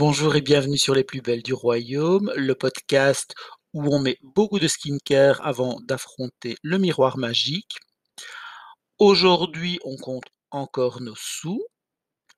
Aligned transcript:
Bonjour 0.00 0.34
et 0.34 0.40
bienvenue 0.40 0.78
sur 0.78 0.94
Les 0.94 1.04
Plus 1.04 1.20
Belles 1.20 1.42
du 1.42 1.52
Royaume, 1.52 2.32
le 2.34 2.54
podcast 2.54 3.34
où 3.74 3.94
on 3.94 3.98
met 3.98 4.16
beaucoup 4.22 4.58
de 4.58 4.66
skincare 4.66 5.46
avant 5.46 5.78
d'affronter 5.82 6.56
le 6.62 6.78
miroir 6.78 7.18
magique. 7.18 7.76
Aujourd'hui, 8.98 9.78
on 9.84 9.98
compte 9.98 10.24
encore 10.50 11.02
nos 11.02 11.16
sous. 11.18 11.62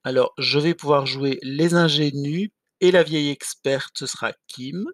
Alors, 0.02 0.32
je 0.38 0.58
vais 0.58 0.74
pouvoir 0.74 1.06
jouer 1.06 1.38
les 1.42 1.74
ingénus 1.74 2.50
et 2.80 2.90
la 2.90 3.04
vieille 3.04 3.30
experte, 3.30 3.92
ce 3.96 4.06
sera 4.06 4.32
Kim. 4.48 4.84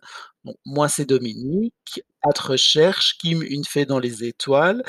Moi, 0.67 0.91
c'est 0.91 1.07
Dominique. 1.07 2.03
À 2.21 2.35
te 2.35 2.49
recherche, 2.49 3.17
Kim, 3.17 3.43
une 3.43 3.65
fée 3.65 3.87
dans 3.87 3.99
les 3.99 4.25
étoiles. 4.25 4.83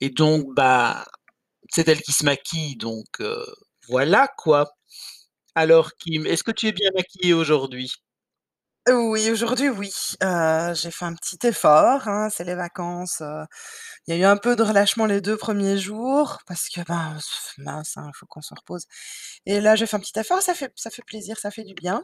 Et 0.00 0.10
donc, 0.10 0.46
bah, 0.54 1.04
c'est 1.70 1.88
elle 1.88 2.02
qui 2.02 2.12
se 2.12 2.24
maquille, 2.24 2.76
donc 2.76 3.08
euh, 3.18 3.44
voilà 3.88 4.28
quoi. 4.38 4.70
Alors, 5.56 5.94
Kim, 5.96 6.24
est-ce 6.24 6.44
que 6.44 6.52
tu 6.52 6.68
es 6.68 6.72
bien 6.72 6.90
maquillée 6.94 7.34
aujourd'hui? 7.34 7.92
Oui, 8.88 9.30
aujourd'hui, 9.32 9.68
oui. 9.68 9.92
Heu, 10.22 10.72
j'ai 10.74 10.92
fait 10.92 11.04
un 11.06 11.14
petit 11.14 11.44
effort, 11.44 12.06
hein, 12.06 12.28
c'est 12.30 12.44
les 12.44 12.54
vacances, 12.54 13.20
heu, 13.20 13.44
il 14.06 14.14
y 14.14 14.18
a 14.18 14.20
eu 14.20 14.24
un 14.30 14.36
peu 14.36 14.54
de 14.56 14.62
relâchement 14.62 15.06
les 15.06 15.20
2 15.20 15.36
premiers 15.36 15.76
jours 15.78 16.38
parce 16.46 16.68
que, 16.68 16.80
ben, 16.82 17.18
mince, 17.58 17.96
hein, 17.96 18.10
faut 18.14 18.26
qu'on 18.26 18.42
se 18.42 18.54
repose 18.54 18.84
et 19.46 19.60
là, 19.60 19.74
j'ai 19.76 19.86
fait 19.86 19.96
un 19.96 20.00
petit 20.00 20.18
effort, 20.20 20.40
ça 20.42 20.54
fait 20.54 20.72
ça 20.76 20.90
fait 20.90 21.02
plaisir, 21.04 21.36
ça 21.38 21.50
fait 21.50 21.64
du 21.64 21.74
bien. 21.74 22.02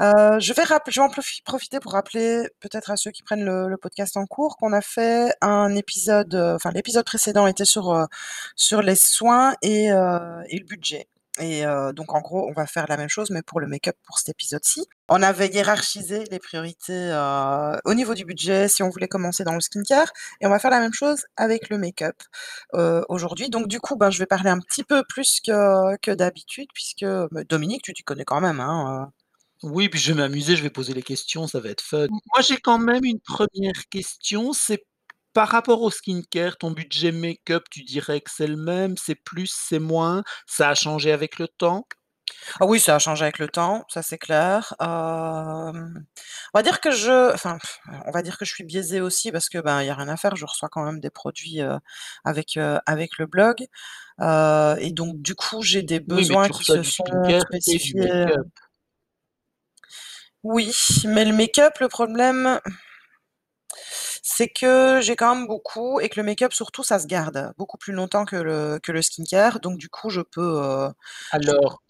Heu, 0.00 0.38
je 0.40 0.52
vais 0.54 0.64
je 0.88 1.00
vais 1.00 1.04
en 1.06 1.10
profi 1.10 1.42
profiter 1.42 1.80
pour 1.80 1.92
rappeler 1.92 2.48
peut-être 2.60 2.90
à 2.92 2.96
ceux 2.96 3.10
qui 3.12 3.22
prennent 3.24 3.44
le 3.44 3.76
podcast 3.78 4.16
en 4.16 4.26
cours 4.26 4.56
qu'on 4.56 4.72
a 4.72 4.82
fait 4.82 5.34
un 5.42 5.74
épisode, 5.76 6.34
enfin 6.36 6.70
l'épisode 6.72 7.04
précédent 7.06 7.46
était 7.48 7.64
sur, 7.66 8.06
sur 8.56 8.82
les 8.82 8.96
soins 8.96 9.54
et 9.62 9.86
et 9.88 10.58
le 10.58 10.64
budget 10.66 11.08
et 11.38 11.64
heu, 11.66 11.92
donc 11.92 12.12
en 12.14 12.20
gros, 12.20 12.48
on 12.48 12.52
va 12.52 12.66
faire 12.66 12.86
la 12.88 12.96
même 12.96 13.08
chose 13.08 13.30
mais 13.30 13.42
pour 13.42 13.60
le 13.60 13.66
make-up 13.68 13.96
pour 14.04 14.18
cet 14.18 14.30
épisode-ci. 14.30 14.84
On 15.08 15.22
avait 15.22 15.48
hiérarchisé 15.48 16.24
les 16.30 16.38
priorités, 16.38 16.92
heu, 17.12 17.76
au 17.84 17.94
niveau 17.94 18.14
du 18.14 18.24
budget, 18.24 18.68
si 18.68 18.82
on 18.82 18.88
voulait 18.90 19.08
commencer 19.08 19.44
dans 19.44 19.54
le 19.54 19.60
skincare 19.60 20.10
et 20.40 20.46
on 20.46 20.50
va 20.50 20.58
faire 20.58 20.70
la 20.70 20.80
même 20.80 20.92
chose 20.92 21.24
avec 21.36 21.68
le 21.70 21.78
make-up, 21.78 22.16
heu, 22.74 23.04
aujourd'hui. 23.08 23.48
Donc 23.50 23.68
du 23.68 23.80
coup, 23.80 23.96
ben, 23.96 24.10
je 24.10 24.18
vais 24.18 24.26
parler 24.26 24.50
un 24.50 24.58
petit 24.60 24.84
peu 24.84 25.02
plus 25.08 25.40
que 25.46 25.96
que 25.98 26.10
d'habitude 26.12 26.68
puisque, 26.74 27.04
bah, 27.30 27.44
Dominique, 27.48 27.82
tu 27.82 27.92
t'y 27.94 28.02
connais 28.04 28.24
quand 28.24 28.40
même, 28.40 28.60
hein, 28.60 29.06
heu? 29.06 29.12
Oui, 29.62 29.88
puis 29.90 30.00
je 30.00 30.12
vais 30.12 30.18
m'amuser, 30.22 30.56
je 30.56 30.62
vais 30.62 30.70
poser 30.70 30.94
les 30.94 31.02
questions, 31.02 31.46
ça 31.46 31.60
va 31.60 31.68
être 31.70 31.82
fun. 31.82 32.06
Moi, 32.08 32.40
j'ai 32.42 32.56
quand 32.56 32.78
même 32.78 33.04
une 33.04 33.20
première 33.20 33.88
question, 33.90 34.52
c'est 34.54 34.84
par 35.32 35.48
rapport 35.48 35.82
au 35.82 35.90
skincare, 35.90 36.56
ton 36.58 36.70
budget 36.72 37.12
make-up, 37.12 37.64
tu 37.70 37.82
dirais 37.84 38.20
que 38.20 38.30
c'est 38.30 38.46
le 38.48 38.56
même, 38.56 38.96
c'est 38.96 39.14
plus, 39.16 39.52
c'est 39.68 39.78
moins, 39.78 40.22
ça 40.46 40.70
a 40.70 40.74
changé 40.74 41.12
avec 41.12 41.38
le 41.38 41.48
temps? 41.48 41.86
Ah 42.60 42.66
oui, 42.66 42.80
ça 42.80 42.94
a 42.96 42.98
changé 42.98 43.22
avec 43.24 43.38
le 43.38 43.48
temps, 43.48 43.84
ça 43.88 44.02
c'est 44.02 44.18
clair. 44.18 44.74
Hem, 44.80 46.04
on 46.54 46.58
va 46.58 46.62
dire 46.62 46.80
que 46.80 46.90
je 46.90 47.32
enfin, 47.34 47.58
on 48.06 48.10
va 48.10 48.22
dire 48.22 48.38
que 48.38 48.44
je 48.44 48.52
suis 48.54 48.64
biaisée 48.64 49.00
aussi 49.00 49.30
parce 49.32 49.48
que, 49.48 49.58
ben, 49.58 49.82
il 49.82 49.86
y 49.86 49.90
a 49.90 49.94
rien 49.94 50.08
à 50.08 50.16
faire, 50.16 50.36
je 50.36 50.44
reçois 50.46 50.68
quand 50.68 50.84
même 50.84 51.00
des 51.00 51.10
produits, 51.10 51.60
heu, 51.62 51.78
avec, 52.24 52.56
heu, 52.56 52.78
avec 52.86 53.18
le 53.18 53.26
blog, 53.26 53.66
heu 54.20 54.76
et 54.80 54.92
donc 54.92 55.20
du 55.22 55.34
coup, 55.34 55.62
j'ai 55.62 55.82
des 55.82 56.00
Oui, 56.08 56.26
mais 56.26 56.36
besoins 56.36 56.42
tu 56.42 56.50
qui 56.50 56.64
reçois 56.64 56.76
se 56.76 56.82
du 56.82 56.90
sont 56.96 57.32
skincare 57.32 57.46
et 57.66 57.74
du 57.76 57.94
spécifiés, 57.94 57.96
make-up. 57.96 58.46
oui, 60.42 60.72
mais 61.04 61.24
le 61.24 61.34
make-up, 61.34 61.78
le 61.80 61.88
problème, 61.88 62.60
c'est 64.22 64.48
que 64.48 65.00
j'ai 65.02 65.16
quand 65.16 65.34
même 65.34 65.46
beaucoup 65.46 66.00
et 66.00 66.08
que 66.08 66.20
le 66.20 66.24
make-up 66.24 66.52
surtout, 66.52 66.82
ça 66.82 66.98
se 66.98 67.06
garde 67.06 67.52
beaucoup 67.58 67.78
plus 67.78 67.92
longtemps 67.92 68.24
que 68.24 68.36
le 68.36 68.78
que 68.82 68.92
le 68.92 69.02
skincare, 69.02 69.60
donc 69.60 69.78
du 69.78 69.88
coup, 69.88 70.10
je 70.10 70.20
peux, 70.20 70.88
je 71.32 71.50
Alors, 71.50 71.82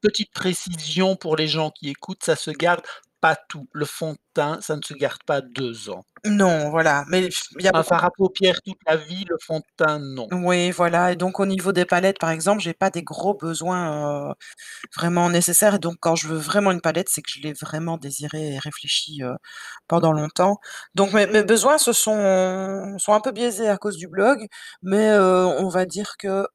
petite 0.00 0.32
précision 0.32 1.16
pour 1.16 1.36
les 1.36 1.48
gens 1.48 1.70
qui 1.70 1.88
écoutent, 1.88 2.24
ça 2.24 2.36
se 2.36 2.50
garde 2.50 2.82
pas 3.20 3.36
tout. 3.36 3.68
Le 3.72 3.84
fond 3.84 4.12
de 4.12 4.18
teint, 4.34 4.60
ça 4.60 4.76
ne 4.76 4.82
se 4.82 4.94
garde 4.94 5.22
pas 5.24 5.40
2 5.40 5.90
ans. 5.90 6.04
non, 6.26 6.70
voilà, 6.70 7.04
mais 7.08 7.28
il 7.58 7.64
y 7.64 7.68
a 7.68 7.72
Un 7.72 7.82
beaucoup 7.82 7.82
fard 7.82 8.04
à 8.04 8.10
paupières 8.10 8.60
toute 8.60 8.76
la 8.86 8.96
vie, 8.98 9.24
le 9.24 9.38
fond 9.40 9.60
de 9.60 9.64
teint, 9.78 9.98
non. 9.98 10.30
Oui, 10.30 10.70
voilà 10.72 11.12
et 11.12 11.16
donc 11.16 11.40
au 11.40 11.46
niveau 11.46 11.72
des 11.72 11.86
palettes, 11.86 12.18
par 12.18 12.28
exemple, 12.28 12.60
j'ai 12.60 12.74
pas 12.74 12.90
des 12.90 13.02
gros 13.02 13.32
besoins, 13.32 14.30
heu, 14.30 14.34
vraiment 14.96 15.30
nécessaires 15.30 15.76
et 15.76 15.78
donc 15.80 15.96
quand 16.00 16.16
je 16.16 16.28
veux 16.28 16.36
vraiment 16.38 16.72
une 16.72 16.82
palette, 16.82 17.08
c'est 17.10 17.22
que 17.22 17.30
je 17.30 17.40
l'ai 17.42 17.54
vraiment 17.54 17.98
désirée 17.98 18.54
et 18.54 18.58
réfléchie, 18.58 19.22
heu, 19.24 19.34
pendant 19.88 20.12
longtemps. 20.12 20.58
Donc 20.94 21.12
mes 21.14 21.26
mes 21.28 21.44
besoins 21.44 21.78
se 21.78 21.92
sont 21.94 22.98
sont 22.98 23.14
un 23.14 23.20
peu 23.20 23.32
biaisés 23.32 23.68
à 23.68 23.78
cause 23.78 23.96
du 23.96 24.08
blog, 24.08 24.46
mais 24.82 25.10
heu, 25.12 25.46
on 25.46 25.68
va 25.70 25.86
dire 25.86 26.16
que 26.18 26.46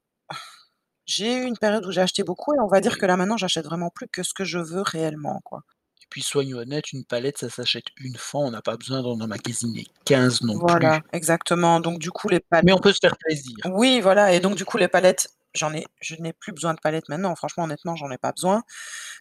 j'ai 1.05 1.37
eu 1.37 1.43
une 1.45 1.57
période 1.57 1.85
où 1.85 1.91
j'ai 1.91 2.01
acheté 2.01 2.23
beaucoup 2.23 2.53
et 2.53 2.59
on 2.59 2.67
va 2.67 2.81
dire 2.81 2.97
que 2.97 3.05
là 3.05 3.15
maintenant 3.15 3.37
j'achète 3.37 3.63
vraiment 3.63 3.89
plus 3.89 4.09
que 4.09 4.21
ce 4.21 4.33
que 4.33 4.43
je 4.43 4.59
veux 4.59 4.81
réellement, 4.81 5.39
quoi. 5.45 5.61
Et 6.03 6.07
puis 6.09 6.21
soyons 6.21 6.57
honnêtes, 6.59 6.91
une 6.93 7.05
palette, 7.05 7.37
ça 7.39 7.49
s'achète 7.49 7.85
une 7.97 8.17
fois, 8.17 8.41
on 8.41 8.51
n'a 8.51 8.61
pas 8.61 8.77
besoin 8.77 9.01
d'en 9.01 9.19
emmagasiner 9.19 9.85
15 10.05 10.41
non 10.41 10.59
Voilà, 10.59 10.99
plus. 10.99 11.09
exactement, 11.13 11.79
donc 11.79 11.99
du 11.99 12.11
coup 12.11 12.29
les 12.29 12.39
palettes 12.39 12.65
Mais 12.65 12.73
on 12.73 12.79
peut 12.79 12.93
se 12.93 12.99
faire 13.01 13.17
plaisir. 13.17 13.55
oui, 13.65 14.01
voilà 14.01 14.33
et 14.33 14.39
donc 14.39 14.55
du 14.55 14.65
coup 14.65 14.77
les 14.77 14.87
palettes, 14.87 15.29
j'en 15.55 15.73
ai 15.73 15.85
je 16.01 16.15
n'ai 16.15 16.33
plus 16.33 16.51
besoin 16.51 16.73
de 16.73 16.79
palettes 16.79 17.09
maintenant, 17.09 17.35
franchement 17.35 17.63
honnêtement, 17.63 17.95
j'en 17.95 18.11
ai 18.11 18.17
pas 18.17 18.31
besoin. 18.31 18.61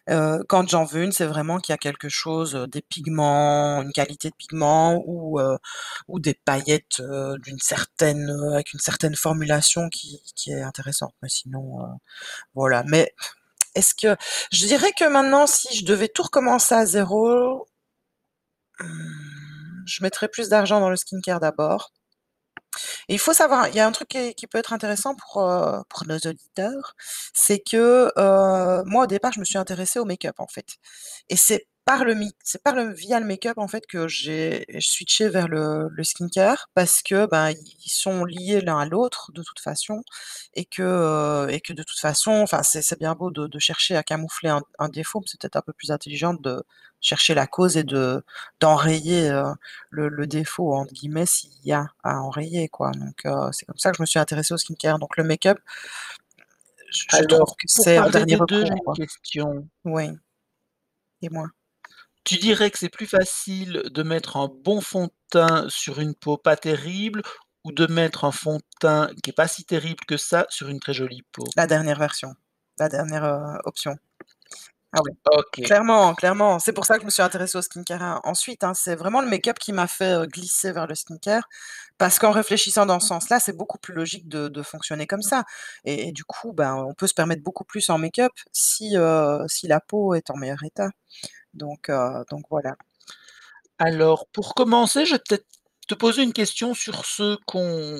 Heu, 0.09 0.43
quand 0.49 0.67
j'en 0.69 0.85
veux 0.85 1.03
une, 1.03 1.11
c'est 1.11 1.25
vraiment 1.25 1.59
qu'il 1.59 1.73
y 1.73 1.75
a 1.75 1.77
quelque 1.77 2.09
chose, 2.09 2.55
heu, 2.55 2.67
des 2.67 2.81
pigments, 2.81 3.81
une 3.81 3.93
qualité 3.93 4.29
de 4.29 4.35
pigments 4.35 5.01
ou, 5.07 5.39
ou 6.07 6.19
des 6.19 6.33
paillettes, 6.35 7.01
d'une 7.43 7.59
certaine, 7.59 8.29
avec 8.53 8.73
une 8.73 8.79
certaine 8.79 9.15
formulation 9.15 9.89
qui 9.89 10.21
qui 10.35 10.51
est 10.51 10.61
intéressante. 10.63 11.13
Mais 11.23 11.29
sinon, 11.29 11.79
voilà. 12.55 12.83
Mais 12.87 13.13
est-ce 13.75 13.93
que 13.95 14.15
je 14.51 14.65
dirais 14.67 14.91
que 14.97 15.05
maintenant, 15.05 15.47
si 15.47 15.75
je 15.77 15.85
devais 15.85 16.07
tout 16.09 16.23
recommencer 16.23 16.75
à 16.75 16.85
zéro, 16.85 17.67
mmh, 18.79 19.83
je 19.87 20.03
mettrais 20.03 20.27
plus 20.29 20.49
d'argent 20.49 20.79
dans 20.79 20.89
le 20.91 20.95
skincare 20.95 21.39
d'abord. 21.39 21.91
Il 23.09 23.19
faut 23.19 23.33
savoir, 23.33 23.67
il 23.69 23.75
y 23.75 23.79
a 23.79 23.87
un 23.87 23.91
truc 23.91 24.09
qui 24.09 24.47
peut 24.47 24.57
être 24.57 24.73
intéressant 24.73 25.15
pour, 25.15 25.41
heu, 25.41 25.81
pour 25.89 26.05
nos 26.07 26.17
auditeurs, 26.17 26.95
c'est 27.33 27.59
que, 27.59 28.11
heu, 28.17 28.83
moi 28.85 29.03
au 29.03 29.07
départ 29.07 29.31
je 29.33 29.39
me 29.39 29.45
suis 29.45 29.57
intéressée 29.57 29.99
au 29.99 30.05
make-up 30.05 30.35
en 30.39 30.47
fait 30.47 30.65
et 31.29 31.35
c'est 31.37 31.67
par 31.85 32.05
le 32.05 32.15
c'est 32.43 32.63
par 32.63 32.75
le 32.75 32.93
via 32.93 33.19
le 33.19 33.25
make-up 33.25 33.57
en 33.57 33.67
fait 33.67 33.85
que 33.87 34.07
j'ai 34.07 34.65
switché 34.79 35.27
vers 35.29 35.47
le 35.49 35.89
le 35.91 36.03
skincare 36.03 36.69
parce 36.73 37.01
que, 37.03 37.25
ben, 37.27 37.51
ils 37.51 37.89
sont 37.89 38.23
liés 38.25 38.61
l'un 38.61 38.79
à 38.79 38.85
l'autre 38.85 39.31
de 39.33 39.43
toute 39.43 39.59
façon 39.59 40.01
et 40.53 40.65
que, 40.65 40.81
heu 40.83 41.51
et 41.51 41.59
que 41.61 41.73
de 41.73 41.83
toute 41.83 41.99
façon, 41.99 42.31
enfin 42.31 42.63
c'est 42.63 42.81
c'est 42.81 42.97
bien 42.99 43.15
beau 43.15 43.31
de 43.31 43.47
de 43.47 43.59
chercher 43.59 43.95
à 43.97 44.03
camoufler 44.03 44.49
un 44.49 44.61
un 44.79 44.89
défaut, 44.89 45.19
mais 45.19 45.25
c'est 45.29 45.39
peut-être 45.41 45.57
un 45.57 45.61
peu 45.61 45.73
plus 45.73 45.91
intelligent 45.91 46.33
de 46.33 46.63
chercher 47.01 47.33
la 47.35 47.47
cause 47.47 47.75
et 47.77 47.83
de 47.83 48.23
d'enrayer, 48.61 49.29
heu 49.31 49.43
le 49.89 50.07
le 50.09 50.25
«défaut» 50.27 50.73
entre 50.75 50.93
guillemets 50.93 51.25
s'il 51.25 51.51
y 51.65 51.73
a 51.73 51.87
à 52.03 52.19
enrayer 52.21 52.69
quoi, 52.69 52.91
donc 52.91 53.25
heu, 53.25 53.49
c'est 53.51 53.65
comme 53.65 53.77
ça 53.77 53.91
que 53.91 53.97
je 53.97 54.03
me 54.03 54.05
suis 54.07 54.19
intéressée 54.19 54.53
au 54.53 54.57
skincare, 54.57 54.99
donc 54.99 55.17
le 55.17 55.23
make-up, 55.25 55.59
je 56.91 57.03
je 57.09 57.23
trouve 57.23 57.47
Alors, 57.47 57.57
que 57.57 57.67
pour 57.73 57.87
c'est 57.87 57.99
en 57.99 58.09
parler 58.09 58.09
dernier 58.09 58.35
des 58.35 58.35
2, 58.37 58.63
j'ai 58.65 58.73
recours 58.73 58.77
une 58.77 58.81
quoi. 58.83 58.99
question. 59.05 59.67
Oui, 59.85 60.09
dis-moi? 61.21 61.53
Tu 62.25 62.37
dirais 62.37 62.71
que 62.71 62.77
c'est 62.79 62.87
plus 62.89 63.05
facile 63.07 63.83
de 63.91 64.01
mettre 64.01 64.37
un 64.37 64.47
bon 64.47 64.79
fond 64.79 65.07
de 65.07 65.11
teint 65.29 65.65
sur 65.67 65.99
une 65.99 66.15
peau 66.15 66.37
pas 66.37 66.55
terrible 66.55 67.21
ou 67.65 67.73
de 67.73 67.85
mettre 67.87 68.23
un 68.23 68.31
fond 68.31 68.57
de 68.57 68.63
teint 68.79 69.09
qui 69.21 69.31
est 69.31 69.33
pas 69.33 69.47
si 69.49 69.65
terrible 69.65 70.05
que 70.07 70.15
ça 70.15 70.45
sur 70.49 70.69
une 70.69 70.79
très 70.79 70.93
jolie 70.93 71.23
peau? 71.33 71.43
La 71.57 71.67
dernière 71.67 71.99
version, 71.99 72.33
la 72.79 72.87
dernière, 72.89 73.25
heu, 73.25 73.57
option. 73.65 73.95
Ah 74.95 74.99
oui, 75.03 75.11
OK. 75.31 75.61
clairement, 75.63 76.13
clairement, 76.13 76.59
c'est 76.59 76.71
pour 76.73 76.85
ça 76.85 76.95
que 76.95 77.01
je 77.01 77.05
me 77.07 77.09
suis 77.11 77.23
intéressée 77.23 77.57
au 77.57 77.61
skincare 77.63 78.03
hein, 78.03 78.21
ensuite, 78.25 78.63
hein, 78.63 78.73
c'est 78.75 78.95
vraiment 78.95 79.21
le 79.21 79.27
make-up 79.27 79.57
qui 79.57 79.73
m'a 79.73 79.87
fait, 79.87 80.27
glisser 80.27 80.71
vers 80.71 80.85
le 80.85 80.93
skincare 80.93 81.43
parce 81.97 82.19
qu'en 82.19 82.31
réfléchissant 82.31 82.85
dans 82.85 82.99
ce 82.99 83.07
sens-là, 83.07 83.39
c'est 83.39 83.57
beaucoup 83.57 83.79
plus 83.79 83.93
logique 83.95 84.27
de 84.29 84.49
de 84.49 84.61
fonctionner 84.63 85.07
comme 85.07 85.23
ça 85.23 85.45
et 85.85 86.09
et 86.09 86.11
du 86.11 86.23
coup, 86.25 86.53
ben, 86.53 86.75
on 86.75 86.93
peut 86.93 87.07
se 87.07 87.13
permettre 87.15 87.43
beaucoup 87.43 87.63
plus 87.65 87.89
en 87.89 87.97
make-up 87.97 88.31
si, 88.51 88.95
si 89.47 89.67
la 89.67 89.79
peau 89.81 90.13
est 90.15 90.29
en 90.31 90.37
meilleur 90.37 90.63
état. 90.63 90.89
Donc 91.53 91.91
donc 92.31 92.43
voilà. 92.51 92.75
Alors, 93.79 94.27
pour 94.33 94.53
commencer, 94.55 95.05
je 95.05 95.13
vais 95.15 95.21
peut-être 95.27 95.45
te 95.87 95.95
poser 95.95 96.23
une 96.23 96.33
question 96.33 96.73
sur 96.73 97.05
ce 97.05 97.37
qu'on 97.45 97.97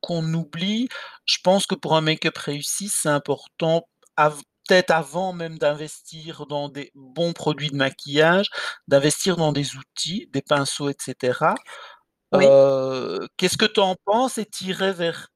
qu'on 0.00 0.34
oublie. 0.34 0.88
Je 1.26 1.38
pense 1.44 1.66
que 1.66 1.74
pour 1.74 1.96
un 1.96 2.00
make-up 2.02 2.36
réussi, 2.38 2.88
c'est 2.88 3.08
important, 3.08 3.86
av 4.16 4.40
peut-être 4.68 4.90
avant 4.90 5.32
même 5.32 5.58
d'investir 5.58 6.46
dans 6.46 6.68
des 6.68 6.90
bons 6.94 7.32
produits 7.32 7.70
de 7.70 7.76
maquillage, 7.76 8.48
d'investir 8.88 9.36
dans 9.36 9.52
des 9.52 9.76
outils, 9.76 10.28
des 10.32 10.42
pinceaux 10.42 10.88
et 10.90 10.96
cetera. 11.00 11.62
Oui, 12.32 12.52
Heu, 12.60 13.28
qu'est-ce 13.38 13.58
que 13.58 13.66
tu 13.66 13.80
en 13.80 13.96
penses 14.04 14.38
et 14.38 14.48
vers 14.92 15.28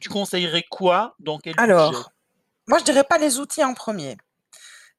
tu 0.00 0.08
conseillerais 0.10 0.64
quoi? 0.70 1.14
Dans 1.20 1.38
quel 1.38 1.58
budget? 1.60 1.96
alors, 1.96 2.12
moi 2.68 2.78
je 2.78 2.84
dirais 2.84 3.04
pas 3.04 3.18
les 3.18 3.38
outils 3.38 3.64
en 3.64 3.74
premier. 3.74 4.16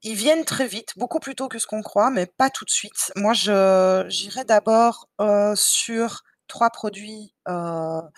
Ils 0.03 0.15
viennent 0.15 0.45
très 0.45 0.67
vite, 0.67 0.93
beaucoup 0.97 1.19
plus 1.19 1.35
tôt 1.35 1.49
que 1.49 1.59
ce 1.59 1.67
qu'on 1.67 1.81
croit, 1.83 2.11
mais 2.11 2.27
pas 2.27 2.49
tout 2.51 2.65
de 2.65 2.71
suite. 2.71 3.11
Moi 3.15 3.33
je 3.33 4.05
j'irais 4.09 4.45
d'abord, 4.45 5.09
heu, 5.21 5.53
sur 5.55 6.23
3 6.47 6.69
produits, 6.71 7.33
on 7.45 8.09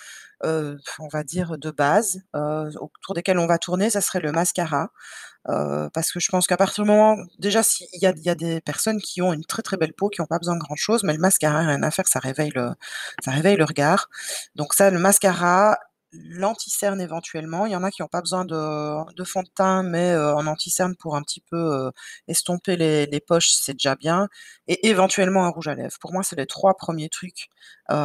va 1.11 1.23
dire 1.23 1.57
de 1.57 1.71
base, 1.71 2.21
autour 2.33 3.13
desquels 3.15 3.39
on 3.39 3.47
va 3.47 3.57
tourner, 3.57 3.89
ça 3.89 4.01
serait 4.01 4.19
le 4.19 4.31
mascara. 4.31 4.89
Parce 5.45 6.11
que 6.11 6.19
je 6.19 6.29
pense 6.29 6.47
qu'à 6.47 6.57
partir 6.57 6.83
du 6.83 6.89
moment 6.89 7.17
déjà 7.39 7.63
s'il 7.63 7.87
y 7.93 8.05
a 8.05 8.11
il 8.11 8.23
y 8.23 8.29
a 8.29 8.35
des 8.35 8.61
personnes 8.61 9.01
qui 9.01 9.21
ont 9.21 9.33
une 9.33 9.45
très, 9.45 9.61
très 9.63 9.77
belle 9.77 9.93
peau, 9.93 10.09
qui 10.09 10.21
ont 10.21 10.27
pas 10.27 10.37
besoin 10.37 10.55
de 10.55 10.59
grand 10.61 10.75
chose, 10.75 11.03
mais 11.03 11.13
le 11.13 11.19
mascara, 11.19 11.59
rien 11.59 11.81
à 11.83 11.91
faire, 11.91 12.07
ça 12.07 12.19
réveille 12.19 12.51
le 12.53 13.63
regard. 13.63 14.09
Donc 14.55 14.73
ça, 14.73 14.91
le 14.91 14.99
mascara, 14.99 15.79
l'anti-cerne 16.13 17.01
éventuellement. 17.01 17.65
Il 17.65 17.71
y 17.71 17.75
en 17.75 17.83
a 17.83 17.91
qui 17.91 18.03
ont 18.03 18.07
pas 18.07 18.21
besoin 18.21 18.45
de 18.45 19.13
de 19.13 19.23
fond 19.23 19.43
de 19.43 19.49
teint, 19.55 19.83
mais 19.83 20.11
heu, 20.13 20.33
en 20.33 20.47
anti-cerne 20.47 20.95
pour 20.95 21.15
un 21.15 21.21
petit 21.23 21.41
peu, 21.41 21.57
heu, 21.57 21.91
estomper 22.27 22.77
les 22.77 23.19
poches, 23.21 23.49
c'est 23.51 23.73
déjà 23.73 23.95
bien 23.95 24.27
et 24.67 24.87
éventuellement 24.89 25.45
un 25.45 25.49
rouge 25.49 25.67
à 25.67 25.75
lèvres. 25.75 25.97
Pour 26.01 26.13
moi, 26.13 26.23
c'est 26.23 26.35
les 26.37 26.47
3 26.47 26.75
premiers 26.75 27.09
trucs, 27.09 27.49
heu, 27.91 27.95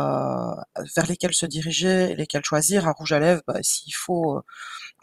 vers 0.97 1.07
lesquels 1.09 1.35
se 1.35 1.47
diriger 1.47 2.15
lesquels 2.17 2.45
choisir. 2.45 2.89
Un 2.89 2.93
rouge 2.93 3.13
à 3.13 3.19
lèvres, 3.21 3.43
bah, 3.47 3.59
s'il 3.63 3.95
faut, 3.95 4.39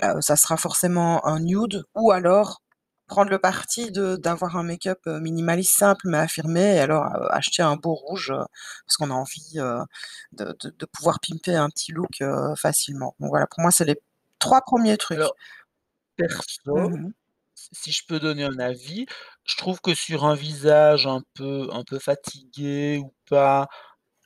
heu, 0.04 0.22
ça 0.22 0.36
sera 0.38 0.58
forcément 0.58 1.26
un 1.28 1.40
nude 1.42 1.86
ou 1.96 2.12
alors 2.12 2.62
prendre 3.12 3.30
le 3.32 3.40
parti 3.40 3.92
de 3.92 4.16
d'avoir 4.18 4.58
un 4.58 4.64
make-up, 4.64 5.00
heu, 5.08 5.20
minimaliste 5.20 5.78
simple 5.78 6.08
mais 6.10 6.18
affirmé 6.20 6.62
et 6.78 6.80
alors, 6.80 7.06
heu, 7.08 7.28
acheter 7.32 7.62
un 7.64 7.76
beau 7.78 7.94
rouge, 7.96 8.32
heu, 8.32 8.46
parce 8.88 8.98
qu'on 8.98 9.12
a 9.12 9.14
envie, 9.16 9.60
de 10.34 10.56
de 10.62 10.70
de 10.78 10.86
pouvoir 10.86 11.20
pimper 11.22 11.56
un 11.56 11.70
petit 11.70 11.92
look, 11.92 12.24
facilement. 12.58 13.16
Donc 13.20 13.30
voilà, 13.30 13.48
pour 13.48 13.62
moi, 13.62 13.72
c'est 13.72 13.86
les 13.86 14.00
3 14.40 14.62
premiers 14.62 14.98
trucs. 14.98 15.18
Alors, 15.18 15.36
perso, 16.18 16.92
Mmh 16.94 17.12
si 17.74 17.92
je 17.92 18.06
peux 18.08 18.20
donner 18.20 18.44
un 18.46 18.60
avis, 18.60 19.06
je 19.46 19.58
trouve 19.58 19.82
que 19.82 19.94
sur 19.96 20.26
un 20.26 20.36
visage 20.36 21.08
un 21.08 21.22
peu 21.36 21.70
un 21.74 21.84
peu 21.84 22.00
fatigué 22.00 23.00
ou 23.04 23.14
pas, 23.30 23.70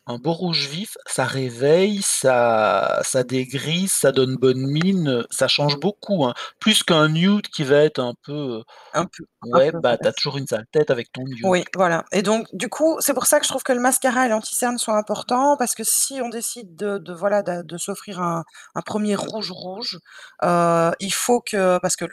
un 0.08 0.18
beau 0.18 0.34
rouge 0.34 0.68
vif, 0.68 0.98
ça 1.08 1.26
réveille, 1.26 2.02
ça 2.04 3.02
ça 3.04 3.24
dégrise, 3.24 3.92
ça 3.92 4.12
donne 4.12 4.36
bonne 4.38 4.60
mine, 4.68 5.26
ça 5.32 5.48
change 5.48 5.78
beaucoup, 5.80 6.26
hein. 6.26 6.34
Plus 6.60 6.84
qu'un 6.84 7.10
nude 7.10 7.48
qui 7.48 7.64
va 7.64 7.78
être 7.80 8.00
un 8.00 8.14
peu, 8.24 8.34
heu, 8.60 8.64
Un 8.94 9.06
peu 9.06 9.26
un 9.52 9.60
ouais, 9.60 9.72
peu 9.72 9.82
bah, 9.82 9.98
tu 9.98 10.08
as 10.10 10.14
fadasse. 10.14 10.16
toujours 10.16 10.38
une 10.38 10.48
sale 10.48 10.66
tête 10.72 10.92
avec 10.92 11.12
ton 11.14 11.24
nude. 11.28 11.44
Oui, 11.44 11.64
voilà 11.76 12.06
et 12.12 12.22
donc 12.22 12.48
du 12.54 12.70
coup, 12.70 12.98
c'est 13.00 13.14
pour 13.14 13.26
ça 13.26 13.40
que 13.40 13.46
je 13.46 13.50
trouve 13.52 13.64
que 13.64 13.74
le 13.74 13.80
mascara 13.80 14.26
et 14.26 14.30
l'anti-cerne 14.30 14.78
sont 14.78 14.94
importants 14.94 15.58
parce 15.58 15.76
que 15.76 15.84
si 15.84 16.20
on 16.22 16.30
décide 16.30 16.76
de 16.76 16.98
de 16.98 17.14
voilà, 17.14 17.44
de 17.44 17.62
de 17.62 17.78
s'offrir 17.78 18.20
un 18.22 18.44
un 18.76 18.82
1er 18.82 19.16
rouge 19.16 19.52
rouge, 19.52 20.00
heu, 20.44 20.92
il 21.00 21.14
faut 21.14 21.42
que 21.42 21.78
parce 21.80 21.96
que 21.96 22.06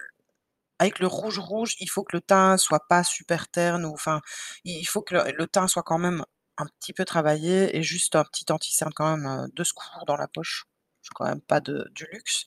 avec 0.80 0.98
le 1.00 1.06
rouge 1.08 1.38
rouge, 1.38 1.76
il 1.80 1.88
faut 1.90 2.04
que 2.04 2.16
le 2.16 2.22
teint 2.22 2.56
soit 2.58 2.86
pas 2.88 3.04
super 3.04 3.48
terne 3.48 3.84
ou 3.86 3.92
enfin, 3.94 4.20
il 4.64 4.84
faut 4.86 5.02
que 5.02 5.14
le 5.16 5.32
le 5.36 5.46
teint 5.48 5.68
soit 5.68 5.82
quand 5.84 5.98
même 5.98 6.24
un 6.58 6.66
petit 6.80 6.92
peu 6.92 7.04
travaillé 7.04 7.76
et 7.76 7.82
juste 7.82 8.16
un 8.16 8.24
petit 8.24 8.46
anti-cerne 8.52 8.92
quand 8.94 9.16
même, 9.16 9.26
heu, 9.26 9.48
de 9.54 9.64
secours 9.64 10.04
dans 10.06 10.16
la 10.16 10.28
poche. 10.28 10.66
C'est 11.02 11.10
quand 11.14 11.26
même 11.26 11.40
pas 11.42 11.60
de 11.60 11.88
du 11.94 12.06
luxe. 12.12 12.46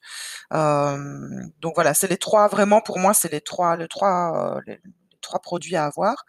Donc 0.52 1.76
voilà, 1.76 1.94
c'est 1.94 2.08
les 2.10 2.18
3 2.18 2.48
vraiment 2.48 2.82
pour 2.82 3.00
moi, 3.00 3.14
c'est 3.14 3.32
les 3.32 3.42
3 3.42 3.78
les 3.78 3.88
3, 3.90 4.58
heu, 4.60 4.62
les 4.68 4.76
les 4.84 5.20
3 5.22 5.40
produits 5.42 5.76
à 5.76 5.86
avoir. 5.86 6.26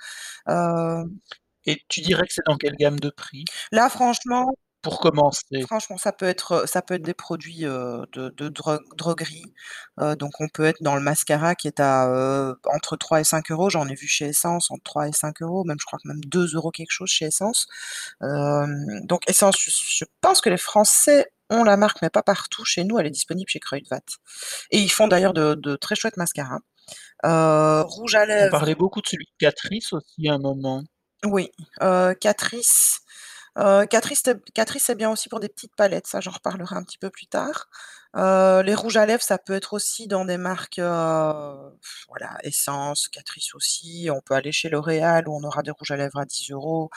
Et 1.66 1.82
tu 1.88 2.00
dirais 2.02 2.26
que 2.26 2.32
c'est 2.34 2.46
dans 2.46 2.56
quelle 2.58 2.76
gamme 2.76 3.00
de 3.00 3.10
prix? 3.10 3.44
Là 3.72 3.88
franchement 3.90 4.46
Pour 4.86 5.00
commencer? 5.00 5.66
franchement, 5.66 5.98
ça 5.98 6.12
peut 6.12 6.26
être, 6.26 6.68
ça 6.68 6.82
peut 6.82 6.94
être 6.94 7.02
des 7.02 7.14
produits, 7.14 7.64
heu, 7.64 8.04
de 8.12 8.28
de 8.30 8.48
drog 8.48 8.80
droguerie. 8.96 9.52
Heu, 10.00 10.16
donc 10.16 10.32
on 10.40 10.48
peut 10.48 10.64
être 10.64 10.82
dans 10.82 10.94
le 10.94 11.00
mascara 11.02 11.54
qui 11.54 11.66
est 11.68 11.80
à, 11.80 12.08
heu, 12.08 12.56
entre 12.66 12.96
3 12.96 13.20
et 13.20 13.24
5 13.24 13.50
€. 13.50 13.70
J'en 13.70 13.88
ai 13.88 13.94
vu 13.94 14.06
chez 14.06 14.26
Essence 14.26 14.70
entre 14.70 14.82
3 14.84 15.08
et 15.08 15.12
5 15.12 15.40
€, 15.40 15.64
même 15.64 15.76
je 15.80 15.86
crois 15.86 15.98
que 16.02 16.08
même 16.08 16.20
2 16.24 16.68
€ 16.68 16.70
quelque 16.72 16.90
chose 16.92 17.10
chez 17.10 17.26
Essence. 17.26 17.66
Hem, 18.22 19.06
donc 19.06 19.22
Essence, 19.28 19.56
je 19.60 19.70
je 19.72 20.04
pense 20.20 20.40
que 20.40 20.50
les 20.50 20.58
Français 20.58 21.26
ont 21.50 21.64
la 21.64 21.76
marque, 21.76 22.02
mais 22.02 22.10
pas 22.10 22.22
partout. 22.22 22.64
Chez 22.64 22.84
nous, 22.84 22.98
elle 22.98 23.06
est 23.06 23.10
disponible 23.10 23.48
chez 23.50 23.60
Kruidvat 23.60 24.00
et 24.72 24.78
ils 24.80 24.90
font 24.92 25.08
d'ailleurs 25.08 25.34
de 25.34 25.54
de 25.56 25.76
très 25.76 25.96
chouettes 25.96 26.16
mascaras. 26.18 26.60
Heu, 27.26 27.82
rouge 27.86 28.16
à 28.16 28.26
On 28.38 28.48
parlait 28.48 28.74
beaucoup 28.74 29.02
de 29.02 29.06
celui 29.08 29.26
de 29.26 29.30
Catrice 29.38 29.92
aussi 29.92 30.28
à 30.28 30.34
un 30.34 30.38
moment. 30.38 30.82
Oui, 31.24 31.50
heu, 31.82 32.14
Catrice, 32.20 33.00
t 34.22 34.34
Catrice, 34.54 34.84
c'est 34.84 34.94
bien 34.94 35.10
aussi 35.10 35.28
pour 35.28 35.40
des 35.40 35.48
petites 35.48 35.74
palettes, 35.74 36.06
ça 36.06 36.20
j'en 36.20 36.30
reparlerai 36.32 36.76
un 36.76 36.82
petit 36.82 36.98
peu 36.98 37.10
plus 37.10 37.26
tard. 37.26 37.68
Heu, 38.16 38.62
les 38.62 38.74
rouges 38.74 38.96
à 38.96 39.04
lèvres, 39.06 39.22
ça 39.22 39.38
peut 39.38 39.52
être 39.54 39.74
aussi 39.74 40.06
dans 40.08 40.24
des 40.24 40.38
marques, 40.38 40.78
heu, 40.78 40.84
voilà, 42.08 42.38
Essence, 42.44 43.08
Catrice 43.08 43.54
aussi. 43.54 44.08
On 44.12 44.20
peut 44.22 44.34
aller 44.34 44.52
chez 44.52 44.68
L'Oréal 44.70 45.28
où 45.28 45.36
on 45.36 45.42
aura 45.44 45.62
des 45.62 45.70
rouges 45.70 45.90
à 45.90 45.96
lèvres 45.96 46.18
à 46.18 46.24
10 46.24 46.50
€, 46.50 46.90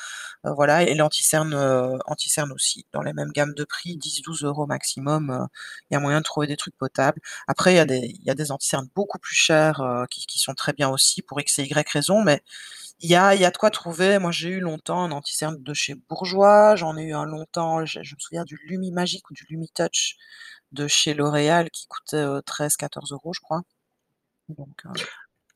heu, 0.45 0.51
voilà 0.55 0.83
et 0.83 0.95
l'anti-cerne, 0.95 1.53
anti-cerne 2.07 2.51
aussi 2.53 2.85
dans 2.93 3.01
les 3.03 3.13
mêmes 3.13 3.31
gammes 3.33 3.53
de 3.55 3.63
prix, 3.65 3.97
10-12 3.97 4.65
€ 4.65 4.67
maximum, 4.67 5.47
il 5.91 5.95
y 5.95 5.97
a 5.97 5.99
moyen 6.01 6.19
de 6.19 6.23
trouver 6.25 6.47
des 6.47 6.57
trucs 6.57 6.77
potables. 6.77 7.21
Après 7.47 7.73
il 7.73 7.77
y 8.25 8.29
a 8.31 8.35
des 8.35 8.51
anti-cernes 8.51 8.89
beaucoup 8.95 9.19
plus 9.19 9.35
chers, 9.35 9.81
qui 10.11 10.39
sont 10.39 10.53
très 10.55 10.73
bien 10.73 10.89
aussi 10.89 11.21
pour 11.23 11.39
X 11.41 11.59
et 11.59 11.63
Y 11.65 11.89
raisons, 11.91 12.23
mais 12.23 12.41
il 13.01 13.09
y 13.11 13.15
a 13.15 13.35
y 13.35 13.45
a 13.45 13.51
de 13.51 13.57
quoi 13.57 13.71
trouver. 13.71 14.19
Moi, 14.19 14.31
j'ai 14.31 14.49
eu 14.49 14.59
longtemps 14.61 15.03
un 15.05 15.11
anti-cerne 15.11 15.61
de 15.63 15.73
chez 15.75 15.95
Bourjois, 16.09 16.75
j'en 16.77 16.97
ai 16.97 17.03
eu 17.05 17.13
un 17.15 17.25
longtemps, 17.25 17.85
je 17.85 18.01
je 18.03 18.15
me 18.15 18.19
souviens 18.21 18.45
du 18.45 18.59
Lumi-Magic 18.67 19.29
ou 19.31 19.33
du 19.35 19.45
Lumi-Touch 19.49 20.17
de 20.71 20.87
chez 20.87 21.13
L'Oréal 21.13 21.69
qui 21.71 21.87
coûtait, 21.87 22.17
heu, 22.23 22.41
13-14 22.45 23.31
€ 23.31 23.33
je 23.33 23.39
crois. 23.41 23.61
Donc 24.49 24.85
heu 24.85 24.91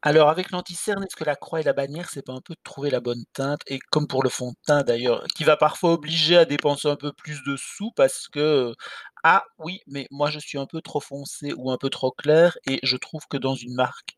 Alors 0.02 0.30
avec 0.30 0.52
l'anti-cerne, 0.52 1.04
est-ce 1.04 1.16
que 1.16 1.24
la 1.26 1.36
croix 1.36 1.62
et 1.62 1.64
la 1.64 1.74
bannière, 1.74 2.10
c'est 2.12 2.24
pas 2.26 2.34
un 2.34 2.42
peu 2.42 2.54
de 2.56 2.60
trouver 2.64 2.90
la 2.92 3.00
bonne 3.02 3.24
teinte? 3.34 3.62
Et 3.68 3.80
comme 3.92 4.08
pour 4.08 4.24
le 4.24 4.30
fond 4.30 4.52
de 4.52 4.58
teint 4.66 4.84
d'ailleurs, 4.84 5.26
qui 5.36 5.44
va 5.46 5.58
parfois 5.58 5.94
obliger 5.94 6.38
à 6.38 6.46
dépenser 6.46 6.88
un 6.90 6.96
peu 6.98 7.14
plus 7.14 7.44
de 7.46 7.56
sous 7.58 7.92
parce 7.96 8.28
que, 8.30 8.40
heu: 8.72 8.76
«Ah 9.24 9.44
oui, 9.60 9.82
mais 9.88 10.08
moi 10.12 10.30
je 10.32 10.40
suis 10.40 10.58
un 10.60 10.66
peu 10.68 10.82
trop 10.82 11.00
foncé 11.02 11.54
ou 11.58 11.72
un 11.72 11.78
peu 11.78 11.90
trop 11.90 12.12
clair» 12.12 12.58
et 12.68 12.80
je 12.84 12.98
trouve 12.98 13.24
que 13.30 13.38
dans 13.38 13.56
une 13.56 13.76
marque 13.76 14.18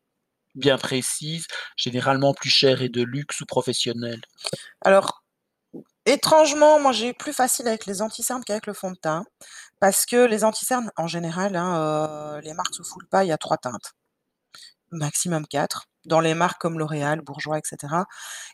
bien 0.56 0.78
précise, 0.78 1.46
généralement 1.76 2.34
plus 2.34 2.50
chère 2.50 2.82
et 2.82 2.88
de 2.90 3.02
luxe 3.02 3.40
ou 3.42 3.46
professionnelle. 3.46 4.22
Alors, 4.82 5.24
étrangement, 6.06 6.80
moi 6.80 6.92
j'ai 6.92 7.10
eu 7.10 7.14
plus 7.14 7.32
facile 7.32 7.68
avec 7.68 7.86
les 7.86 8.02
anti-cernes 8.02 8.44
qu'avec 8.44 8.66
le 8.66 8.72
fond 8.74 8.90
de 8.92 8.96
teint 8.96 9.24
parce 9.80 10.06
que 10.06 10.26
les 10.26 10.44
anti-cernes 10.44 10.90
en 10.96 11.06
général, 11.08 11.56
hein, 11.56 12.38
heu, 12.38 12.40
les 12.42 12.54
marques 12.54 12.74
se 12.74 12.82
foulent 12.84 13.08
pas, 13.08 13.24
il 13.24 13.28
y 13.28 13.32
a 13.32 13.38
3 13.38 13.58
teintes. 13.58 13.94
Maximum 14.92 15.46
4 15.46 15.86
dans 16.06 16.20
les 16.20 16.34
marques 16.34 16.60
comme 16.60 16.78
L'Oréal, 16.78 17.20
Bourjois 17.22 17.58
et 17.58 17.62
cetera 17.64 18.06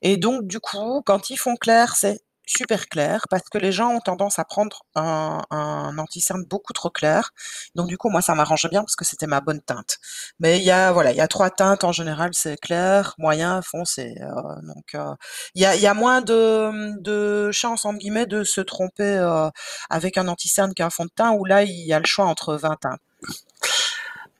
et 0.03 0.17
donc 0.19 0.47
du 0.47 0.61
coup, 0.61 1.03
quand 1.07 1.31
ils 1.31 1.39
font 1.39 1.57
clair, 1.57 1.95
c'est 1.97 2.21
super 2.47 2.89
clair 2.89 3.27
parce 3.31 3.49
que 3.49 3.59
les 3.59 3.73
gens 3.73 3.91
ont 3.95 4.01
tendance 4.01 4.39
à 4.39 4.45
prendre 4.45 4.83
un 4.95 5.43
un 5.51 5.97
anti-cerne 5.99 6.45
beaucoup 6.45 6.73
trop 6.73 6.91
clair. 6.91 7.31
Donc 7.75 7.89
du 7.89 7.99
coup, 7.99 8.11
moi 8.11 8.23
ça 8.23 8.35
m'arrangeait 8.35 8.69
bien 8.69 8.83
parce 8.83 8.97
que 8.97 9.05
c'était 9.05 9.27
ma 9.27 9.41
bonne 9.41 9.61
teinte. 9.63 9.99
Mais 10.41 10.59
il 10.59 10.65
y 10.65 10.71
a 10.71 10.93
voilà, 10.93 11.13
il 11.13 11.17
y 11.17 11.21
a 11.21 11.29
3 11.29 11.51
teintes 11.51 11.85
en 11.85 11.93
général, 11.93 12.31
c'est 12.35 12.57
clair, 12.59 13.15
moyen, 13.19 13.63
foncé, 13.63 14.15
heu, 14.21 14.27
donc 14.75 14.95
heu, 14.95 15.15
il 15.55 15.63
y 15.63 15.67
a 15.67 15.77
y 15.77 15.87
a 15.87 15.95
moins 15.95 16.21
de, 16.21 17.01
de 17.01 17.51
«chance» 17.53 17.85
entre 17.85 17.99
guillemets 17.99 18.27
de 18.27 18.45
se 18.45 18.61
tromper, 18.61 19.17
heu, 19.19 19.51
avec 19.91 20.19
un 20.19 20.29
anti-cerne 20.29 20.75
qu'un 20.75 20.91
fond 20.91 21.05
de 21.07 21.11
teint 21.15 21.33
où 21.33 21.45
là, 21.45 21.63
il 21.65 21.71
y 21.87 21.93
a 21.93 21.99
le 21.99 22.07
choix 22.07 22.27
entre 22.27 22.55
20 22.57 22.77
teintes. 22.77 23.01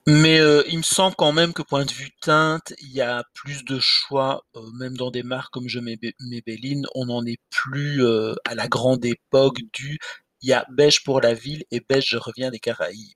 Mais 0.07 0.39
heu, 0.39 0.63
il 0.69 0.77
me 0.77 0.83
semble 0.83 1.15
quand 1.15 1.31
même 1.33 1.51
que 1.53 1.61
point 1.61 1.83
de 1.85 1.91
vue 1.91 2.11
teinte, 2.21 2.73
il 2.81 2.91
y 2.91 3.01
a 3.01 3.23
plus 3.33 3.63
de 3.65 3.79
choix, 3.79 4.43
heu, 4.55 4.61
même 4.79 4.95
dans 4.97 5.11
des 5.11 5.23
marques 5.23 5.51
comme 5.53 5.67
je 5.69 5.79
Mébé 5.79 6.13
Maybelline, 6.19 6.85
on 6.95 7.05
n'en 7.05 7.25
est 7.25 7.39
plus, 7.49 8.01
heu, 8.01 8.35
à 8.45 8.55
la 8.55 8.67
grande 8.67 9.03
époque 9.05 9.59
du 9.73 9.99
il 10.41 10.49
y 10.49 10.53
a 10.53 10.65
beige 10.71 11.03
pour 11.05 11.21
la 11.21 11.33
ville 11.33 11.63
et 11.71 11.79
beige 11.79 12.07
je 12.09 12.17
reviens 12.17 12.51
des 12.51 12.59
Caraïbes. 12.59 13.13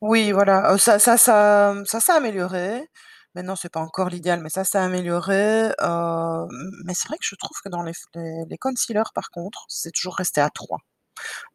Oui, 0.00 0.32
voilà, 0.32 0.76
ça 0.78 0.98
ça 0.98 1.16
ça, 1.16 1.74
ça 1.86 2.00
s'est 2.00 2.12
amélioré. 2.12 2.88
Maintenant, 3.34 3.56
c'est 3.56 3.68
pas 3.72 3.80
encore 3.80 4.10
l'idéal, 4.10 4.40
mais 4.40 4.48
ça 4.50 4.62
s'est 4.64 4.78
amélioré, 4.78 5.70
mais 6.84 6.94
c'est 6.94 7.08
vrai 7.08 7.18
que 7.18 7.24
je 7.26 7.34
trouve 7.36 7.56
que 7.64 7.68
dans 7.68 7.82
les 7.82 7.92
les 8.14 8.44
les 8.48 8.58
concealers 8.58 9.12
par 9.14 9.30
contre, 9.30 9.64
c'est 9.68 9.92
toujours 9.92 10.16
resté 10.16 10.40
à 10.40 10.50
3. 10.50 10.78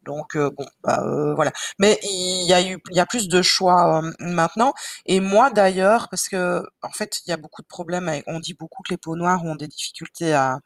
Donc 0.04 0.36
heu, 0.36 0.50
bon, 0.50 0.66
bah, 0.84 1.02
heu, 1.04 1.34
voilà. 1.34 1.52
Mais 1.78 1.98
il 2.04 2.46
y 2.48 3.00
a 3.00 3.06
plus 3.06 3.28
de 3.28 3.42
choix, 3.42 4.00
hem, 4.04 4.14
maintenant 4.20 4.72
et 5.06 5.20
moi 5.20 5.50
d'ailleurs 5.50 6.08
parce 6.10 6.28
qu'en 6.28 6.90
fait, 6.92 7.20
il 7.26 7.30
y 7.30 7.32
a 7.32 7.36
beaucoup 7.36 7.62
de 7.62 7.66
problèmes 7.68 8.10
on 8.26 8.40
dit 8.40 8.54
beaucoup 8.54 8.82
que 8.82 8.90
les 8.92 8.96
peaux 8.98 9.16
noires 9.16 9.44
ont 9.44 9.54
des 9.56 9.68
difficultés 9.68 10.34
à 10.34 10.60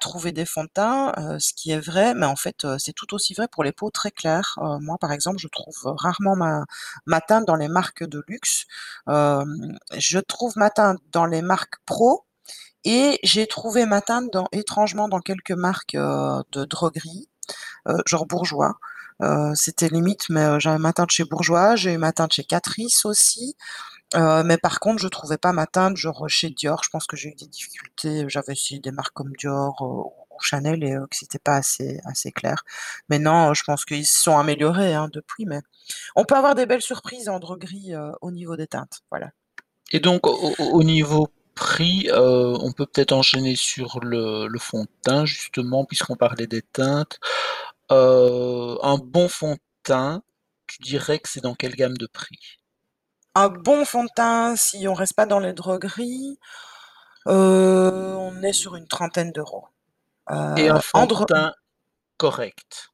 trouver 0.00 0.32
des 0.32 0.44
fonds 0.46 0.64
de 0.64 0.68
teint, 0.72 1.12
ce 1.38 1.52
qui 1.54 1.70
est 1.72 1.80
vrai, 1.80 2.14
mais 2.14 2.26
en 2.26 2.36
fait, 2.36 2.66
c'est 2.78 2.92
tout 2.92 3.14
aussi 3.14 3.34
vrai 3.34 3.48
pour 3.48 3.64
les 3.64 3.72
peaux 3.72 3.90
très 3.90 4.10
claires. 4.10 4.58
Moi, 4.80 4.96
par 5.00 5.12
exemple, 5.12 5.38
je 5.38 5.48
trouve 5.48 5.76
rarement 5.84 6.36
ma 7.06 7.20
teinte 7.20 7.46
dans 7.46 7.56
les 7.56 7.68
marques 7.68 8.04
de 8.04 8.22
luxe. 8.28 8.66
Je 9.08 10.18
trouve 10.18 10.52
ma 10.56 10.70
teinte 10.70 10.98
dans 11.12 11.26
les 11.26 11.42
marques 11.42 11.76
pro 11.86 12.24
et 12.84 13.18
j'ai 13.24 13.46
trouvé 13.46 13.86
ma 13.86 14.00
teinte 14.02 14.30
étrangement 14.52 15.08
dans 15.08 15.20
quelques 15.20 15.52
marques, 15.52 15.96
de 15.96 16.64
droguerie, 16.64 17.28
genre 18.06 18.26
Bourjois. 18.26 18.78
Heu, 19.20 19.52
c'était 19.54 19.88
limite, 19.88 20.28
mais 20.30 20.44
heu, 20.44 20.60
j'avais 20.60 20.78
ma 20.78 20.92
teinte 20.92 21.10
chez 21.10 21.24
Bourjois, 21.24 21.74
j'ai 21.74 21.94
eu 21.94 21.98
ma 21.98 22.12
teinte 22.12 22.32
chez 22.32 22.44
Catrice 22.44 23.04
aussi, 23.04 23.56
mais 24.14 24.58
par 24.58 24.80
contre, 24.80 25.02
je 25.02 25.08
trouvais 25.08 25.38
pas 25.38 25.52
ma 25.52 25.66
teinte 25.66 25.96
genre 25.96 26.28
chez 26.28 26.50
Dior. 26.50 26.82
Je 26.84 26.90
pense 26.90 27.06
que 27.06 27.16
j'ai 27.16 27.30
eu 27.30 27.34
des 27.34 27.48
difficultés, 27.48 28.26
j'avais 28.28 28.52
essayé 28.52 28.80
des 28.80 28.92
marques 28.92 29.14
comme 29.14 29.32
Dior, 29.38 29.82
ou 29.82 30.12
Chanel 30.40 30.84
et 30.84 30.92
heu, 30.92 31.06
que 31.10 31.16
c'était 31.16 31.40
pas 31.40 31.56
assez 31.56 32.00
assez 32.04 32.30
clair. 32.30 32.62
Maintenant, 33.08 33.54
je 33.54 33.64
pense 33.64 33.84
qu'ils 33.84 34.06
se 34.06 34.22
sont 34.22 34.38
améliorés, 34.38 34.94
hein, 34.94 35.08
depuis, 35.12 35.46
mais 35.46 35.60
on 36.14 36.24
peut 36.24 36.36
avoir 36.36 36.54
des 36.54 36.66
belles 36.66 36.82
surprises 36.82 37.28
en 37.28 37.40
droguerie, 37.40 37.94
au 38.20 38.30
niveau 38.30 38.56
des 38.56 38.68
teintes, 38.68 39.00
voilà. 39.10 39.30
Et 39.90 40.00
donc 40.00 40.26
au 40.26 40.82
niveau 40.84 41.28
prix, 41.58 42.08
heu, 42.10 42.54
on 42.60 42.72
peut 42.72 42.86
peut-être 42.86 43.12
enchaîner 43.12 43.56
sur 43.56 44.00
le 44.00 44.46
le 44.46 44.58
fond 44.58 44.82
de 44.82 44.88
teint 45.02 45.24
justement 45.24 45.84
puisqu'on 45.84 46.16
parlait 46.16 46.46
des 46.46 46.62
teintes. 46.62 47.18
Heu, 47.90 48.78
un 48.82 48.98
bon 48.98 49.28
fond 49.28 49.54
de 49.54 49.60
teint, 49.82 50.22
tu 50.66 50.78
dirais 50.82 51.18
que 51.18 51.28
c'est 51.28 51.40
dans 51.42 51.54
quelle 51.54 51.74
gamme 51.74 51.96
de 51.96 52.06
prix? 52.06 52.38
Un 53.34 53.48
bon 53.48 53.84
fond 53.84 54.04
de 54.04 54.10
teint, 54.14 54.56
si 54.56 54.88
on 54.88 54.94
reste 54.94 55.14
pas 55.14 55.26
dans 55.26 55.40
les 55.40 55.52
drogueries, 55.52 56.38
heu, 57.26 58.16
on 58.16 58.42
est 58.42 58.52
sur 58.52 58.76
une 58.76 58.86
trentaine 58.86 59.32
d'euros. 59.32 59.66
Et 60.56 60.68
un 60.68 60.80
fond 60.80 61.02
de 61.02 61.08
dro 61.08 61.24
teint 61.24 61.52
correct? 62.18 62.90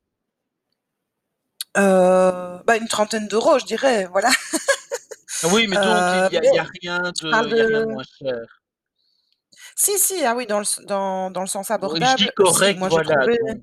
Bah, 2.66 2.76
une 2.80 2.88
trentaine 2.88 3.28
d'euros, 3.28 3.58
je 3.58 3.66
dirais, 3.66 4.06
voilà. 4.06 4.30
Oui, 5.44 5.66
mais 5.68 5.78
donc 5.78 6.12
il 6.12 6.32
y 6.32 6.36
a 6.38 6.44
il 6.44 6.52
y 6.52 6.58
a 6.58 6.62
mais 6.62 6.74
rien 6.82 7.00
de 7.12 7.28
parles 7.28 7.52
il 7.52 7.56
y 7.56 7.60
a 7.60 7.64
rien 7.64 7.80
de 7.80 7.86
de 7.86 7.86
moins 7.86 8.04
cher? 8.04 8.60
Si, 9.76 9.98
si, 9.98 10.24
ah 10.24 10.34
oui, 10.36 10.46
dans 10.46 10.58
le 10.58 10.62
s 10.64 10.80
dans 10.86 11.30
dans 11.32 11.40
le 11.40 11.48
sens 11.48 11.70
Oui, 11.82 12.04
je 12.06 12.14
dis 12.16 12.28
abordable, 12.28 12.32
si, 12.42 12.74
correct, 12.76 12.76
moi 12.76 12.88
j'ai 12.88 13.00
voilà 13.00 13.16
trouvé 13.16 13.38
donc 13.38 13.58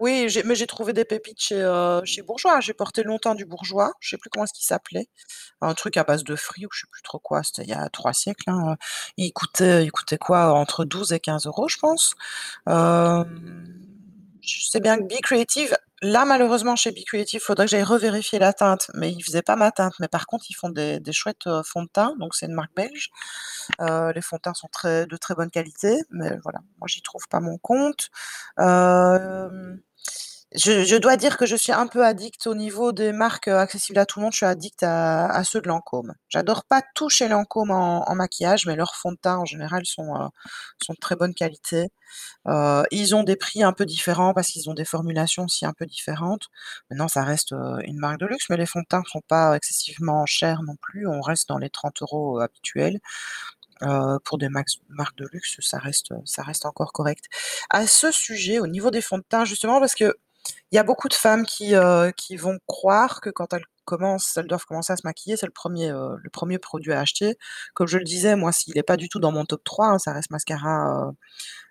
oui, 0.00 0.28
j'ai 0.28 0.42
mais 0.42 0.56
j'ai 0.56 0.66
trouvé 0.66 0.92
des 0.92 1.04
pépites 1.04 1.40
chez, 1.40 1.54
heu, 1.62 2.00
chez 2.04 2.22
Bourjois. 2.22 2.60
J'ai 2.60 2.74
porté 2.74 3.04
longtemps 3.04 3.34
du 3.36 3.44
Bourjois, 3.44 3.92
je 4.00 4.10
sais 4.10 4.16
plus 4.18 4.28
comment 4.28 4.44
est-ce 4.44 4.52
qu'il 4.52 4.64
s'appelait. 4.66 5.06
Un 5.60 5.74
truc 5.74 5.96
à 5.98 6.04
base 6.04 6.24
de 6.24 6.36
fruits 6.36 6.66
ou 6.66 6.70
je 6.72 6.82
sais 6.82 6.86
plus 6.92 7.02
trop 7.02 7.18
quoi, 7.20 7.42
c'était 7.44 7.64
il 7.64 7.70
y 7.70 7.74
a 7.74 7.88
3 7.90 8.14
siècles, 8.14 8.50
hein, 8.50 8.72
heu. 8.74 8.76
Il 9.18 9.32
coûtait 9.32 9.84
il 9.84 9.92
coûtait 9.92 10.18
quoi? 10.18 10.52
Entre 10.54 10.84
12 10.86 11.12
et 11.12 11.20
15 11.20 11.46
€, 11.46 11.68
je 11.68 11.78
pense. 11.78 12.14
Hem, 12.68 13.26
je 14.42 14.64
sais 14.70 14.80
bien 14.80 14.98
que 14.98 15.04
Be 15.04 15.20
Creative 15.22 15.76
là, 16.04 16.24
malheureusement, 16.24 16.76
chez 16.76 16.92
Be 16.92 17.04
Creative, 17.06 17.40
faudrait 17.40 17.66
que 17.66 17.70
j'aille 17.72 17.82
revérifier 17.82 18.38
la 18.38 18.52
teinte, 18.52 18.90
mais 18.94 19.12
ils 19.12 19.22
faisaient 19.22 19.42
pas 19.42 19.56
ma 19.56 19.72
teinte. 19.72 19.94
Mais 20.00 20.08
par 20.08 20.26
contre, 20.26 20.46
ils 20.50 20.54
font 20.54 20.68
des 20.70 21.00
chouettes, 21.12 21.46
heu, 21.48 21.62
fonds 21.64 21.82
de 21.84 21.88
teint, 21.88 22.14
donc 22.18 22.34
c'est 22.34 22.46
une 22.46 22.54
marque 22.54 22.74
belge. 22.76 23.10
Heu, 23.80 24.12
les 24.14 24.22
fonds 24.22 24.36
de 24.36 24.42
teint 24.42 24.54
sont 24.54 24.68
de 24.84 25.16
très 25.16 25.34
bonne 25.34 25.50
qualité, 25.50 25.96
mais 26.10 26.36
voilà, 26.42 26.60
moi 26.78 26.88
j'y 26.88 27.02
trouve 27.02 27.26
pas 27.28 27.40
mon 27.40 27.58
compte. 27.58 28.10
Hem, 28.58 29.80
je 30.56 30.96
dois 30.98 31.16
dire 31.16 31.36
que 31.36 31.46
je 31.46 31.56
suis 31.56 31.72
un 31.72 31.86
peu 31.88 32.04
addict 32.04 32.46
au 32.46 32.54
niveau 32.54 32.92
des 32.92 33.12
marques, 33.12 33.48
heu, 33.48 33.56
accessibles 33.58 33.98
à 33.98 34.06
tout 34.06 34.20
le 34.20 34.24
monde, 34.24 34.32
je 34.32 34.36
suis 34.38 34.46
addict 34.46 34.82
à 34.84 35.42
ceux 35.44 35.60
de 35.60 35.66
Lancôme. 35.68 36.14
J'adore 36.28 36.64
pas 36.64 36.80
tout 36.94 37.08
chez 37.08 37.26
Lancôme 37.28 37.72
en 37.72 38.14
maquillage, 38.14 38.66
mais 38.66 38.76
leurs 38.76 38.94
fonds 38.94 39.10
de 39.12 39.16
teint 39.16 39.36
en 39.38 39.44
général 39.44 39.84
sont, 39.84 40.14
heu, 40.16 40.28
sont 40.84 40.92
de 40.92 40.98
très 41.00 41.16
bonne 41.16 41.34
qualité. 41.34 41.88
Heu, 42.48 42.84
ils 42.92 43.14
ont 43.16 43.24
des 43.24 43.36
prix 43.36 43.62
un 43.64 43.72
peu 43.72 43.86
différents 43.86 44.34
parce 44.34 44.48
qu'ils 44.48 44.70
ont 44.70 44.74
des 44.74 44.84
formulations 44.86 45.44
aussi 45.44 45.66
un 45.66 45.72
peu 45.74 45.86
différentes. 45.86 46.48
Maintenant 46.90 47.08
ça 47.08 47.24
reste, 47.24 47.52
une 47.86 47.98
marque 47.98 48.20
de 48.20 48.26
luxe, 48.26 48.46
mais 48.50 48.56
les 48.58 48.66
fonds 48.66 48.80
de 48.82 48.86
teint 48.88 49.02
sont 49.10 49.22
pas 49.28 49.56
excessivement 49.56 50.26
chers 50.26 50.62
non 50.64 50.76
plus, 50.82 51.06
on 51.08 51.20
reste 51.22 51.48
dans 51.48 51.58
les 51.58 51.70
30 51.70 52.38
€ 52.38 52.42
habituels. 52.42 53.00
Heu, 53.82 54.18
pour 54.24 54.38
des 54.38 54.48
marques 54.50 55.16
de 55.18 55.26
luxe, 55.32 55.56
ça 55.60 55.78
reste, 55.78 56.12
ça 56.26 56.42
reste 56.42 56.66
encore 56.66 56.92
correct. 56.92 57.26
À 57.70 57.86
ce 57.86 58.12
sujet, 58.12 58.58
au 58.60 58.66
niveau 58.68 58.90
des 58.90 59.02
fonds 59.02 59.18
de 59.18 59.24
teint 59.28 59.44
justement, 59.44 59.80
parce 59.80 59.94
qu'il 60.44 60.76
y 60.76 60.78
a 60.78 60.84
beaucoup 60.84 61.08
de 61.08 61.14
femmes 61.14 61.46
qui, 61.46 61.74
heu, 61.76 62.12
qui 62.16 62.36
vont 62.36 62.58
croire 62.66 63.20
que 63.20 63.30
quand 63.30 63.52
elles 63.54 63.64
commencent 63.86 64.36
elles 64.38 64.46
doivent 64.48 64.64
commencer 64.66 64.92
à 64.94 64.96
se 64.96 65.02
maquiller, 65.06 65.36
c'est 65.36 65.46
le 65.46 65.52
1er, 65.52 65.90
heu, 65.90 66.16
le 66.22 66.30
1er 66.30 66.58
produit 66.58 66.92
à 66.94 67.00
acheter. 67.00 67.36
Comme 67.74 67.88
je 67.88 67.98
le 67.98 68.04
disais, 68.04 68.36
moi, 68.36 68.52
s'il 68.52 68.78
est 68.78 68.82
pas 68.84 68.96
du 68.98 69.08
tout 69.10 69.20
dans 69.20 69.32
mon 69.32 69.44
top 69.46 69.64
3, 69.64 69.88
hein, 69.88 69.98
ça 69.98 70.12
reste 70.12 70.30
mascara, 70.30 71.08
heu, 71.10 71.12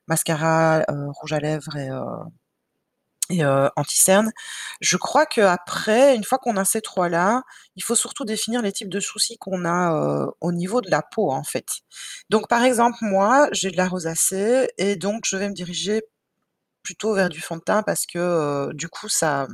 mascara, 0.08 0.82
heu, 0.92 1.08
rouge 1.22 1.34
à 1.34 1.40
lèvres 1.42 1.76
et 1.78 1.90
et 3.30 3.44
heu, 3.44 3.70
anti-cerne. 3.78 4.32
Je 4.82 4.98
crois 4.98 5.26
qu'après, 5.26 6.16
une 6.16 6.24
fois 6.26 6.38
qu'on 6.40 6.58
a 6.58 6.66
ces 6.66 6.82
3-là, 6.82 7.44
il 7.78 7.84
faut 7.84 7.96
surtout 7.96 8.26
définir 8.26 8.62
les 8.62 8.72
types 8.74 8.90
de 8.90 9.00
soucis 9.00 9.38
qu'on 9.38 9.66
a, 9.66 10.28
au 10.42 10.52
niveau 10.52 10.82
de 10.82 10.92
la 10.92 11.02
peau, 11.02 11.32
en 11.32 11.44
fait. 11.44 11.68
Donc 12.30 12.48
par 12.50 12.64
exemple, 12.64 12.98
moi, 13.02 13.48
j'ai 13.54 13.72
de 13.72 13.78
la 13.78 13.88
rosacée 13.88 14.70
et 14.78 14.96
donc 14.98 15.24
je 15.26 15.38
vais 15.38 15.50
me 15.50 15.54
diriger 15.56 16.04
plutôt 16.84 17.14
vers 17.16 17.30
du 17.30 17.42
fond 17.42 17.58
de 17.58 17.62
teint 17.62 17.84
parce 17.84 18.06
que, 18.06 18.72
du 18.74 18.90
coup 18.90 19.10
ça 19.10 19.48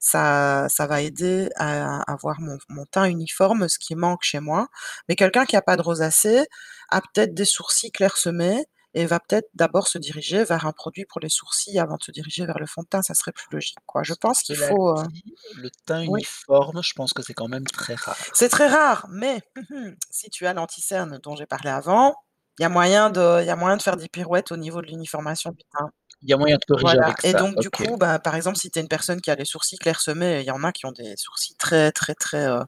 ça 0.00 0.66
ça 0.68 0.86
va 0.86 1.02
aider 1.02 1.48
à 1.56 2.00
avoir 2.10 2.40
mon 2.40 2.58
mon 2.68 2.86
teint 2.86 3.04
uniforme, 3.06 3.68
ce 3.68 3.78
qui 3.78 3.94
manque 3.94 4.22
chez 4.22 4.40
moi. 4.40 4.68
Mais 5.08 5.16
quelqu'un 5.16 5.44
qui 5.46 5.56
a 5.56 5.62
pas 5.62 5.76
de 5.76 5.82
rosacée 5.82 6.46
a 6.90 7.00
peut-être 7.00 7.34
des 7.34 7.44
sourcils 7.44 7.92
clairsemés 7.92 8.66
et 8.94 9.06
va 9.06 9.20
peut-être 9.20 9.48
d'abord 9.54 9.86
se 9.88 9.98
diriger 9.98 10.44
vers 10.44 10.66
un 10.66 10.72
produit 10.72 11.04
pour 11.04 11.20
les 11.20 11.28
sourcils 11.28 11.78
avant 11.78 11.96
de 11.96 12.02
se 12.02 12.10
diriger 12.10 12.46
vers 12.46 12.58
le 12.58 12.66
fond 12.66 12.82
de 12.82 12.88
teint, 12.88 13.02
ça 13.02 13.14
serait 13.14 13.32
plus 13.32 13.46
logique, 13.52 13.78
quoi. 13.86 14.02
Je 14.02 14.14
pense 14.14 14.42
qu'il 14.42 14.56
Cela 14.56 14.68
faut, 14.68 14.94
dit, 15.12 15.34
le 15.56 15.70
teint 15.86 16.00
oui. 16.06 16.20
uniforme, 16.20 16.82
je 16.82 16.92
pense 16.94 17.12
que 17.12 17.22
c'est 17.22 17.34
quand 17.34 17.48
même 17.48 17.66
très 17.66 17.94
rare. 17.94 18.16
C'est 18.32 18.48
très 18.48 18.66
rare, 18.68 19.06
mais 19.10 19.42
si 20.10 20.30
tu 20.30 20.46
as 20.46 20.54
l'anti-cerne 20.54 21.18
dont 21.22 21.36
j'ai 21.36 21.46
parlé 21.46 21.70
avant, 21.70 22.14
il 22.58 22.62
y 22.62 22.64
a 22.66 22.68
moyen 22.70 23.10
de 23.10 23.40
il 23.42 23.46
y 23.46 23.50
a 23.50 23.56
moyen 23.56 23.76
de 23.76 23.82
faire 23.82 23.96
des 23.96 24.08
pirouettes 24.08 24.52
au 24.52 24.56
niveau 24.56 24.80
de 24.82 24.86
l'uniformation 24.86 25.50
du 25.52 25.62
teint. 25.78 25.90
Il 26.22 26.28
y 26.30 26.32
a 26.32 26.36
moyen 26.36 26.56
de 26.56 26.64
corriger 26.64 26.96
Voilà 26.96 27.06
avec 27.06 27.20
et 27.24 27.32
ça, 27.32 27.38
donc 27.38 27.58
du 27.58 27.70
coup, 27.70 27.96
bah, 27.96 28.18
par 28.18 28.34
exemple, 28.36 28.56
si 28.58 28.70
tu 28.70 28.78
es 28.78 28.82
une 28.82 28.88
personne 28.88 29.20
qui 29.20 29.30
a 29.30 29.34
les 29.34 29.44
sourcils 29.44 29.78
clairsemés, 29.78 30.40
il 30.40 30.46
y 30.46 30.50
en 30.50 30.62
a 30.64 30.70
qui 30.72 30.86
ont 30.86 30.92
des 30.92 31.16
sourcils 31.16 31.56
très, 31.56 31.90
très, 31.92 32.14
très, 32.14 32.46
heu, 32.46 32.60